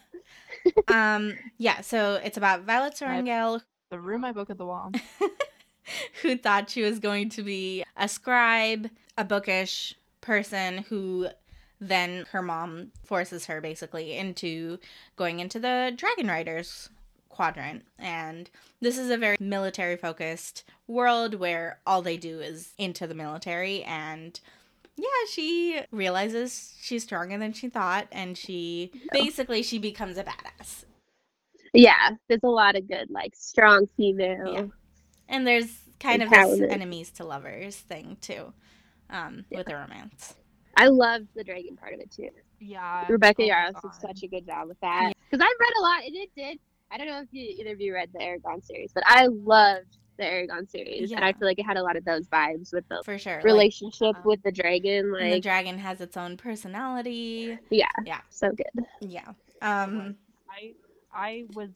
um 0.89 1.33
yeah 1.57 1.81
so 1.81 2.21
it's 2.23 2.37
about 2.37 2.65
violet 2.65 2.93
sorrengail 2.93 3.61
threw 3.89 4.19
my 4.19 4.31
book 4.31 4.51
at 4.51 4.59
the 4.59 4.65
wall. 4.67 4.91
who 6.21 6.37
thought 6.37 6.69
she 6.69 6.83
was 6.83 6.99
going 6.99 7.29
to 7.29 7.41
be 7.41 7.83
a 7.97 8.07
scribe 8.07 8.91
a 9.19 9.25
bookish 9.25 9.95
person 10.21 10.79
who 10.89 11.27
then 11.81 12.25
her 12.31 12.41
mom 12.41 12.91
forces 13.03 13.45
her 13.45 13.59
basically 13.59 14.15
into 14.15 14.79
going 15.17 15.39
into 15.39 15.59
the 15.59 15.93
dragon 15.95 16.27
riders 16.27 16.89
quadrant. 17.27 17.83
And 17.97 18.49
this 18.81 18.97
is 18.97 19.09
a 19.09 19.17
very 19.17 19.35
military 19.39 19.97
focused 19.97 20.63
world 20.87 21.35
where 21.35 21.79
all 21.85 22.01
they 22.01 22.17
do 22.17 22.39
is 22.39 22.73
into 22.77 23.07
the 23.07 23.13
military. 23.13 23.83
And 23.83 24.39
yeah 24.95 25.05
she 25.31 25.81
realizes 25.91 26.75
she's 26.81 27.03
stronger 27.03 27.37
than 27.37 27.51
she 27.53 27.67
thought. 27.67 28.07
And 28.11 28.37
she 28.37 28.91
basically 29.11 29.63
she 29.63 29.79
becomes 29.79 30.17
a 30.17 30.23
badass. 30.23 30.85
Yeah, 31.73 32.11
there's 32.27 32.43
a 32.43 32.47
lot 32.47 32.75
of 32.77 32.87
good, 32.87 33.09
like 33.09 33.35
strong 33.35 33.87
female. 33.97 34.53
Yeah. 34.53 34.65
And 35.27 35.45
there's 35.45 35.69
kind 35.99 36.23
of 36.23 36.29
this 36.29 36.61
enemies 36.61 37.11
to 37.11 37.25
lovers 37.25 37.75
thing 37.75 38.17
too, 38.21 38.53
um, 39.09 39.45
with 39.51 39.67
the 39.67 39.75
romance. 39.75 40.35
I 40.77 40.87
loved 40.87 41.27
the 41.35 41.43
dragon 41.43 41.75
part 41.75 41.93
of 41.93 41.99
it 41.99 42.11
too. 42.11 42.29
Yeah. 42.59 43.05
Rebecca 43.09 43.43
oh 43.43 43.47
Yarros 43.47 43.81
did 43.81 43.93
such 43.95 44.23
a 44.23 44.27
good 44.27 44.45
job 44.45 44.67
with 44.67 44.79
that. 44.81 45.13
Because 45.29 45.43
I've 45.43 45.59
read 45.59 45.73
a 45.77 45.81
lot, 45.81 46.03
and 46.05 46.15
it 46.15 46.29
did. 46.35 46.59
I 46.91 46.97
don't 46.97 47.07
know 47.07 47.19
if 47.21 47.27
you, 47.31 47.43
either 47.59 47.73
of 47.73 47.81
you 47.81 47.93
read 47.93 48.09
the 48.13 48.19
Eragon 48.19 48.65
series, 48.65 48.91
but 48.93 49.03
I 49.05 49.27
loved 49.27 49.97
the 50.17 50.23
Eragon 50.23 50.69
series, 50.69 51.11
and 51.11 51.23
I 51.23 51.33
feel 51.33 51.47
like 51.47 51.59
it 51.59 51.65
had 51.65 51.77
a 51.77 51.83
lot 51.83 51.95
of 51.95 52.03
those 52.05 52.27
vibes 52.27 52.73
with 52.73 52.87
the 52.89 53.01
For 53.05 53.17
sure. 53.17 53.35
Like, 53.35 53.43
relationship 53.45 54.15
uh, 54.15 54.21
with 54.25 54.41
the 54.43 54.51
dragon. 54.51 55.13
and 55.19 55.31
the 55.33 55.39
dragon 55.39 55.77
has 55.77 56.01
its 56.01 56.17
own 56.17 56.35
personality. 56.37 57.57
yeah, 57.69 57.87
Yeah. 58.05 58.21
so 58.29 58.49
good. 58.51 58.85
Yeah. 59.01 59.27
Um 59.61 60.15
I 60.49 60.73
I 61.13 61.45
was 61.53 61.69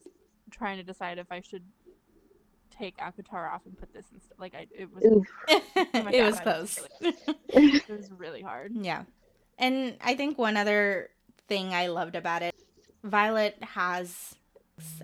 trying 0.52 0.78
to 0.78 0.84
decide 0.84 1.18
if 1.20 1.32
I 1.32 1.42
should 1.42 1.64
take 2.84 2.98
ACOTAR 2.98 3.52
off 3.54 3.62
and 3.66 3.78
put 3.78 3.94
this 3.94 4.06
instead. 4.14 4.38
Like 4.40 4.54
I, 4.56 4.68
it 4.78 4.90
was 4.94 5.04
Oof. 5.06 5.28
my 5.94 6.12
it 6.12 6.24
was 6.24 6.40
close. 6.40 6.80
was 7.02 7.14
it 7.50 7.90
was 7.90 8.12
really 8.12 8.42
hard. 8.42 8.74
yeah. 8.76 9.04
And 9.58 9.96
I 10.02 10.16
think 10.16 10.38
one 10.38 10.58
other 10.58 11.10
thing 11.48 11.74
I 11.74 11.88
loved 11.88 12.16
about 12.16 12.42
it, 12.42 12.56
Violet 13.04 13.58
has. 13.62 14.36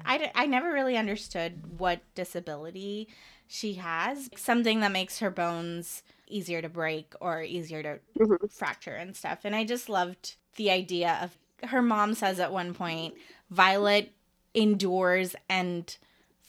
I, 0.05 0.31
I 0.35 0.45
never 0.47 0.71
really 0.73 0.97
understood 0.97 1.79
what 1.79 2.01
disability 2.15 3.07
she 3.47 3.73
has. 3.75 4.29
Something 4.35 4.79
that 4.81 4.91
makes 4.91 5.19
her 5.19 5.29
bones 5.29 6.03
easier 6.27 6.61
to 6.61 6.69
break 6.69 7.13
or 7.21 7.43
easier 7.43 7.81
to 7.83 7.99
Mhm. 8.19 8.51
fracture 8.51 8.95
and 8.95 9.15
stuff. 9.15 9.39
And 9.43 9.55
I 9.55 9.63
just 9.63 9.87
loved 9.89 10.35
the 10.55 10.71
idea 10.71 11.19
of 11.21 11.37
her 11.69 11.81
mom 11.81 12.13
says 12.15 12.39
at 12.39 12.51
one 12.51 12.73
point, 12.73 13.13
Violet 13.49 14.11
endures 14.53 15.35
and 15.49 15.97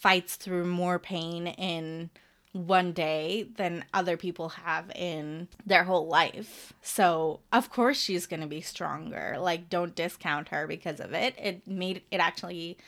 fights 0.01 0.37
through 0.37 0.65
more 0.65 0.99
pain 0.99 1.47
in 1.47 2.11
one 2.53 2.93
day 2.93 3.47
than 3.57 3.85
other 3.95 4.17
people 4.17 4.49
have 4.49 4.91
in 4.97 5.47
their 5.65 5.85
whole 5.85 6.09
life. 6.09 6.73
So, 6.83 7.41
of 7.53 7.71
course 7.71 8.01
she's 8.01 8.27
going 8.27 8.41
to 8.41 8.47
be 8.47 8.61
stronger. 8.61 9.37
Like 9.39 9.69
don't 9.69 9.95
discount 9.95 10.49
her 10.49 10.67
because 10.67 11.01
of 11.01 11.13
it. 11.13 11.35
It 11.39 11.67
made 11.67 12.03
it 12.11 12.19
actually 12.19 12.79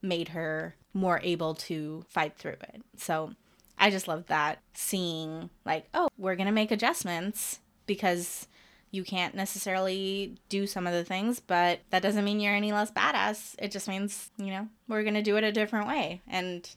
made 0.00 0.28
her 0.28 0.74
more 0.94 1.20
able 1.22 1.54
to 1.54 2.04
fight 2.08 2.38
through 2.38 2.52
it. 2.52 2.82
So, 2.96 3.32
I 3.76 3.90
just 3.90 4.06
love 4.06 4.26
that 4.28 4.60
seeing 4.72 5.50
like, 5.66 5.88
oh, 5.92 6.08
we're 6.16 6.36
going 6.36 6.46
to 6.46 6.52
make 6.52 6.70
adjustments 6.70 7.58
because 7.86 8.46
you 8.92 9.02
can't 9.02 9.34
necessarily 9.34 10.36
do 10.48 10.66
some 10.66 10.86
of 10.86 10.92
the 10.92 11.02
things, 11.04 11.40
but 11.40 11.80
that 11.90 12.02
doesn't 12.02 12.24
mean 12.24 12.38
you're 12.38 12.54
any 12.54 12.72
less 12.72 12.92
badass. 12.92 13.54
It 13.58 13.70
just 13.72 13.88
means, 13.88 14.30
you 14.36 14.48
know, 14.48 14.68
we're 14.86 15.02
going 15.02 15.14
to 15.14 15.22
do 15.22 15.36
it 15.38 15.44
a 15.44 15.50
different 15.50 15.88
way. 15.88 16.20
And 16.28 16.68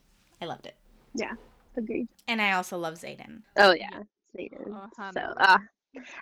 I 0.42 0.46
loved 0.46 0.66
it. 0.66 0.76
Yeah, 1.14 1.34
agreed. 1.78 2.08
And 2.28 2.42
I 2.42 2.54
also 2.54 2.78
love 2.78 2.96
Xaden. 2.96 3.42
Oh 3.58 3.74
yeah, 3.74 4.00
Satan. 4.36 4.66
Oh, 4.68 5.12
so 5.14 5.22
uh, 5.38 5.58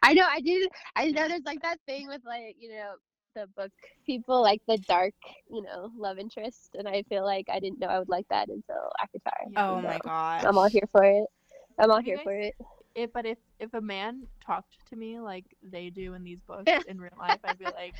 I 0.01 0.13
know 0.13 0.25
I 0.29 0.41
did. 0.41 0.67
I 0.95 1.11
know 1.11 1.27
there's 1.27 1.45
like 1.45 1.61
that 1.61 1.79
thing 1.87 2.07
with 2.07 2.21
like 2.25 2.55
you 2.59 2.69
know 2.69 2.93
the 3.35 3.47
book 3.57 3.71
people 4.05 4.41
like 4.43 4.61
the 4.67 4.77
dark 4.77 5.13
you 5.49 5.63
know 5.63 5.89
love 5.97 6.19
interest, 6.19 6.75
and 6.77 6.87
I 6.87 7.03
feel 7.09 7.23
like 7.23 7.47
I 7.51 7.59
didn't 7.59 7.79
know 7.79 7.87
I 7.87 7.97
would 7.99 8.09
like 8.09 8.27
that 8.29 8.49
until 8.49 8.91
ACOTAR. 9.01 9.51
Oh 9.57 9.77
So 9.77 9.87
my 9.87 9.99
god. 10.03 10.45
I'm 10.45 10.57
all 10.57 10.67
here 10.69 10.87
for 10.91 11.03
it. 11.03 11.25
I'm 11.79 11.89
all 11.89 11.99
You 11.99 12.05
here 12.05 12.15
guys- 12.17 12.23
for 12.23 12.33
it. 12.35 12.53
It, 12.95 13.11
but 13.13 13.25
if 13.25 13.37
if 13.59 13.73
a 13.73 13.81
man 13.81 14.27
talked 14.45 14.75
to 14.89 14.95
me 14.95 15.19
like 15.19 15.45
they 15.63 15.89
do 15.89 16.13
in 16.13 16.23
these 16.23 16.39
books 16.47 16.71
in 16.87 16.99
real 17.01 17.11
life, 17.17 17.39
I'd 17.43 17.57
be 17.57 17.65
like, 17.65 17.95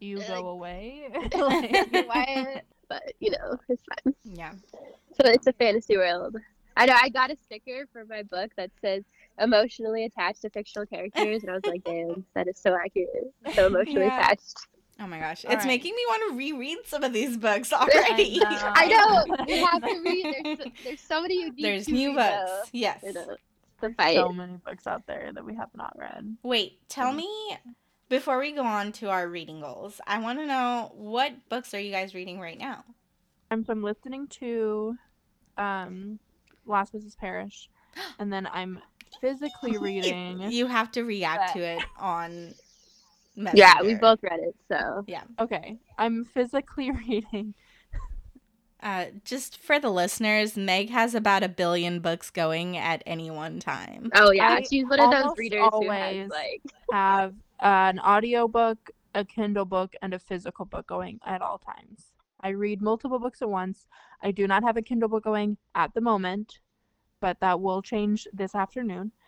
"You 0.00 0.16
Like- 0.18 0.28
go 0.28 0.48
away." 0.48 1.08
Like, 1.34 1.92
like, 1.92 2.08
why? 2.08 2.62
But 2.88 3.12
you 3.20 3.30
know, 3.32 3.58
it's 3.68 3.82
fine. 4.04 4.14
Yeah. 4.24 4.52
So 4.72 5.30
it's 5.30 5.46
a 5.46 5.52
fantasy 5.52 5.96
world. 5.96 6.36
I 6.76 6.86
know 6.86 6.96
I 7.00 7.08
got 7.08 7.30
a 7.30 7.36
sticker 7.36 7.86
for 7.92 8.04
my 8.04 8.22
book 8.24 8.50
that 8.56 8.70
says 8.80 9.04
emotionally 9.38 10.04
attached 10.04 10.42
to 10.42 10.50
fictional 10.50 10.86
characters, 10.86 11.42
and 11.42 11.50
I 11.50 11.54
was 11.54 11.64
like, 11.66 11.84
damn, 11.84 12.24
that 12.34 12.48
is 12.48 12.58
so 12.58 12.74
accurate. 12.74 13.32
So 13.54 13.66
emotionally 13.68 14.06
Yeah. 14.06 14.18
attached. 14.20 14.56
Oh 15.00 15.06
my 15.06 15.18
gosh. 15.18 15.44
All 15.44 15.52
it's 15.52 15.60
right. 15.64 15.68
making 15.68 15.94
me 15.94 16.02
want 16.08 16.30
to 16.32 16.36
reread 16.38 16.78
some 16.86 17.02
of 17.04 17.12
these 17.12 17.36
books 17.36 17.72
already. 17.72 18.38
know. 18.38 18.44
I 18.48 18.86
know. 18.86 19.44
We 19.46 19.58
have 19.58 19.82
to 19.82 20.00
read. 20.04 20.24
There's 20.44 20.58
so, 20.58 20.70
there's 20.84 21.00
so 21.00 21.22
many 21.22 21.34
unique. 21.40 21.62
There's 21.62 21.88
new 21.88 22.14
books. 22.14 22.28
though. 22.50 22.62
Yes. 22.72 23.04
You 23.84 23.90
the 23.90 23.94
fight. 24.02 24.16
so 24.16 24.30
many 24.30 24.56
books 24.64 24.86
out 24.86 25.06
there 25.06 25.30
that 25.34 25.44
we 25.44 25.54
have 25.56 25.70
not 25.74 25.96
read. 25.98 26.36
Wait, 26.42 26.78
tell 26.88 27.12
me 27.12 27.28
before 28.08 28.38
we 28.38 28.52
go 28.52 28.62
on 28.62 28.92
to 28.92 29.10
our 29.10 29.28
reading 29.28 29.60
goals, 29.60 30.00
I 30.06 30.20
want 30.20 30.38
to 30.38 30.46
know 30.46 30.92
what 30.94 31.32
books 31.48 31.72
are 31.74 31.80
you 31.80 31.90
guys 31.90 32.14
reading 32.14 32.38
right 32.40 32.58
now? 32.58 32.84
I'm 33.50 33.64
so 33.64 33.72
I'm 33.72 33.82
listening 33.82 34.26
to 34.40 34.96
um 35.58 36.18
Last 36.66 36.94
Mrs. 36.94 37.16
Parrish, 37.16 37.68
and 38.18 38.32
then 38.32 38.48
I'm 38.52 38.80
physically 39.20 39.78
reading. 39.78 40.50
You 40.50 40.66
have 40.66 40.90
to 40.92 41.02
react 41.04 41.54
But- 41.54 41.60
to 41.60 41.64
it 41.64 41.82
on 41.98 42.54
Messenger. 43.36 43.58
yeah, 43.60 43.82
we 43.82 43.94
both 43.96 44.22
read 44.22 44.38
it. 44.40 44.54
So 44.68 45.04
yeah. 45.06 45.22
Okay, 45.40 45.78
I'm 45.98 46.24
physically 46.24 46.90
reading. 47.08 47.54
Uh, 48.84 49.06
just 49.24 49.56
for 49.56 49.80
the 49.80 49.88
listeners, 49.88 50.58
Meg 50.58 50.90
has 50.90 51.14
about 51.14 51.42
a 51.42 51.48
billion 51.48 52.00
books 52.00 52.28
going 52.28 52.76
at 52.76 53.02
any 53.06 53.30
one 53.30 53.58
time. 53.58 54.10
oh 54.14 54.30
yeah, 54.30 54.50
I 54.50 54.62
she's 54.62 54.84
one 54.84 55.00
of 55.00 55.10
those 55.10 55.22
almost 55.22 55.38
readers 55.38 55.60
who 55.60 55.70
always- 55.70 55.90
has 55.90 56.30
like 56.30 56.62
Have 56.92 57.34
an 57.60 57.98
audiobook, 57.98 58.90
a 59.14 59.24
Kindle 59.24 59.64
book, 59.64 59.94
and 60.02 60.12
a 60.12 60.18
physical 60.18 60.66
book 60.66 60.86
going 60.86 61.18
at 61.24 61.40
all 61.40 61.56
times. 61.58 62.12
I 62.40 62.50
read 62.50 62.82
multiple 62.82 63.18
books 63.18 63.40
at 63.40 63.48
once. 63.48 63.86
I 64.22 64.30
do 64.32 64.46
not 64.46 64.62
have 64.62 64.76
a 64.76 64.82
Kindle 64.82 65.08
book 65.08 65.24
going 65.24 65.56
at 65.74 65.94
the 65.94 66.02
moment, 66.02 66.58
but 67.20 67.40
that 67.40 67.58
will 67.60 67.80
change 67.80 68.28
this 68.32 68.54
afternoon. 68.54 69.12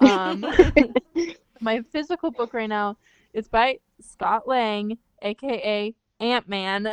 Um, 0.00 0.46
my 1.60 1.82
physical 1.90 2.30
book 2.30 2.54
right 2.54 2.68
now 2.68 2.98
is 3.32 3.48
by 3.48 3.80
Scott 4.00 4.46
Lang, 4.46 4.96
aka 5.22 5.92
Ant 6.20 6.48
Man. 6.48 6.88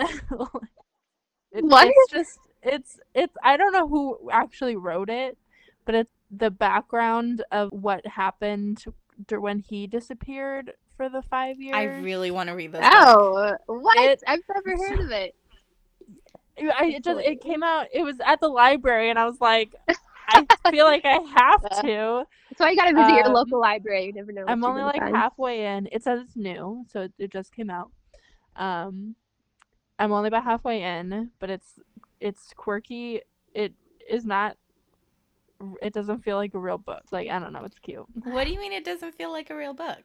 What? 1.64 1.88
It's 1.88 2.12
just 2.12 2.40
it's 2.64 3.00
it's 3.14 3.36
I 3.44 3.58
don't 3.58 3.72
know 3.74 3.88
who 3.88 4.30
actually 4.32 4.76
wrote 4.76 5.10
it, 5.10 5.38
but 5.86 5.96
it's 5.96 6.12
the 6.32 6.50
background 6.52 7.44
of 7.52 7.70
what 7.72 8.06
happened 8.06 8.84
when 9.30 9.60
he 9.60 9.88
disappeared 9.88 10.74
for 10.98 11.08
the 11.10 11.22
five 11.22 11.60
years. 11.62 11.76
I 11.76 11.84
really 11.84 12.32
want 12.32 12.50
to 12.50 12.56
read 12.56 12.72
this. 12.72 12.82
book. 12.82 12.92
oh 12.94 13.56
what? 13.68 13.98
It- 13.98 14.24
I've 14.28 14.40
never 14.54 14.78
heard 14.90 15.00
of 15.00 15.12
it. 15.12 15.36
I 16.58 16.86
it 16.96 17.04
just 17.04 17.20
it 17.20 17.42
came 17.42 17.64
out. 17.64 17.88
It 17.94 18.02
was 18.04 18.16
at 18.26 18.40
the 18.40 18.48
library, 18.48 19.10
and 19.10 19.20
I 19.20 19.26
was 19.26 19.42
like, 19.42 19.76
I 20.30 20.46
feel 20.72 20.86
like 20.86 21.04
I 21.04 21.20
have 21.36 21.62
to. 21.82 22.24
That's 22.50 22.60
why 22.60 22.70
you 22.70 22.78
gotta 22.78 22.96
visit 22.96 23.14
your 23.14 23.28
Um, 23.28 23.34
local 23.34 23.60
library. 23.60 24.06
You 24.06 24.14
never 24.14 24.32
know. 24.32 24.46
I'm 24.48 24.64
only 24.64 24.84
like 24.84 25.00
find. 25.02 25.16
halfway 25.16 25.66
in. 25.66 25.90
It 25.92 26.02
says 26.04 26.22
it's 26.24 26.36
new, 26.38 26.86
so 26.90 27.02
it, 27.02 27.14
it 27.20 27.32
just 27.32 27.54
came 27.54 27.70
out. 27.70 27.92
Um, 28.56 29.16
I'm 30.00 30.12
only 30.12 30.28
about 30.28 30.44
halfway 30.44 30.82
in, 30.84 31.32
but 31.40 31.50
it's 31.50 31.80
it's 32.20 32.54
quirky. 32.56 33.22
It 33.54 33.74
is 34.10 34.26
not. 34.26 34.58
It 35.82 35.94
doesn't 35.94 36.24
feel 36.24 36.36
like 36.38 36.54
a 36.54 36.60
real 36.60 36.78
book. 36.78 37.04
Like 37.12 37.30
I 37.30 37.40
don't 37.40 37.54
know. 37.54 37.64
It's 37.64 37.80
cute 37.80 38.06
What 38.24 38.46
do 38.46 38.52
you 38.52 38.60
mean 38.60 38.74
it 38.74 38.84
doesn't 38.84 39.16
feel 39.16 39.32
like 39.32 39.50
a 39.50 39.56
real 39.56 39.74
book? 39.74 40.04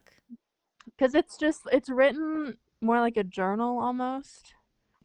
because 0.97 1.15
it's 1.15 1.37
just 1.39 1.63
it's 1.73 1.89
written 1.89 2.57
more 2.81 3.01
like 3.01 3.17
a 3.17 3.25
journal 3.25 3.81
almost. 3.81 4.55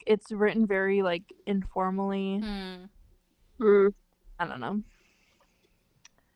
It's 0.05 0.31
written 0.31 0.67
very 0.67 1.01
like 1.01 1.23
informally. 1.47 2.39
Hmm. 2.39 2.86
Hmm. 3.59 3.88
I 4.39 4.45
don't 4.45 4.59
know. 4.59 4.81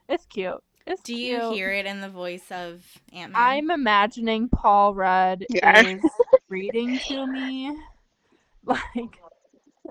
It's 0.08 0.26
cute. 0.26 0.56
It's 0.88 1.02
Do 1.04 1.14
you 1.16 1.38
cute. 1.40 1.54
hear 1.54 1.70
it 1.72 1.86
in 1.86 2.02
the 2.02 2.10
voice 2.10 2.46
of 2.52 2.84
Ant 3.14 3.34
Man? 3.34 3.42
I'm 3.42 3.70
imagining 3.70 4.50
Paul 4.50 4.96
Rudd 4.96 5.46
Yeah. 5.50 5.82
is 5.86 6.02
reading 6.50 6.98
to 7.10 7.28
me. 7.28 7.78
Like 8.96 9.20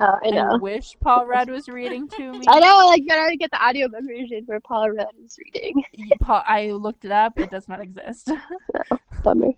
Oh, 0.01 0.17
I 0.23 0.29
I 0.29 0.57
wish 0.59 0.97
Paul 1.01 1.27
Rudd 1.27 1.51
was 1.51 1.69
reading 1.69 2.07
to 2.11 2.33
me. 2.33 2.45
I 2.47 2.61
know. 2.61 2.87
Like, 2.87 3.01
you 3.01 3.09
gotta 3.09 3.37
get 3.37 3.51
the 3.51 3.61
audio 3.61 3.89
version 3.89 4.45
where 4.47 4.61
Paul 4.61 4.91
Rudd 4.91 5.09
is 5.25 5.37
reading. 5.45 5.83
Paul, 6.21 6.43
I 6.47 6.71
looked 6.71 7.05
it 7.05 7.11
up. 7.11 7.37
It 7.37 7.51
does 7.51 7.67
not 7.69 7.81
exist. 7.81 8.31
Bummer. 9.25 9.49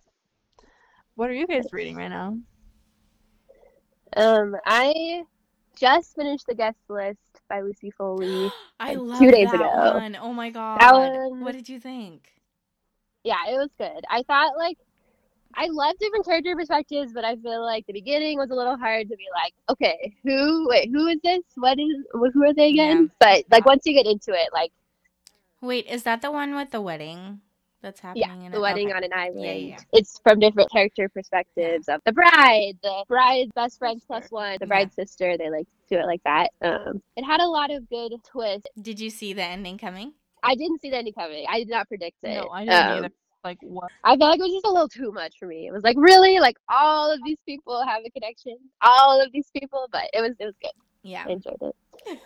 what 1.15 1.29
are 1.29 1.35
you 1.35 1.47
guys 1.47 1.67
reading 1.73 1.97
right 1.97 2.09
now? 2.09 2.39
Um, 4.17 4.57
I 4.65 5.25
just 5.77 6.15
finished 6.17 6.47
the 6.47 6.55
guest 6.55 6.79
list 6.89 7.19
by 7.49 7.61
Lucy 7.61 7.91
Foley. 7.91 8.51
I 8.81 8.95
love 8.95 9.19
two 9.19 9.31
days 9.31 9.51
that 9.51 9.57
ago. 9.61 9.93
one. 9.99 10.17
Oh 10.19 10.33
my 10.33 10.49
god. 10.49 10.81
one- 10.81 11.41
What 11.45 11.53
did 11.53 11.69
you 11.69 11.79
think? 11.79 12.31
Yeah, 13.25 13.37
it 13.51 13.57
was 13.57 13.69
good. 13.77 14.05
I 14.09 14.23
thought 14.23 14.57
like 14.57 14.79
I 15.57 15.67
love 15.69 15.95
different 15.99 16.25
character 16.25 16.55
perspectives, 16.55 17.13
but 17.13 17.25
I 17.25 17.37
feel 17.37 17.65
like 17.65 17.87
the 17.87 17.93
beginning 17.93 18.39
was 18.39 18.51
a 18.51 18.55
little 18.55 18.77
hard 18.77 19.09
to 19.09 19.17
be 19.17 19.27
like, 19.35 19.53
okay, 19.69 20.15
who 20.25 20.69
wait, 20.69 20.91
who 20.91 21.07
is 21.09 21.19
this? 21.23 21.43
What 21.57 21.79
is 21.79 21.97
who 22.13 22.45
are 22.45 22.55
they 22.55 22.71
again? 22.71 23.11
But 23.19 23.45
like 23.51 23.67
once 23.67 23.83
you 23.85 23.93
get 23.93 24.07
into 24.07 24.33
it, 24.33 24.49
like 24.53 24.73
Wait, 25.63 25.87
is 25.87 26.05
that 26.05 26.23
the 26.23 26.31
one 26.31 26.55
with 26.55 26.71
the 26.71 26.81
wedding 26.81 27.41
that's 27.83 28.01
happening 28.01 28.41
yeah, 28.41 28.47
in 28.47 28.53
the 28.53 28.59
it? 28.59 28.61
wedding 28.63 28.89
Okay. 28.89 28.97
on 28.97 29.05
an 29.05 29.13
island. 29.13 29.45
Yeah, 29.45 29.53
yeah, 29.53 29.69
yeah. 29.77 29.79
It's 29.93 30.19
from 30.23 30.39
different 30.39 30.71
character 30.71 31.09
perspectives 31.09 31.89
of 31.89 32.01
the 32.07 32.13
bride, 32.13 32.79
the 32.83 33.05
bride's 33.09 33.53
best 33.55 33.79
friend 33.79 34.01
one, 34.31 34.57
the 34.59 34.65
Yeah. 34.65 34.67
bride's 34.67 34.95
sister. 34.95 35.37
They 35.37 35.51
like 35.51 35.67
do 35.91 35.97
it 35.99 36.07
like 36.07 36.23
that. 36.25 36.51
Um, 36.63 37.03
it 37.17 37.25
had 37.25 37.41
a 37.41 37.47
lot 37.47 37.71
of 37.71 37.89
good 37.91 38.13
twists. 38.25 38.69
Did 38.81 39.01
you 39.01 39.11
see 39.11 39.33
the 39.35 39.43
ending 39.45 39.77
coming? 39.77 40.15
I 40.43 40.55
didn't 40.55 40.81
see 40.81 40.89
the 40.89 40.97
ending 40.97 41.13
coming. 41.13 41.45
I 41.49 41.59
did 41.59 41.69
not 41.69 41.89
predict 41.89 42.17
it. 42.23 42.35
No, 42.35 42.49
I 42.49 42.65
didn't 42.65 42.75
Um, 42.75 42.99
either. 43.05 43.11
Like 43.45 43.59
what? 43.63 43.91
I 44.05 44.11
felt 44.17 44.31
like 44.31 44.41
it 44.41 44.43
was 44.43 44.53
just 44.53 44.67
a 44.67 44.71
little 44.71 44.89
too 44.89 45.13
much 45.13 45.35
for 45.39 45.47
me. 45.47 45.67
It 45.67 45.73
was 45.73 45.83
like 45.83 45.97
really 45.99 46.41
like 46.41 46.57
all 46.69 47.11
of 47.11 47.21
these 47.25 47.39
people 47.47 47.85
have 47.87 48.03
a 48.05 48.11
connection, 48.11 48.57
all 48.83 49.21
of 49.21 49.33
these 49.33 49.51
people, 49.59 49.89
but 49.91 50.05
it 50.13 50.21
was 50.21 50.33
it 50.39 50.45
was 50.45 50.55
good. 50.61 50.73
Yeah. 51.03 51.25
I 51.27 51.33
enjoyed 51.33 51.57
it. 51.63 52.19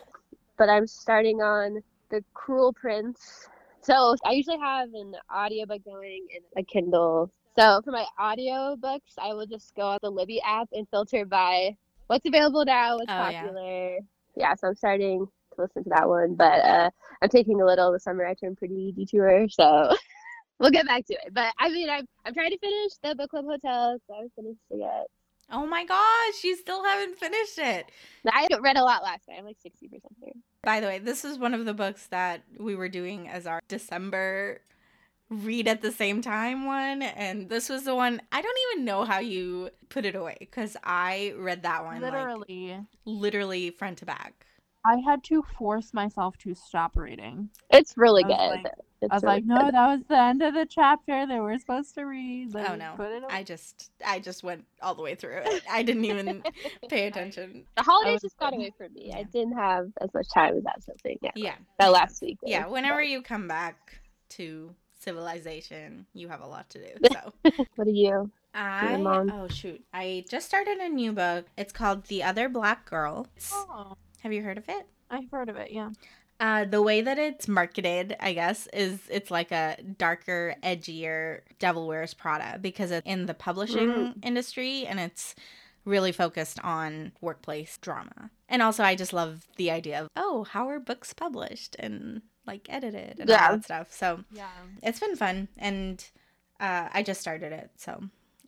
But 0.57 0.69
I'm 0.69 0.87
starting 0.87 1.41
on 1.43 1.81
the 2.11 2.25
Cruel 2.35 2.73
Prince. 2.73 3.49
So 3.81 4.17
I 4.25 4.33
usually 4.33 4.59
have 4.59 4.89
an 4.95 5.15
audiobook 5.35 5.85
going 5.85 6.27
and 6.35 6.45
a 6.57 6.63
Kindle. 6.65 7.31
So 7.57 7.81
for 7.85 7.91
my 7.93 8.07
audiobooks, 8.19 9.15
I 9.19 9.35
will 9.35 9.47
just 9.47 9.75
go 9.75 9.83
on 9.83 9.99
the 10.03 10.11
Libby 10.11 10.41
app 10.43 10.69
and 10.73 10.89
filter 10.91 11.25
by 11.25 11.77
what's 12.07 12.27
available 12.27 12.65
now, 12.65 12.97
what's 12.97 13.11
Oh, 13.13 13.29
yeah. 13.29 13.43
popular. 13.47 13.99
Yeah. 14.37 14.55
so 14.55 14.69
I'm 14.69 14.75
starting 14.75 15.27
to 15.55 15.61
listen 15.61 15.85
to 15.85 15.91
that 15.91 16.09
one. 16.09 16.35
But 16.35 16.65
uh, 16.65 16.91
I'm 17.23 17.29
taking 17.29 17.61
a 17.61 17.67
little 17.67 17.93
the 17.93 18.01
summer 18.01 18.27
I 18.27 18.35
turned 18.35 18.57
pretty 18.57 18.93
detour, 18.93 19.49
so 19.49 19.95
we'll 20.59 20.71
get 20.71 20.87
back 20.87 21.05
to 21.07 21.15
it. 21.15 21.33
But 21.33 21.53
I 21.59 21.69
mean, 21.69 21.89
I'm 21.91 22.07
I'm 22.25 22.35
trying 22.35 22.51
to 22.51 22.59
finish 22.59 22.93
the 23.03 23.15
book 23.15 23.31
club 23.31 23.45
hotel, 23.47 23.99
so 24.07 24.15
I 24.15 24.17
haven't 24.19 24.33
finished 24.37 24.61
it 24.71 24.79
yet. 24.79 25.07
Oh 25.51 25.67
my 25.67 25.85
gosh, 25.85 26.43
you 26.43 26.57
still 26.57 26.83
haven't 26.85 27.19
finished 27.19 27.59
it. 27.59 27.91
I 28.31 28.49
read 28.61 28.77
a 28.79 28.83
lot 28.85 29.03
last 29.03 29.29
night. 29.29 29.39
I'm 29.39 29.45
like 29.45 29.59
sixty 29.61 29.89
percent 29.89 30.15
through. 30.19 30.41
By 30.63 30.81
the 30.81 30.87
way, 30.87 30.99
this 30.99 31.25
is 31.25 31.39
one 31.39 31.53
of 31.55 31.65
the 31.67 31.75
books 31.75 32.07
that 32.07 32.43
we 32.59 32.75
were 32.75 32.89
doing 32.89 33.29
as 33.29 33.47
our 33.47 33.61
December 33.69 34.61
read 35.31 35.67
at 35.67 35.81
the 35.81 35.91
same 35.91 36.21
time 36.21 36.67
one 36.67 37.01
and 37.03 37.49
this 37.49 37.71
was 37.71 37.85
the 37.85 37.95
one 37.95 38.21
I 38.31 38.43
don't 38.43 38.59
even 38.73 38.85
know 38.85 39.05
how 39.05 39.21
you 39.21 39.71
put 39.89 40.05
it 40.05 40.15
away 40.15 40.37
cuz 40.53 40.77
I 40.85 41.33
read 41.39 41.63
that 41.63 41.83
one 41.83 42.03
like, 42.03 42.13
Literally. 42.13 42.79
literally 43.07 43.71
front 43.71 43.99
to 43.99 44.07
back. 44.07 44.47
I 44.87 44.99
had 44.99 45.25
to 45.25 45.43
force 45.59 45.95
myself 45.95 46.37
to 46.39 46.55
stop 46.55 46.95
reading. 46.95 47.49
It's 47.71 47.97
really 47.97 48.23
good. 48.23 48.33
like- 48.33 48.67
It's 48.67 48.94
I 49.11 49.15
was 49.17 49.23
really 49.23 49.35
like, 49.37 49.45
no, 49.45 49.57
good. 49.65 49.75
that 49.75 49.87
was 49.89 50.01
the 50.09 50.19
end 50.19 50.43
of 50.43 50.55
the 50.55 50.67
chapter 50.67 51.27
that 51.27 51.43
we're 51.43 51.59
supposed 51.59 51.95
to 51.95 52.05
read. 52.05 52.55
Let 52.55 52.71
Oh, 52.71 52.75
no. 52.77 52.93
put 52.97 53.11
it. 53.13 53.23
I 53.29 53.43
just 53.43 53.91
I 54.07 54.19
just 54.19 54.43
went 54.43 54.65
all 54.83 54.95
the 54.95 55.03
way 55.03 55.15
through 55.15 55.39
it. 55.45 55.63
I 55.71 55.83
didn't 55.83 56.05
even 56.05 56.43
pay 56.89 57.07
attention. 57.07 57.65
The 57.77 57.83
holidays 57.83 58.21
just 58.23 58.37
got 58.39 58.55
away 58.55 58.73
from 58.77 58.93
me. 58.95 59.09
Yeah. 59.09 59.19
I 59.19 59.23
didn't 59.25 59.57
have 59.57 59.91
as 60.01 60.13
much 60.15 60.27
time 60.33 60.57
as 60.57 60.65
that 60.65 60.83
something. 60.83 61.19
Yeah, 61.23 61.31
Yeah. 61.35 61.55
that 61.79 61.93
last 61.93 62.23
week. 62.23 62.39
was- 62.43 62.51
Yeah, 62.51 62.67
whenever 62.67 63.03
you 63.03 63.23
come 63.23 63.49
back 63.49 64.01
to 64.31 64.75
civilization, 64.99 66.07
you 66.15 66.29
have 66.29 66.41
a 66.41 66.47
lot 66.47 66.69
to 66.71 66.79
do. 66.79 67.09
So 67.45 67.51
What 67.77 67.87
are 67.89 67.91
you? 67.91 68.31
I 68.57 68.95
oh 69.33 69.49
shoot, 69.49 69.83
I 69.93 70.25
just 70.31 70.47
started 70.47 70.79
a 70.79 70.89
new 70.89 71.13
book. 71.13 71.47
It's 71.57 71.73
called 71.73 72.05
The 72.05 72.23
Other 72.23 72.49
Black 72.49 72.89
Girl. 72.89 73.27
Oh, 73.53 73.97
have 74.23 74.33
you 74.33 74.43
heard 74.43 74.59
of 74.59 74.69
it? 74.69 74.87
I've 75.11 75.29
heard 75.31 75.49
of 75.49 75.57
it. 75.57 75.73
Yeah. 75.73 75.91
Uh, 76.41 76.65
the 76.65 76.83
way 76.83 77.01
that 77.01 77.19
it's 77.19 77.47
marketed, 77.47 78.17
I 78.21 78.33
guess, 78.33 78.67
is 78.73 78.99
it's 79.09 79.31
like 79.31 79.53
a 79.53 79.77
darker, 79.99 80.57
edgier 80.63 81.41
Devil 81.59 81.87
Wears 81.87 82.13
Prada 82.13 82.59
because 82.61 82.91
it's 82.91 83.07
in 83.07 83.27
the 83.27 83.35
publishing 83.35 83.89
Mm. 83.89 84.25
industry 84.25 84.85
and 84.87 84.99
it's 84.99 85.35
really 85.85 86.13
focused 86.13 86.59
on 86.65 87.13
workplace 87.21 87.79
drama. 87.79 88.31
And 88.49 88.63
also, 88.63 88.83
I 88.83 88.95
just 88.97 89.13
love 89.13 89.47
the 89.57 89.71
idea 89.71 90.01
of, 90.03 90.09
oh, 90.17 90.45
how 90.45 90.69
are 90.69 90.81
books 90.81 91.13
published 91.13 91.77
and 91.79 92.23
like 92.47 92.67
edited 92.69 93.21
and 93.21 93.29
Yeah. 93.29 93.47
all 93.51 93.57
that 93.57 93.65
stuff. 93.65 93.93
So 93.93 94.25
Yeah. 94.33 94.49
it's 94.83 95.01
been 95.01 95.17
fun 95.17 95.49
and 95.57 96.05
uh, 96.61 96.89
I 96.93 97.03
just 97.03 97.21
started 97.21 97.53
it. 97.53 97.71
So, 97.77 98.03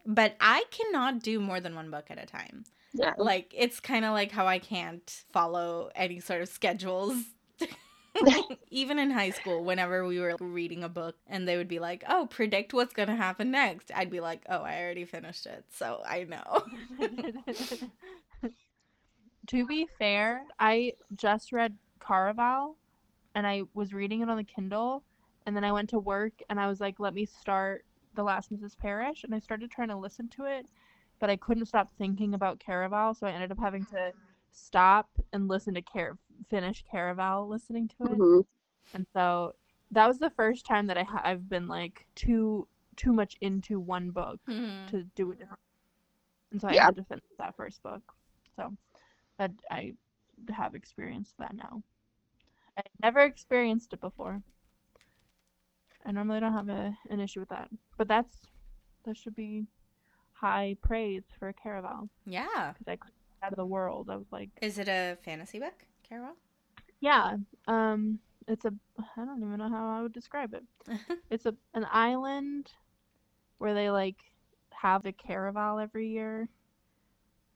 but 0.05 0.34
I 0.41 0.64
cannot 0.70 1.20
do 1.22 1.39
more 1.41 1.61
than 1.61 1.74
one 1.74 1.91
book 1.91 2.07
at 2.11 2.22
a 2.22 2.26
time 2.26 2.64
Yeah. 2.93 3.14
like 3.18 3.53
it's 3.57 3.80
kind 3.80 4.05
of 4.05 4.12
like 4.12 4.32
how 4.32 4.47
I 4.47 4.59
can't 4.59 5.24
follow 5.32 5.91
any 5.95 6.20
sort 6.20 6.43
of 6.43 6.49
schedules. 6.49 7.14
Even 8.71 8.99
in 8.99 9.11
high 9.11 9.31
school, 9.31 9.65
whenever 9.65 10.07
we 10.07 10.19
were 10.19 10.37
reading 10.41 10.83
a 10.83 10.89
book 10.89 11.17
and 11.27 11.47
they 11.47 11.57
would 11.57 11.69
be 11.69 11.79
like, 11.79 12.03
"Oh, 12.09 12.27
predict 12.27 12.73
what's 12.73 12.95
going 12.95 13.09
to 13.09 13.17
happen 13.17 13.51
next," 13.51 13.91
I'd 13.95 14.11
be 14.11 14.21
like, 14.21 14.43
"Oh, 14.49 14.63
I 14.63 14.81
already 14.81 15.05
finished 15.05 15.47
it, 15.47 15.65
so 15.71 16.03
I 16.07 16.25
know." 16.25 16.63
to 19.49 19.67
be 19.67 19.87
fair, 19.99 20.45
I 20.59 20.95
just 21.15 21.53
read 21.53 21.77
Caraval 22.01 22.75
and 23.35 23.47
I 23.47 23.63
was 23.75 23.93
reading 23.93 24.23
it 24.23 24.31
on 24.31 24.37
the 24.37 24.45
Kindle 24.45 25.03
and 25.47 25.55
then 25.57 25.65
I 25.65 25.73
went 25.73 25.91
to 25.91 25.99
work 25.99 26.33
and 26.49 26.59
I 26.59 26.67
was 26.67 26.81
like, 26.81 26.99
let 26.99 27.15
me 27.15 27.27
start 27.27 27.85
The 28.15 28.23
Last 28.25 28.53
Mrs. 28.53 28.77
Parrish 28.77 29.25
and 29.25 29.35
I 29.35 29.39
started 29.39 29.71
trying 29.71 29.89
to 29.89 29.97
listen 29.97 30.29
to 30.31 30.45
it, 30.45 30.67
but 31.21 31.31
I 31.31 31.37
couldn't 31.37 31.67
stop 31.67 31.91
thinking 31.99 32.35
about 32.35 32.59
Caraval, 32.59 33.17
so 33.17 33.27
I 33.27 33.31
ended 33.31 33.53
up 33.53 33.59
having 33.61 33.85
to 33.87 34.13
stop 34.53 35.09
and 35.33 35.49
listen 35.49 35.75
to 35.75 35.83
Car- 35.83 36.19
finish 36.49 36.84
Caraval 36.93 37.49
listening 37.49 37.89
to 37.89 38.05
it. 38.05 38.18
Mhm. 38.18 38.47
And 38.95 39.07
so 39.12 39.55
that 39.91 40.07
was 40.07 40.18
the 40.18 40.30
first 40.30 40.66
time 40.66 40.87
that 40.87 40.99
I 40.99 41.03
ha- 41.05 41.22
I've 41.24 41.49
been 41.49 41.68
like 41.68 42.07
too 42.14 42.68
too 42.97 43.12
much 43.12 43.37
into 43.43 43.78
one 43.78 44.11
book 44.11 44.41
Hmm. 44.47 44.87
to 44.87 45.03
do 45.14 45.32
it. 45.32 45.41
And 46.51 46.61
so 46.61 46.68
I 46.68 46.74
Yeah. 46.74 46.87
had 46.87 46.97
to 46.97 47.05
finish 47.05 47.24
that 47.39 47.55
first 47.57 47.82
book. 47.82 48.14
So 48.57 48.74
that 49.39 49.53
I 49.70 49.95
have 50.51 50.74
experienced 50.74 51.37
that 51.39 51.55
now. 51.55 51.82
I 52.78 52.82
never 53.03 53.20
experienced 53.20 53.93
it 53.93 54.01
before. 54.01 54.43
I 56.05 56.12
normally 56.12 56.41
don't 56.41 56.53
have 56.53 56.68
a, 56.68 56.97
an 57.11 57.20
issue 57.20 57.41
with 57.41 57.49
that. 57.51 57.68
But 57.99 58.09
that's 58.09 58.47
that 59.05 59.16
should 59.16 59.34
be 59.34 59.66
high 60.32 60.76
praise 60.82 61.24
for 61.39 61.53
Caraval 61.53 62.09
Yeah. 62.24 62.72
because 62.78 62.89
I 62.89 63.45
out 63.45 63.53
of 63.53 63.57
the 63.57 63.66
world. 63.66 64.09
I 64.11 64.16
was 64.16 64.30
like, 64.32 64.49
Is 64.62 64.78
it 64.78 64.89
a 64.89 65.16
fantasy 65.22 65.59
book, 65.59 65.84
Carol? 66.09 66.37
yeah, 67.01 67.37
um, 67.67 68.19
it's 68.49 68.65
a 68.65 68.73
I 69.17 69.25
don't 69.25 69.43
even 69.43 69.59
know 69.59 69.69
how 69.69 69.99
I 69.99 70.03
would 70.03 70.13
describe 70.13 70.55
it. 70.55 70.65
It's 71.31 71.47
a 71.47 71.55
an 71.75 71.87
island 71.91 72.73
where 73.59 73.75
they 73.75 73.91
like 73.91 74.17
have 74.73 75.03
the 75.03 75.13
caraval 75.13 75.83
every 75.83 76.09
year, 76.09 76.49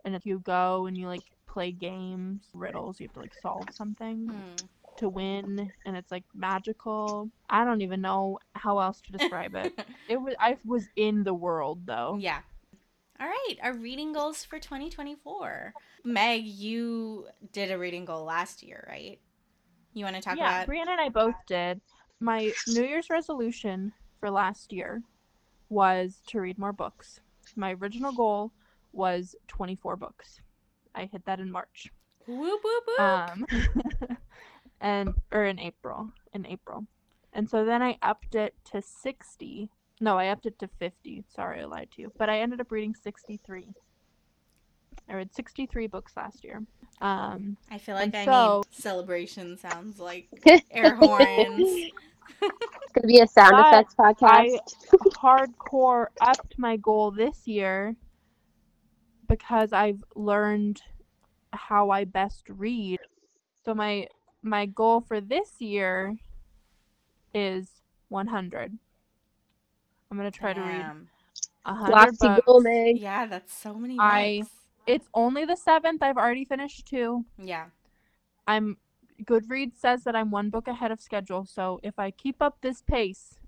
and 0.05 0.15
if 0.15 0.27
you 0.27 0.39
go 0.41 0.87
and 0.87 0.97
you 0.97 1.07
like 1.07 1.25
play 1.47 1.73
games, 1.73 2.43
riddles, 2.55 3.01
you 3.01 3.07
have 3.07 3.13
to 3.15 3.21
like 3.21 3.35
solve 3.35 3.73
something 3.73 4.29
Hmm. 4.31 4.67
to 4.97 5.09
win, 5.09 5.73
and 5.85 5.97
it's 5.97 6.11
like 6.11 6.25
magical. 6.35 7.31
I 7.49 7.65
don't 7.65 7.83
even 7.83 8.01
know 8.01 8.39
how 8.55 8.79
else 8.79 9.01
to 9.03 9.13
describe 9.13 9.55
it. 9.55 9.73
It 10.09 10.21
was 10.21 10.35
I 10.41 10.59
was 10.65 10.89
in 10.97 11.25
the 11.25 11.35
world 11.35 11.87
though. 11.87 12.17
Yeah. 12.21 12.41
All 13.21 13.27
right, 13.27 13.57
our 13.63 13.75
reading 13.75 14.15
goals 14.15 14.45
for 14.45 14.59
2024. 14.59 15.75
Meg, 16.05 16.43
you 16.47 17.27
did 17.53 17.71
a 17.71 17.77
reading 17.77 18.07
goal 18.07 18.25
last 18.25 18.63
year, 18.63 18.83
right? 18.89 19.21
You 19.93 20.07
want 20.07 20.17
to 20.17 20.23
talk 20.23 20.39
yeah, 20.39 20.63
about 20.63 20.75
Yeah, 20.75 20.85
Brianna 20.85 20.93
and 20.93 21.01
I 21.03 21.11
both 21.11 21.35
did. 21.47 21.83
My 22.19 22.51
New 22.67 22.83
Year's 22.83 23.11
resolution 23.11 23.93
for 24.21 24.31
last 24.31 24.73
year 24.73 25.03
was 25.69 26.23
to 26.29 26.41
read 26.41 26.59
more 26.59 26.73
books. 26.73 27.21
My 27.57 27.75
original 27.75 28.13
goal 28.13 28.53
was 28.93 29.37
24 29.49 29.97
books. 29.97 30.41
I 30.95 31.05
hit 31.05 31.27
that 31.27 31.41
in 31.41 31.53
March. 31.53 31.93
whoop 32.27 32.61
whoop 32.65 32.85
whoop? 32.87 33.01
Um, 33.01 33.47
and 34.81 35.13
or 35.31 35.45
in 35.45 35.59
April, 35.59 36.11
in 36.33 36.47
April, 36.47 36.87
and 37.35 37.51
so 37.51 37.67
then 37.67 37.83
I 37.83 37.99
upped 38.01 38.35
it 38.35 38.55
to 38.73 38.81
60. 38.81 39.71
No, 40.01 40.19
I 40.19 40.29
upped 40.29 40.47
it 40.47 40.59
to 40.61 40.69
50. 40.79 41.25
Sorry, 41.35 41.61
I 41.61 41.65
lied 41.67 41.91
to 41.97 42.03
you. 42.03 42.13
But 42.17 42.31
I 42.31 42.41
ended 42.41 42.61
up 42.61 42.73
reading 42.73 42.95
63. 42.95 43.67
I 45.09 45.15
read 45.15 45.35
63 45.35 45.87
books 45.89 46.13
last 46.17 46.43
year. 46.43 46.63
Um, 47.01 47.57
I 47.71 47.79
feel 47.79 47.95
like 47.95 48.15
I 48.15 48.25
so- 48.25 48.63
need 48.67 48.75
celebration 48.75 49.59
sounds 49.59 49.99
like 49.99 50.29
air 50.71 50.95
horns. 50.95 51.91
It's 52.43 52.93
gonna 52.95 53.07
be 53.07 53.21
a 53.21 53.27
sound 53.27 53.53
But 53.53 53.67
effects 53.69 53.95
podcast. 53.95 54.59
hardcore 55.17 56.07
upped 56.21 56.59
my 56.59 56.77
goal 56.77 57.11
this 57.11 57.47
year 57.47 57.97
because 59.29 59.73
I've 59.73 60.03
learned 60.15 60.81
how 61.53 61.91
I 61.91 62.05
best 62.05 62.45
read. 62.49 63.01
So 63.65 63.75
my 63.75 64.07
my 64.43 64.67
goal 64.67 65.01
for 65.01 65.21
this 65.21 65.61
year 65.61 66.17
is 67.35 67.69
100. 68.09 68.79
I'm 70.11 70.17
gonna 70.17 70.31
try 70.31 70.53
to 70.53 70.61
read 70.61 70.79
Damn. 70.79 71.09
100 71.65 71.91
Lofty 71.93 72.29
books. 72.29 72.43
goal, 72.47 72.61
Meg. 72.61 72.99
Yeah, 72.99 73.27
that's 73.27 73.53
so 73.55 73.75
many 73.75 73.97
I- 73.99 74.41
books. 74.41 74.55
It's 74.87 75.09
only 75.15 75.45
the 75.45 75.57
seventh. 75.57 76.03
I've 76.03 76.17
already 76.17 76.45
finished 76.45 76.87
two. 76.87 77.25
Yeah. 77.39 77.67
I'm 78.49 78.77
Goodreads 79.25 79.77
says 79.77 80.03
that 80.05 80.17
I'm 80.17 80.31
one 80.31 80.49
book 80.51 80.67
ahead 80.67 80.91
of 80.91 81.01
schedule. 81.01 81.45
So 81.45 81.79
if 81.83 81.99
I 81.99 82.11
keep 82.11 82.41
up 82.41 82.57
this 82.63 82.81
pace, 82.83 83.39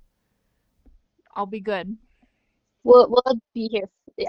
I'll 1.34 1.46
be 1.46 1.58
good. 1.60 1.96
We'll 2.84 3.08
we'll 3.08 3.38
be 3.54 3.68
here. 3.68 3.88
Yeah, 4.18 4.28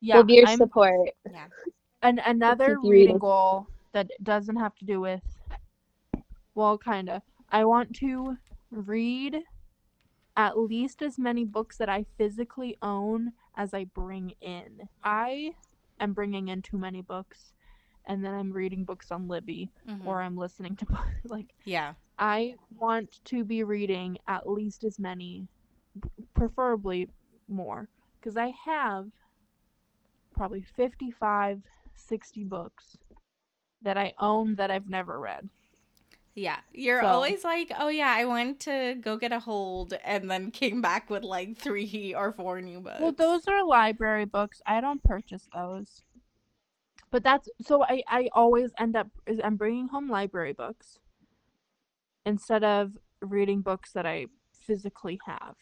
Yeah, 0.00 0.16
we'll 0.16 0.24
be 0.24 0.34
your 0.34 0.48
I'm 0.48 0.58
support. 0.58 1.08
An 2.02 2.18
another 2.26 2.74
keep 2.76 2.84
you 2.84 2.90
reading 2.90 3.06
reading. 3.06 3.18
goal 3.18 3.68
that 3.92 4.10
doesn't 4.22 4.56
have 4.56 4.74
to 4.76 4.84
do 4.84 5.00
with 5.00 5.22
well 6.56 6.76
kind 6.76 7.08
of 7.08 7.22
I 7.50 7.64
want 7.64 7.94
to 7.96 8.36
read 8.72 9.42
at 10.36 10.58
least 10.58 11.02
as 11.02 11.18
many 11.18 11.44
books 11.44 11.76
that 11.78 11.88
I 11.88 12.06
physically 12.16 12.76
own 12.82 13.32
as 13.56 13.74
I 13.74 13.84
bring 13.84 14.32
in. 14.40 14.88
I 15.04 15.52
am 16.00 16.12
bringing 16.14 16.48
in 16.48 16.62
too 16.62 16.78
many 16.78 17.02
books 17.02 17.52
and 18.06 18.24
then 18.24 18.34
I'm 18.34 18.52
reading 18.52 18.84
books 18.84 19.10
on 19.10 19.28
Libby 19.28 19.70
Mhm. 19.86 20.06
or 20.06 20.22
I'm 20.22 20.36
listening 20.36 20.76
to 20.76 20.86
like 21.24 21.54
yeah. 21.64 21.94
I 22.18 22.56
want 22.76 23.20
to 23.26 23.44
be 23.44 23.62
reading 23.64 24.18
at 24.26 24.48
least 24.48 24.84
as 24.84 24.98
many 24.98 25.48
preferably 26.34 27.08
more 27.48 27.88
because 28.18 28.36
I 28.36 28.52
have 28.64 29.08
probably 30.34 30.62
55 30.62 31.62
60 31.94 32.44
books 32.44 32.96
that 33.82 33.98
I 33.98 34.14
own 34.18 34.54
that 34.56 34.70
I've 34.70 34.88
never 34.88 35.20
read. 35.20 35.48
Yeah. 36.34 36.60
You're 36.72 37.02
So- 37.02 37.08
always 37.08 37.44
like, 37.44 37.70
oh, 37.78 37.88
yeah, 37.88 38.10
I 38.16 38.24
went 38.24 38.60
to 38.60 38.94
go 39.00 39.16
get 39.16 39.32
a 39.32 39.40
hold 39.40 39.92
and 40.04 40.30
then 40.30 40.50
came 40.50 40.80
back 40.80 41.10
with 41.10 41.24
like 41.24 41.58
three 41.58 42.14
or 42.16 42.32
four 42.32 42.60
new 42.60 42.80
books. 42.80 43.00
Well, 43.00 43.12
those 43.12 43.46
are 43.48 43.64
library 43.64 44.24
books. 44.24 44.62
I 44.66 44.80
don't 44.80 45.02
purchase 45.02 45.48
those. 45.54 46.02
But 47.10 47.22
that's 47.22 47.46
so 47.60 47.84
I 47.84 48.02
I 48.08 48.30
always 48.32 48.70
end 48.78 48.96
up 48.96 49.08
is 49.26 49.38
I'm 49.44 49.56
bringing 49.56 49.88
home 49.88 50.08
library 50.08 50.54
books 50.54 50.98
instead 52.24 52.64
of 52.64 52.96
reading 53.20 53.60
books 53.60 53.92
that 53.92 54.06
I 54.06 54.28
physically 54.54 55.20
have. 55.26 55.56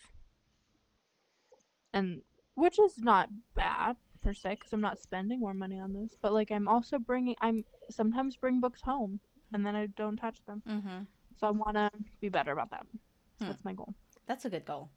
And 1.92 2.22
which 2.54 2.78
is 2.78 2.98
not 2.98 3.30
bad 3.56 3.96
per 4.22 4.32
se 4.32 4.50
because 4.60 4.72
I'm 4.72 4.80
not 4.80 5.00
spending 5.00 5.40
more 5.40 5.54
money 5.54 5.80
on 5.80 5.92
this, 5.92 6.16
but 6.22 6.32
like 6.32 6.52
I'm 6.52 6.68
also 6.68 7.00
bringing 7.00 7.34
I'm 7.40 7.64
sometimes 7.90 8.36
bring 8.36 8.60
books 8.60 8.82
home 8.82 9.18
and 9.52 9.64
then 9.64 9.76
I 9.76 9.86
don't 9.86 10.16
touch 10.16 10.38
them. 10.46 10.62
Mm-hmm. 10.68 10.98
So 11.38 11.46
I 11.46 11.50
want 11.50 11.76
to 11.76 11.90
be 12.20 12.28
better 12.28 12.52
about 12.52 12.70
that. 12.70 12.86
So 12.92 12.98
Hmm. 13.40 13.50
That's 13.50 13.64
my 13.64 13.72
goal. 13.72 13.94
That's 14.26 14.44
a 14.44 14.50
good 14.50 14.66
goal. 14.66 14.90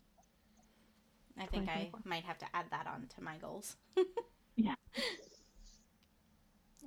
I 1.39 1.45
think 1.47 1.67
I 1.69 1.89
might 2.03 2.25
have 2.25 2.37
to 2.39 2.45
add 2.53 2.65
that 2.71 2.85
on 2.87 3.07
to 3.15 3.23
my 3.23 3.37
goals. 3.37 3.77
Yeah. 4.55 4.75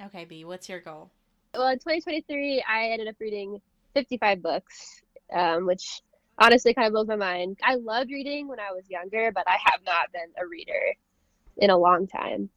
Okay, 0.04 0.24
B, 0.24 0.44
what's 0.44 0.68
your 0.68 0.80
goal? 0.80 1.10
Well, 1.52 1.66
in 1.66 1.78
2023, 1.78 2.62
I 2.68 2.90
ended 2.90 3.08
up 3.08 3.16
reading 3.18 3.60
55 3.94 4.40
books, 4.40 5.02
um, 5.32 5.66
which 5.66 6.00
honestly 6.38 6.74
kind 6.74 6.86
of 6.86 6.92
blows 6.92 7.08
my 7.08 7.16
mind. 7.16 7.58
I 7.62 7.74
loved 7.74 8.10
reading 8.10 8.46
when 8.46 8.60
I 8.60 8.70
was 8.70 8.88
younger, 8.88 9.32
but 9.32 9.48
I 9.48 9.56
have 9.64 9.80
not 9.84 10.12
been 10.12 10.30
a 10.40 10.46
reader 10.46 10.94
in 11.56 11.70
a 11.70 11.76
long 11.76 12.06
time. 12.06 12.50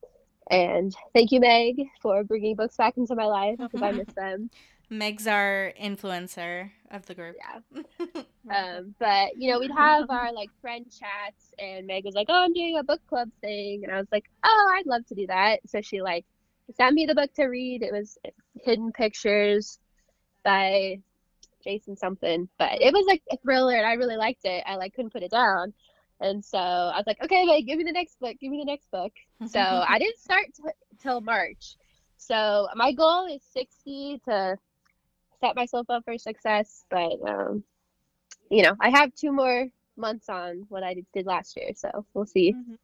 And 0.52 0.94
thank 1.16 1.32
you, 1.32 1.40
Meg, 1.40 1.78
for 2.02 2.24
bringing 2.24 2.56
books 2.56 2.78
back 2.78 2.98
into 2.98 3.16
my 3.16 3.26
life 3.26 3.58
because 3.58 3.82
I 3.82 3.92
miss 3.92 4.14
them. 4.16 4.50
Meg's 4.90 5.28
our 5.28 5.74
influencer 5.80 6.72
of 6.92 7.06
the 7.06 7.16
group. 7.16 7.36
Yeah. 7.38 7.82
Um, 8.50 8.96
but 8.98 9.38
you 9.38 9.52
know, 9.52 9.60
we'd 9.60 9.70
have 9.70 10.10
our 10.10 10.34
like 10.34 10.50
friend 10.60 10.84
chats, 10.86 11.54
and 11.60 11.86
Meg 11.86 12.04
was 12.04 12.16
like, 12.16 12.28
"Oh, 12.30 12.44
I'm 12.46 12.54
doing 12.54 12.78
a 12.80 12.84
book 12.84 13.02
club 13.08 13.30
thing," 13.42 13.84
and 13.84 13.94
I 13.94 14.00
was 14.00 14.08
like, 14.12 14.26
"Oh, 14.44 14.74
I'd 14.76 14.88
love 14.88 15.06
to 15.08 15.14
do 15.14 15.28
that." 15.28 15.60
So 15.68 15.82
she 15.82 16.02
like 16.02 16.26
sent 16.76 16.96
me 16.96 17.06
the 17.06 17.14
book 17.14 17.32
to 17.36 17.46
read. 17.46 17.84
It 17.84 17.92
was 17.94 18.18
Hidden 18.56 18.92
Pictures 18.94 19.78
by 20.44 21.00
Jason 21.64 21.96
something, 21.96 22.50
but 22.58 22.82
it 22.82 22.92
was 22.92 23.06
like 23.06 23.22
a 23.32 23.38
thriller, 23.38 23.76
and 23.76 23.86
I 23.86 23.94
really 23.94 24.18
liked 24.18 24.46
it. 24.46 24.64
I 24.66 24.78
like 24.78 24.96
couldn't 24.96 25.14
put 25.14 25.22
it 25.22 25.30
down, 25.32 25.74
and 26.20 26.44
so 26.44 26.58
I 26.58 26.98
was 26.98 27.06
like, 27.06 27.24
"Okay, 27.24 27.46
Meg, 27.46 27.68
give 27.68 27.78
me 27.78 27.84
the 27.84 27.92
next 27.92 28.20
book. 28.20 28.36
Give 28.42 28.50
me 28.50 28.60
the 28.60 28.72
next 28.72 28.90
book." 28.90 29.12
So 29.48 29.60
I 29.88 30.00
didn't 30.00 30.18
start 30.18 30.46
t- 30.56 30.72
till 31.00 31.22
March. 31.22 31.78
So 32.18 32.68
my 32.74 32.94
goal 32.94 33.28
is 33.28 33.44
60 33.54 34.22
to 34.26 34.58
set 35.42 35.56
myself 35.56 35.90
up 35.90 36.04
for 36.06 36.18
success, 36.18 36.86
but 36.90 37.14
um, 37.28 37.64
you 38.50 38.64
know, 38.64 38.76
I 38.80 38.90
have 38.90 39.14
two 39.16 39.32
more 39.32 39.68
months 39.98 40.30
on 40.30 40.66
what 40.70 40.84
I 40.84 40.96
did 41.14 41.26
last 41.26 41.56
year, 41.58 41.72
so 41.76 42.06
we'll 42.14 42.26
see 42.26 42.54
Mhm. 42.54 42.78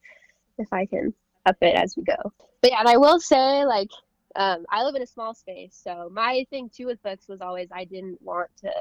if 0.58 0.72
I 0.72 0.86
can 0.86 1.14
up 1.46 1.58
it 1.62 1.76
as 1.76 1.96
we 1.96 2.04
go. 2.04 2.32
But 2.62 2.72
yeah, 2.72 2.80
and 2.80 2.90
I 2.90 2.98
will 2.98 3.20
say, 3.20 3.66
like, 3.66 3.92
um, 4.36 4.66
I 4.70 4.84
live 4.84 4.96
in 4.96 5.02
a 5.02 5.08
small 5.08 5.34
space, 5.34 5.80
so 5.82 6.10
my 6.12 6.46
thing 6.50 6.70
too 6.70 6.88
with 6.88 7.02
books 7.04 7.28
was 7.28 7.42
always 7.42 7.70
I 7.72 7.86
didn't 7.86 8.22
want 8.22 8.50
to 8.62 8.72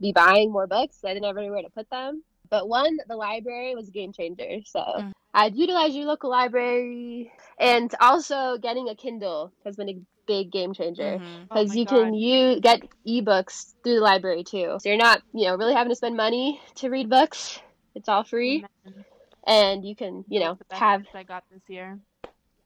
be 0.00 0.12
buying 0.12 0.50
more 0.50 0.66
books. 0.66 1.04
I 1.04 1.12
didn't 1.12 1.26
have 1.26 1.36
anywhere 1.36 1.62
to 1.62 1.70
put 1.70 1.88
them. 1.90 2.22
But 2.48 2.68
one, 2.68 2.96
the 3.06 3.16
library 3.16 3.74
was 3.74 3.88
a 3.88 3.92
game 3.92 4.12
changer. 4.12 4.60
So 4.64 4.80
Mm. 4.80 5.12
I'd 5.34 5.54
utilize 5.54 5.94
your 5.94 6.06
local 6.06 6.30
library, 6.30 7.30
and 7.58 7.94
also 8.00 8.58
getting 8.58 8.88
a 8.88 8.94
Kindle 8.96 9.52
has 9.64 9.76
been 9.76 9.88
a 9.90 10.00
big 10.30 10.50
game 10.52 10.72
changer 10.72 11.12
Mhm. 11.18 11.46
Oh 11.50 11.54
because 11.54 11.76
you 11.76 11.84
God. 11.84 11.94
can 11.94 12.14
you 12.14 12.60
get 12.60 12.80
ebooks 13.06 13.74
through 13.82 13.96
the 13.96 14.00
library 14.10 14.44
too. 14.44 14.76
So 14.80 14.88
you're 14.88 14.98
not, 15.08 15.22
you 15.32 15.44
know, 15.46 15.56
really 15.56 15.74
having 15.74 15.90
to 15.90 15.96
spend 15.96 16.16
money 16.16 16.60
to 16.76 16.88
read 16.88 17.10
books. 17.10 17.58
It's 17.94 18.08
all 18.08 18.22
free, 18.24 18.64
Amen. 18.86 19.04
and 19.46 19.84
you 19.84 19.96
can, 19.96 20.24
you 20.28 20.40
know, 20.40 20.56
The 20.70 20.76
have 20.76 21.02
books 21.02 21.14
I 21.14 21.24
got 21.24 21.44
this 21.50 21.62
year. 21.68 21.98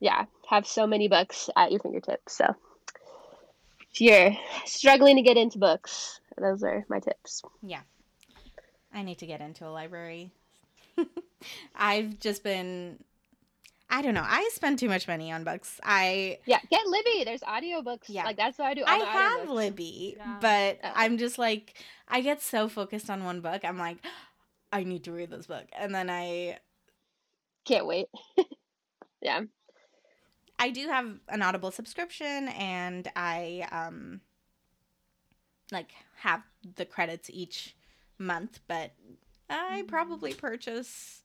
yeah, 0.00 0.26
have 0.50 0.66
so 0.66 0.86
many 0.86 1.08
books 1.08 1.48
at 1.56 1.70
your 1.72 1.80
fingertips. 1.80 2.36
So 2.36 2.46
if 3.92 4.00
you're 4.00 4.36
struggling 4.66 5.16
to 5.16 5.22
get 5.22 5.36
into 5.38 5.58
books, 5.58 6.20
those 6.36 6.62
are 6.62 6.84
my 6.90 7.00
tips. 7.00 7.42
Yeah, 7.62 7.80
I 8.92 9.02
need 9.02 9.18
to 9.18 9.26
get 9.26 9.40
into 9.40 9.66
a 9.66 9.72
library. 9.72 10.32
I've 11.74 12.18
just 12.20 12.42
been 12.44 12.98
I 13.90 14.02
don't 14.02 14.14
know. 14.14 14.24
I 14.26 14.48
spend 14.52 14.78
too 14.78 14.88
much 14.88 15.06
money 15.06 15.30
on 15.30 15.44
books. 15.44 15.78
I 15.84 16.38
Yeah, 16.46 16.58
get 16.70 16.86
Libby. 16.86 17.24
There's 17.24 17.42
audiobooks. 17.42 18.04
Yeah. 18.08 18.24
Like 18.24 18.36
that's 18.36 18.58
what 18.58 18.66
I 18.68 18.74
do. 18.74 18.82
all 18.82 18.88
I 18.88 19.04
have 19.04 19.40
audiobooks. 19.48 19.54
Libby, 19.54 20.14
Yeah. 20.16 20.36
but 20.40 20.78
Oh. 20.82 20.92
I'm 20.94 21.18
just 21.18 21.38
like 21.38 21.74
I 22.08 22.20
get 22.20 22.42
so 22.42 22.68
focused 22.68 23.10
on 23.10 23.24
one 23.24 23.40
book. 23.40 23.64
I'm 23.64 23.78
like 23.78 23.98
I 24.72 24.82
need 24.84 25.04
to 25.04 25.12
read 25.12 25.30
this 25.30 25.46
book. 25.46 25.66
And 25.78 25.94
then 25.94 26.10
I 26.10 26.58
Can't 27.64 27.86
wait. 27.86 28.06
yeah. 29.22 29.42
I 30.58 30.70
do 30.70 30.88
have 30.88 31.18
an 31.28 31.42
Audible 31.42 31.70
subscription 31.70 32.48
and 32.48 33.06
I 33.14 33.68
um 33.70 34.20
like 35.72 35.92
have 36.16 36.42
the 36.76 36.84
credits 36.86 37.28
each 37.30 37.76
month, 38.18 38.60
but 38.66 38.92
I 39.50 39.84
probably 39.88 40.32
purchase 40.34 41.22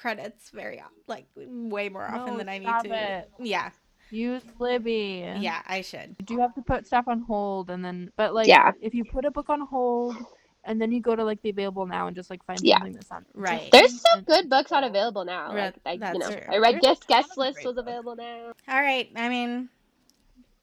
credits 0.00 0.50
very 0.50 0.80
o- 0.80 0.84
like 1.06 1.26
way 1.36 1.88
more 1.88 2.04
often 2.06 2.32
No, 2.34 2.38
than 2.38 2.48
I 2.48 2.58
need 2.58 2.66
to. 2.84 2.94
it. 3.18 3.30
Yeah. 3.40 3.70
Use 4.10 4.42
Libby. 4.58 5.24
Yeah, 5.38 5.62
I 5.66 5.82
should. 5.82 6.16
You 6.18 6.26
do 6.26 6.38
have 6.40 6.54
to 6.54 6.62
put 6.62 6.86
stuff 6.86 7.06
on 7.06 7.20
hold 7.22 7.70
and 7.70 7.84
then 7.84 8.10
but 8.16 8.34
like 8.34 8.48
Yeah. 8.48 8.72
if 8.80 8.94
you 8.94 9.04
put 9.04 9.24
a 9.24 9.30
book 9.30 9.48
on 9.50 9.60
hold 9.60 10.16
and 10.64 10.80
then 10.80 10.90
you 10.90 11.00
go 11.00 11.14
to 11.14 11.22
like 11.24 11.40
the 11.42 11.50
available 11.50 11.86
now 11.86 12.06
and 12.08 12.16
just 12.16 12.28
like 12.30 12.44
find 12.44 12.58
Yeah. 12.62 12.78
something 12.78 12.94
that's 12.94 13.10
on 13.10 13.24
Right. 13.34 13.68
There's 13.70 14.00
some 14.00 14.18
and- 14.18 14.26
good 14.26 14.50
books 14.50 14.72
on 14.72 14.82
available 14.84 15.24
now. 15.24 15.52
Re- 15.54 15.60
Like, 15.62 15.74
I, 15.86 15.96
that's 15.98 16.14
you 16.14 16.18
know, 16.20 16.30
true. 16.30 16.42
I 16.54 16.58
read 16.58 16.74
There's 16.82 16.98
guest 16.98 17.06
guest 17.08 17.36
list 17.38 17.54
great 17.56 17.66
was 17.66 17.74
books. 17.76 17.86
available 17.86 18.16
now. 18.16 18.52
All 18.68 18.80
right. 18.82 19.08
I 19.14 19.28
mean, 19.28 19.68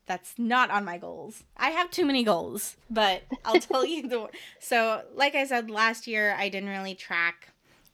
that's 0.08 0.34
not 0.38 0.70
on 0.72 0.84
my 0.86 0.98
goals. 0.98 1.44
I 1.58 1.70
have 1.72 1.90
too 1.92 2.06
many 2.06 2.24
goals, 2.24 2.78
but 2.90 3.24
I'll 3.46 3.60
tell 3.60 3.86
you 3.86 4.08
the. 4.08 4.28
So, 4.60 5.04
like 5.14 5.36
I 5.36 5.46
said 5.46 5.70
last 5.70 6.08
year, 6.08 6.36
I 6.38 6.50
didn't 6.50 6.70
really 6.70 6.96
track 6.96 7.50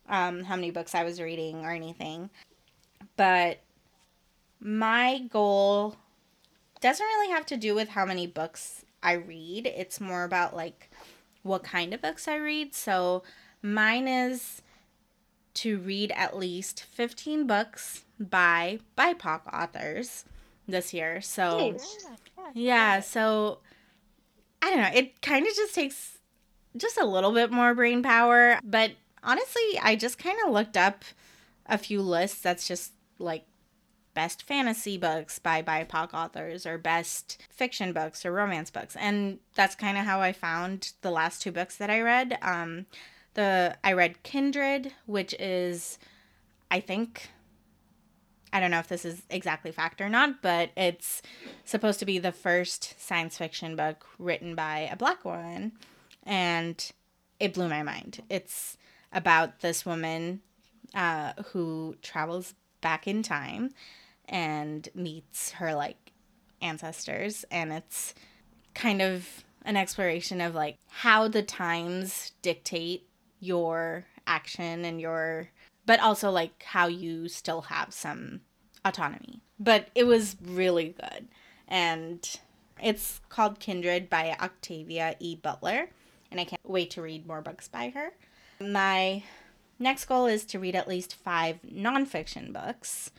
um, 0.09 0.43
how 0.43 0.55
many 0.55 0.71
books 0.71 0.95
I 0.95 1.03
was 1.03 1.21
reading 1.21 1.65
or 1.65 1.71
anything, 1.71 2.29
but 3.15 3.59
my 4.59 5.19
goal 5.29 5.95
doesn't 6.81 7.05
really 7.05 7.31
have 7.31 7.45
to 7.47 7.57
do 7.57 7.75
with 7.75 7.89
how 7.89 8.05
many 8.05 8.27
books 8.27 8.85
I 9.01 9.13
read. 9.13 9.67
It's 9.67 9.99
more 10.01 10.23
about 10.23 10.55
like 10.55 10.89
what 11.43 11.63
kind 11.63 11.93
of 11.93 12.01
books 12.01 12.27
I 12.27 12.35
read. 12.35 12.73
So, 12.73 13.23
mine 13.61 14.07
is 14.07 14.61
to 15.55 15.77
read 15.79 16.11
at 16.15 16.35
least 16.35 16.83
15 16.83 17.45
books 17.45 18.03
by 18.19 18.79
BIPOC 18.97 19.41
authors 19.53 20.25
this 20.67 20.93
year. 20.93 21.21
So, 21.21 21.77
yeah, 22.53 22.99
so 23.01 23.59
I 24.61 24.69
don't 24.69 24.79
know. 24.81 24.91
It 24.93 25.21
kind 25.21 25.45
of 25.45 25.53
just 25.53 25.75
takes 25.75 26.17
just 26.75 26.97
a 26.97 27.05
little 27.05 27.31
bit 27.31 27.51
more 27.51 27.75
brain 27.75 28.01
power. 28.01 28.59
But 28.63 28.91
honestly, 29.23 29.79
I 29.81 29.95
just 29.95 30.17
kind 30.17 30.37
of 30.45 30.51
looked 30.51 30.77
up 30.77 31.03
a 31.65 31.77
few 31.77 32.01
lists 32.01 32.41
that's 32.41 32.67
just 32.67 32.91
like 33.19 33.45
best 34.13 34.43
fantasy 34.43 34.97
books 34.97 35.39
by 35.39 35.61
BIPOC 35.61 36.13
authors 36.13 36.65
or 36.65 36.77
best 36.77 37.41
fiction 37.49 37.93
books 37.93 38.25
or 38.25 38.31
romance 38.31 38.69
books. 38.69 38.95
And 38.95 39.39
that's 39.55 39.75
kind 39.75 39.97
of 39.97 40.05
how 40.05 40.21
I 40.21 40.33
found 40.33 40.93
the 41.01 41.11
last 41.11 41.41
two 41.41 41.51
books 41.51 41.77
that 41.77 41.89
I 41.89 42.01
read. 42.01 42.37
Um, 42.41 42.85
the 43.33 43.77
I 43.83 43.93
read 43.93 44.23
Kindred, 44.23 44.93
which 45.05 45.33
is, 45.39 45.97
I 46.69 46.79
think, 46.79 47.31
I 48.51 48.59
don't 48.59 48.71
know 48.71 48.79
if 48.79 48.87
this 48.87 49.05
is 49.05 49.23
exactly 49.29 49.71
fact 49.71 49.99
or 49.99 50.09
not, 50.09 50.41
but 50.41 50.69
it's 50.77 51.21
supposed 51.65 51.99
to 51.99 52.05
be 52.05 52.19
the 52.19 52.31
first 52.31 52.93
science 52.99 53.37
fiction 53.37 53.75
book 53.75 54.05
written 54.19 54.53
by 54.53 54.87
a 54.91 54.95
black 54.95 55.25
woman. 55.25 55.71
And 56.21 56.91
it 57.39 57.53
blew 57.53 57.67
my 57.67 57.81
mind. 57.81 58.21
It's 58.29 58.77
about 59.13 59.59
this 59.59 59.85
woman 59.85 60.41
uh, 60.93 61.33
who 61.47 61.95
travels 62.01 62.53
back 62.81 63.07
in 63.07 63.23
time 63.23 63.71
and 64.27 64.89
meets 64.95 65.51
her 65.51 65.73
like 65.73 66.11
ancestors. 66.61 67.45
And 67.51 67.71
it's 67.71 68.13
kind 68.73 69.01
of 69.01 69.43
an 69.65 69.77
exploration 69.77 70.41
of 70.41 70.55
like 70.55 70.77
how 70.87 71.27
the 71.27 71.43
times 71.43 72.31
dictate 72.41 73.07
your 73.39 74.05
action 74.25 74.85
and 74.85 75.01
your 75.01 75.49
but 75.85 75.99
also 75.99 76.31
like 76.31 76.63
how 76.63 76.87
you 76.87 77.27
still 77.27 77.61
have 77.61 77.93
some 77.93 78.41
autonomy. 78.85 79.41
But 79.59 79.89
it 79.95 80.05
was 80.05 80.37
really 80.41 80.95
good. 80.99 81.27
And 81.67 82.39
it's 82.81 83.21
called 83.29 83.59
Kindred 83.59 84.09
by 84.09 84.35
Octavia 84.41 85.15
E. 85.19 85.35
Butler. 85.35 85.89
And 86.31 86.39
I 86.39 86.45
can't 86.45 86.61
wait 86.63 86.91
to 86.91 87.01
read 87.01 87.27
more 87.27 87.41
books 87.41 87.67
by 87.67 87.89
her. 87.89 88.13
My 88.71 89.23
next 89.79 90.05
goal 90.05 90.25
is 90.25 90.45
to 90.45 90.59
read 90.59 90.75
at 90.75 90.87
least 90.87 91.15
five 91.15 91.59
nonfiction 91.63 92.53
books. 92.53 93.11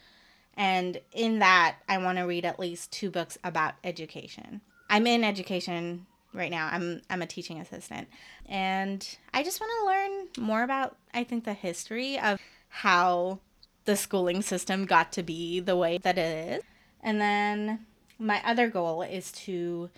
And 0.56 1.00
in 1.12 1.40
that, 1.40 1.76
I 1.88 1.98
want 1.98 2.18
to 2.18 2.24
read 2.24 2.44
at 2.44 2.60
least 2.60 2.92
two 2.92 3.10
books 3.10 3.36
about 3.42 3.74
education. 3.82 4.60
I'm 4.88 5.06
in 5.06 5.24
education 5.24 6.06
right 6.32 6.50
now. 6.50 6.68
I'm 6.70 7.02
I'm 7.10 7.22
a 7.22 7.26
teaching 7.26 7.60
assistant. 7.60 8.08
And 8.46 9.06
I 9.32 9.42
just 9.42 9.60
want 9.60 9.72
to 9.80 9.86
learn 9.86 10.46
more 10.46 10.62
about 10.62 10.96
I 11.12 11.24
think 11.24 11.44
the 11.44 11.54
history 11.54 12.18
of 12.18 12.40
how 12.68 13.40
the 13.84 13.96
schooling 13.96 14.42
system 14.42 14.86
got 14.86 15.12
to 15.12 15.22
be 15.22 15.60
the 15.60 15.76
way 15.76 15.98
that 15.98 16.18
it 16.18 16.48
is. 16.58 16.62
And 17.02 17.20
then 17.20 17.86
my 18.18 18.40
other 18.44 18.68
goal 18.68 19.02
is 19.02 19.30
to 19.32 19.90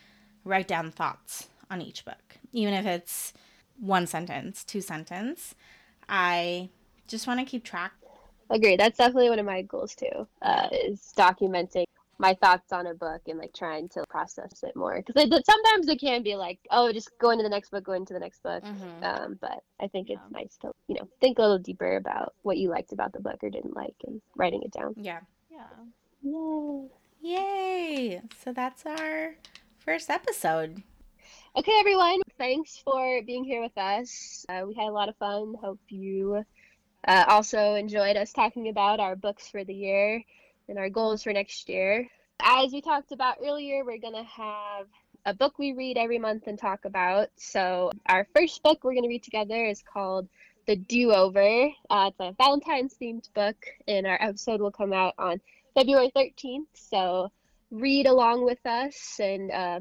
write 0.44 0.68
down 0.68 0.90
thoughts 0.90 1.48
on 1.70 1.80
each 1.80 2.04
book, 2.04 2.38
even 2.52 2.74
if 2.74 2.86
it's 2.86 3.32
one 3.80 4.06
sentence, 4.06 4.64
two 4.64 4.80
sentence. 4.80 5.54
I 6.08 6.68
just 7.08 7.26
want 7.26 7.40
to 7.40 7.46
keep 7.46 7.64
track. 7.64 7.92
Agree. 8.50 8.76
That's 8.76 8.96
definitely 8.98 9.28
one 9.30 9.38
of 9.38 9.46
my 9.46 9.62
goals 9.62 9.94
too. 9.94 10.26
Uh, 10.42 10.68
is 10.72 11.12
documenting 11.16 11.84
my 12.18 12.32
thoughts 12.34 12.72
on 12.72 12.86
a 12.86 12.94
book 12.94 13.20
and 13.26 13.38
like 13.38 13.52
trying 13.52 13.88
to 13.90 14.02
process 14.08 14.62
it 14.62 14.74
more 14.74 15.02
because 15.06 15.28
sometimes 15.44 15.86
it 15.86 16.00
can 16.00 16.22
be 16.22 16.34
like 16.34 16.58
oh 16.70 16.90
just 16.90 17.10
go 17.18 17.28
into 17.28 17.42
the 17.42 17.48
next 17.50 17.70
book 17.70 17.84
go 17.84 17.92
into 17.92 18.14
the 18.14 18.18
next 18.18 18.42
book 18.42 18.64
Mhm. 18.64 19.02
um, 19.04 19.38
but 19.38 19.62
i 19.80 19.86
think 19.86 20.08
it's 20.08 20.22
nice 20.30 20.56
to 20.62 20.72
you 20.88 20.94
know 20.94 21.06
think 21.20 21.36
a 21.38 21.42
little 21.42 21.58
deeper 21.58 21.96
about 21.96 22.32
what 22.42 22.56
you 22.56 22.70
liked 22.70 22.92
about 22.94 23.12
the 23.12 23.20
book 23.20 23.36
or 23.42 23.50
didn't 23.50 23.76
like 23.76 23.94
and 24.06 24.22
writing 24.34 24.62
it 24.62 24.70
down 24.72 24.94
Yeah. 24.96 25.20
Yeah. 25.50 25.66
Yay. 26.22 26.88
Yay! 27.20 28.22
So 28.42 28.50
that's 28.50 28.86
our 28.86 29.34
first 29.78 30.08
episode. 30.08 30.82
Okay 31.56 31.72
everyone. 31.80 32.20
Thanks 32.36 32.82
for 32.84 33.22
being 33.22 33.42
here 33.42 33.62
with 33.62 33.76
us. 33.78 34.44
Uh, 34.46 34.64
we 34.66 34.74
had 34.74 34.88
a 34.88 34.92
lot 34.92 35.08
of 35.08 35.16
fun. 35.16 35.54
Hope 35.62 35.80
you 35.88 36.44
uh, 37.08 37.24
also 37.28 37.74
enjoyed 37.74 38.18
us 38.18 38.30
talking 38.34 38.68
about 38.68 39.00
our 39.00 39.16
books 39.16 39.48
for 39.48 39.64
the 39.64 39.72
year 39.72 40.22
and 40.68 40.78
our 40.78 40.90
goals 40.90 41.22
for 41.22 41.32
next 41.32 41.70
year. 41.70 42.06
As 42.42 42.72
we 42.72 42.82
talked 42.82 43.10
about 43.10 43.38
earlier 43.42 43.86
we're 43.86 43.96
going 43.98 44.14
to 44.14 44.22
have 44.24 44.86
a 45.24 45.32
book 45.32 45.58
we 45.58 45.72
read 45.72 45.96
every 45.96 46.18
month 46.18 46.46
and 46.46 46.58
talk 46.58 46.84
about. 46.84 47.28
So 47.36 47.90
our 48.06 48.26
first 48.34 48.62
book 48.62 48.84
we're 48.84 48.92
going 48.92 49.04
to 49.04 49.08
read 49.08 49.22
together 49.22 49.64
is 49.64 49.82
called 49.82 50.28
the 50.66 50.76
do-over. 50.76 51.70
Uh, 51.88 52.10
it's 52.10 52.20
a 52.20 52.34
valentine's 52.36 52.96
themed 53.00 53.32
book 53.32 53.56
and 53.88 54.06
our 54.06 54.18
episode 54.20 54.60
will 54.60 54.72
come 54.72 54.92
out 54.92 55.14
on 55.18 55.40
february 55.74 56.10
13th 56.16 56.66
so 56.74 57.30
read 57.70 58.06
along 58.06 58.44
with 58.44 58.64
us 58.64 59.20
and 59.20 59.50
uh, 59.50 59.80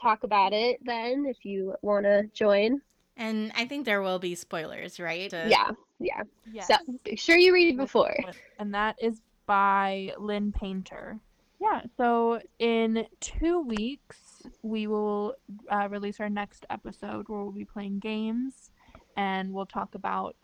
talk 0.00 0.22
about 0.24 0.52
it 0.52 0.78
then 0.84 1.26
if 1.26 1.44
you 1.44 1.74
want 1.82 2.04
to 2.04 2.24
join. 2.34 2.80
And 3.16 3.50
I 3.56 3.64
think 3.64 3.84
there 3.84 4.00
will 4.00 4.20
be 4.20 4.34
spoilers, 4.36 5.00
right? 5.00 5.32
Uh, 5.32 5.46
Yeah, 5.48 5.70
yeah. 5.98 6.22
Yes. 6.52 6.68
So 6.68 6.76
make 7.04 7.18
sure 7.18 7.36
you 7.36 7.52
read 7.52 7.74
it 7.74 7.76
before. 7.76 8.14
and 8.58 8.72
that 8.74 8.96
is 9.02 9.20
by 9.46 10.12
Lynn 10.18 10.52
Painter. 10.52 11.18
Yeah, 11.60 11.82
so 11.96 12.40
in 12.60 13.04
two 13.18 13.60
weeks, 13.62 14.42
we 14.62 14.86
will 14.86 15.34
uh, 15.68 15.88
release 15.90 16.20
our 16.20 16.28
next 16.28 16.64
episode 16.70 17.28
where 17.28 17.42
we'll 17.42 17.50
be 17.50 17.64
playing 17.64 17.98
games 17.98 18.70
and 19.16 19.52
we'll 19.52 19.66
talk 19.66 19.96
about 19.96 20.36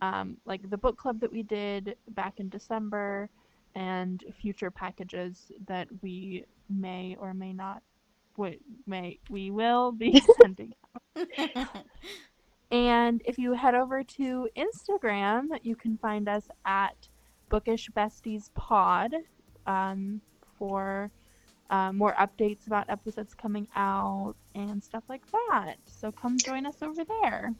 um, 0.00 0.38
like 0.46 0.70
the 0.70 0.78
book 0.78 0.96
club 0.96 1.20
that 1.20 1.30
we 1.30 1.42
did 1.42 1.96
back 2.10 2.40
in 2.40 2.48
December 2.48 3.28
and 3.74 4.24
future 4.40 4.70
packages 4.70 5.52
that 5.66 5.88
we 6.00 6.44
may 6.70 7.16
or 7.20 7.34
may 7.34 7.52
not 7.52 7.82
we 8.36 8.58
may 8.86 9.18
we 9.30 9.50
will 9.50 9.92
be 9.92 10.22
sending 10.40 10.74
out. 11.16 11.66
and 12.70 13.22
if 13.24 13.38
you 13.38 13.52
head 13.52 13.74
over 13.74 14.02
to 14.02 14.48
Instagram, 14.56 15.46
you 15.62 15.76
can 15.76 15.98
find 15.98 16.28
us 16.28 16.48
at 16.64 17.08
Bookish 17.48 17.90
Besties 17.90 18.52
Pod 18.54 19.14
um, 19.66 20.20
for 20.58 21.10
uh, 21.70 21.92
more 21.92 22.14
updates 22.14 22.66
about 22.66 22.88
episodes 22.90 23.34
coming 23.34 23.66
out 23.74 24.34
and 24.54 24.82
stuff 24.82 25.04
like 25.08 25.22
that. 25.30 25.76
So 25.86 26.12
come 26.12 26.38
join 26.38 26.66
us 26.66 26.82
over 26.82 27.04
there. 27.04 27.54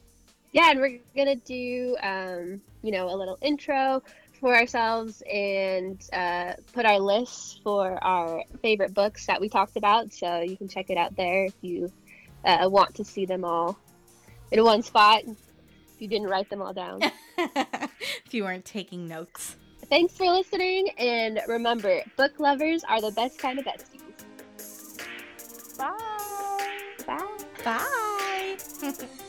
Yeah, 0.53 0.71
and 0.71 0.81
we're 0.81 1.01
gonna 1.17 1.35
do 1.37 1.97
um, 2.03 2.61
you 2.83 2.93
know, 2.93 3.13
a 3.13 3.17
little 3.17 3.39
intro 3.43 4.03
for 4.45 4.55
ourselves 4.55 5.23
and 5.23 6.07
uh, 6.13 6.53
put 6.75 6.85
our 6.85 6.99
lists 6.99 7.59
for 7.65 7.97
our 8.05 8.45
favorite 8.61 8.93
books 8.93 9.25
that 9.25 9.41
we 9.41 9.49
talked 9.49 9.79
about. 9.79 10.13
So 10.13 10.41
you 10.41 10.55
can 10.59 10.69
check 10.69 10.91
it 10.91 10.99
out 10.99 11.17
there 11.17 11.47
if 11.47 11.55
you 11.63 11.91
uh, 12.45 12.69
want 12.71 12.97
to 12.97 13.07
see 13.07 13.25
them 13.25 13.43
all 13.43 13.79
in 14.53 14.63
one 14.63 14.83
spot. 14.83 15.23
If 15.25 15.39
you 15.99 16.09
didn't 16.09 16.29
write 16.29 16.51
them 16.51 16.61
all 16.61 16.75
down. 16.75 17.01
if 17.39 18.35
you 18.35 18.45
weren't 18.45 18.67
taking 18.67 19.09
notes. 19.09 19.57
Thanks 19.89 20.15
for 20.15 20.27
listening, 20.27 20.91
and 20.99 21.41
remember, 21.49 22.03
book 22.19 22.39
lovers 22.39 22.85
are 22.87 23.01
the 23.01 23.13
best 23.13 23.39
kind 23.39 23.59
of 23.59 23.65
besties. 23.65 24.03
Bye. 25.79 27.39
Bye. 27.65 28.59
Bye. 28.83 29.07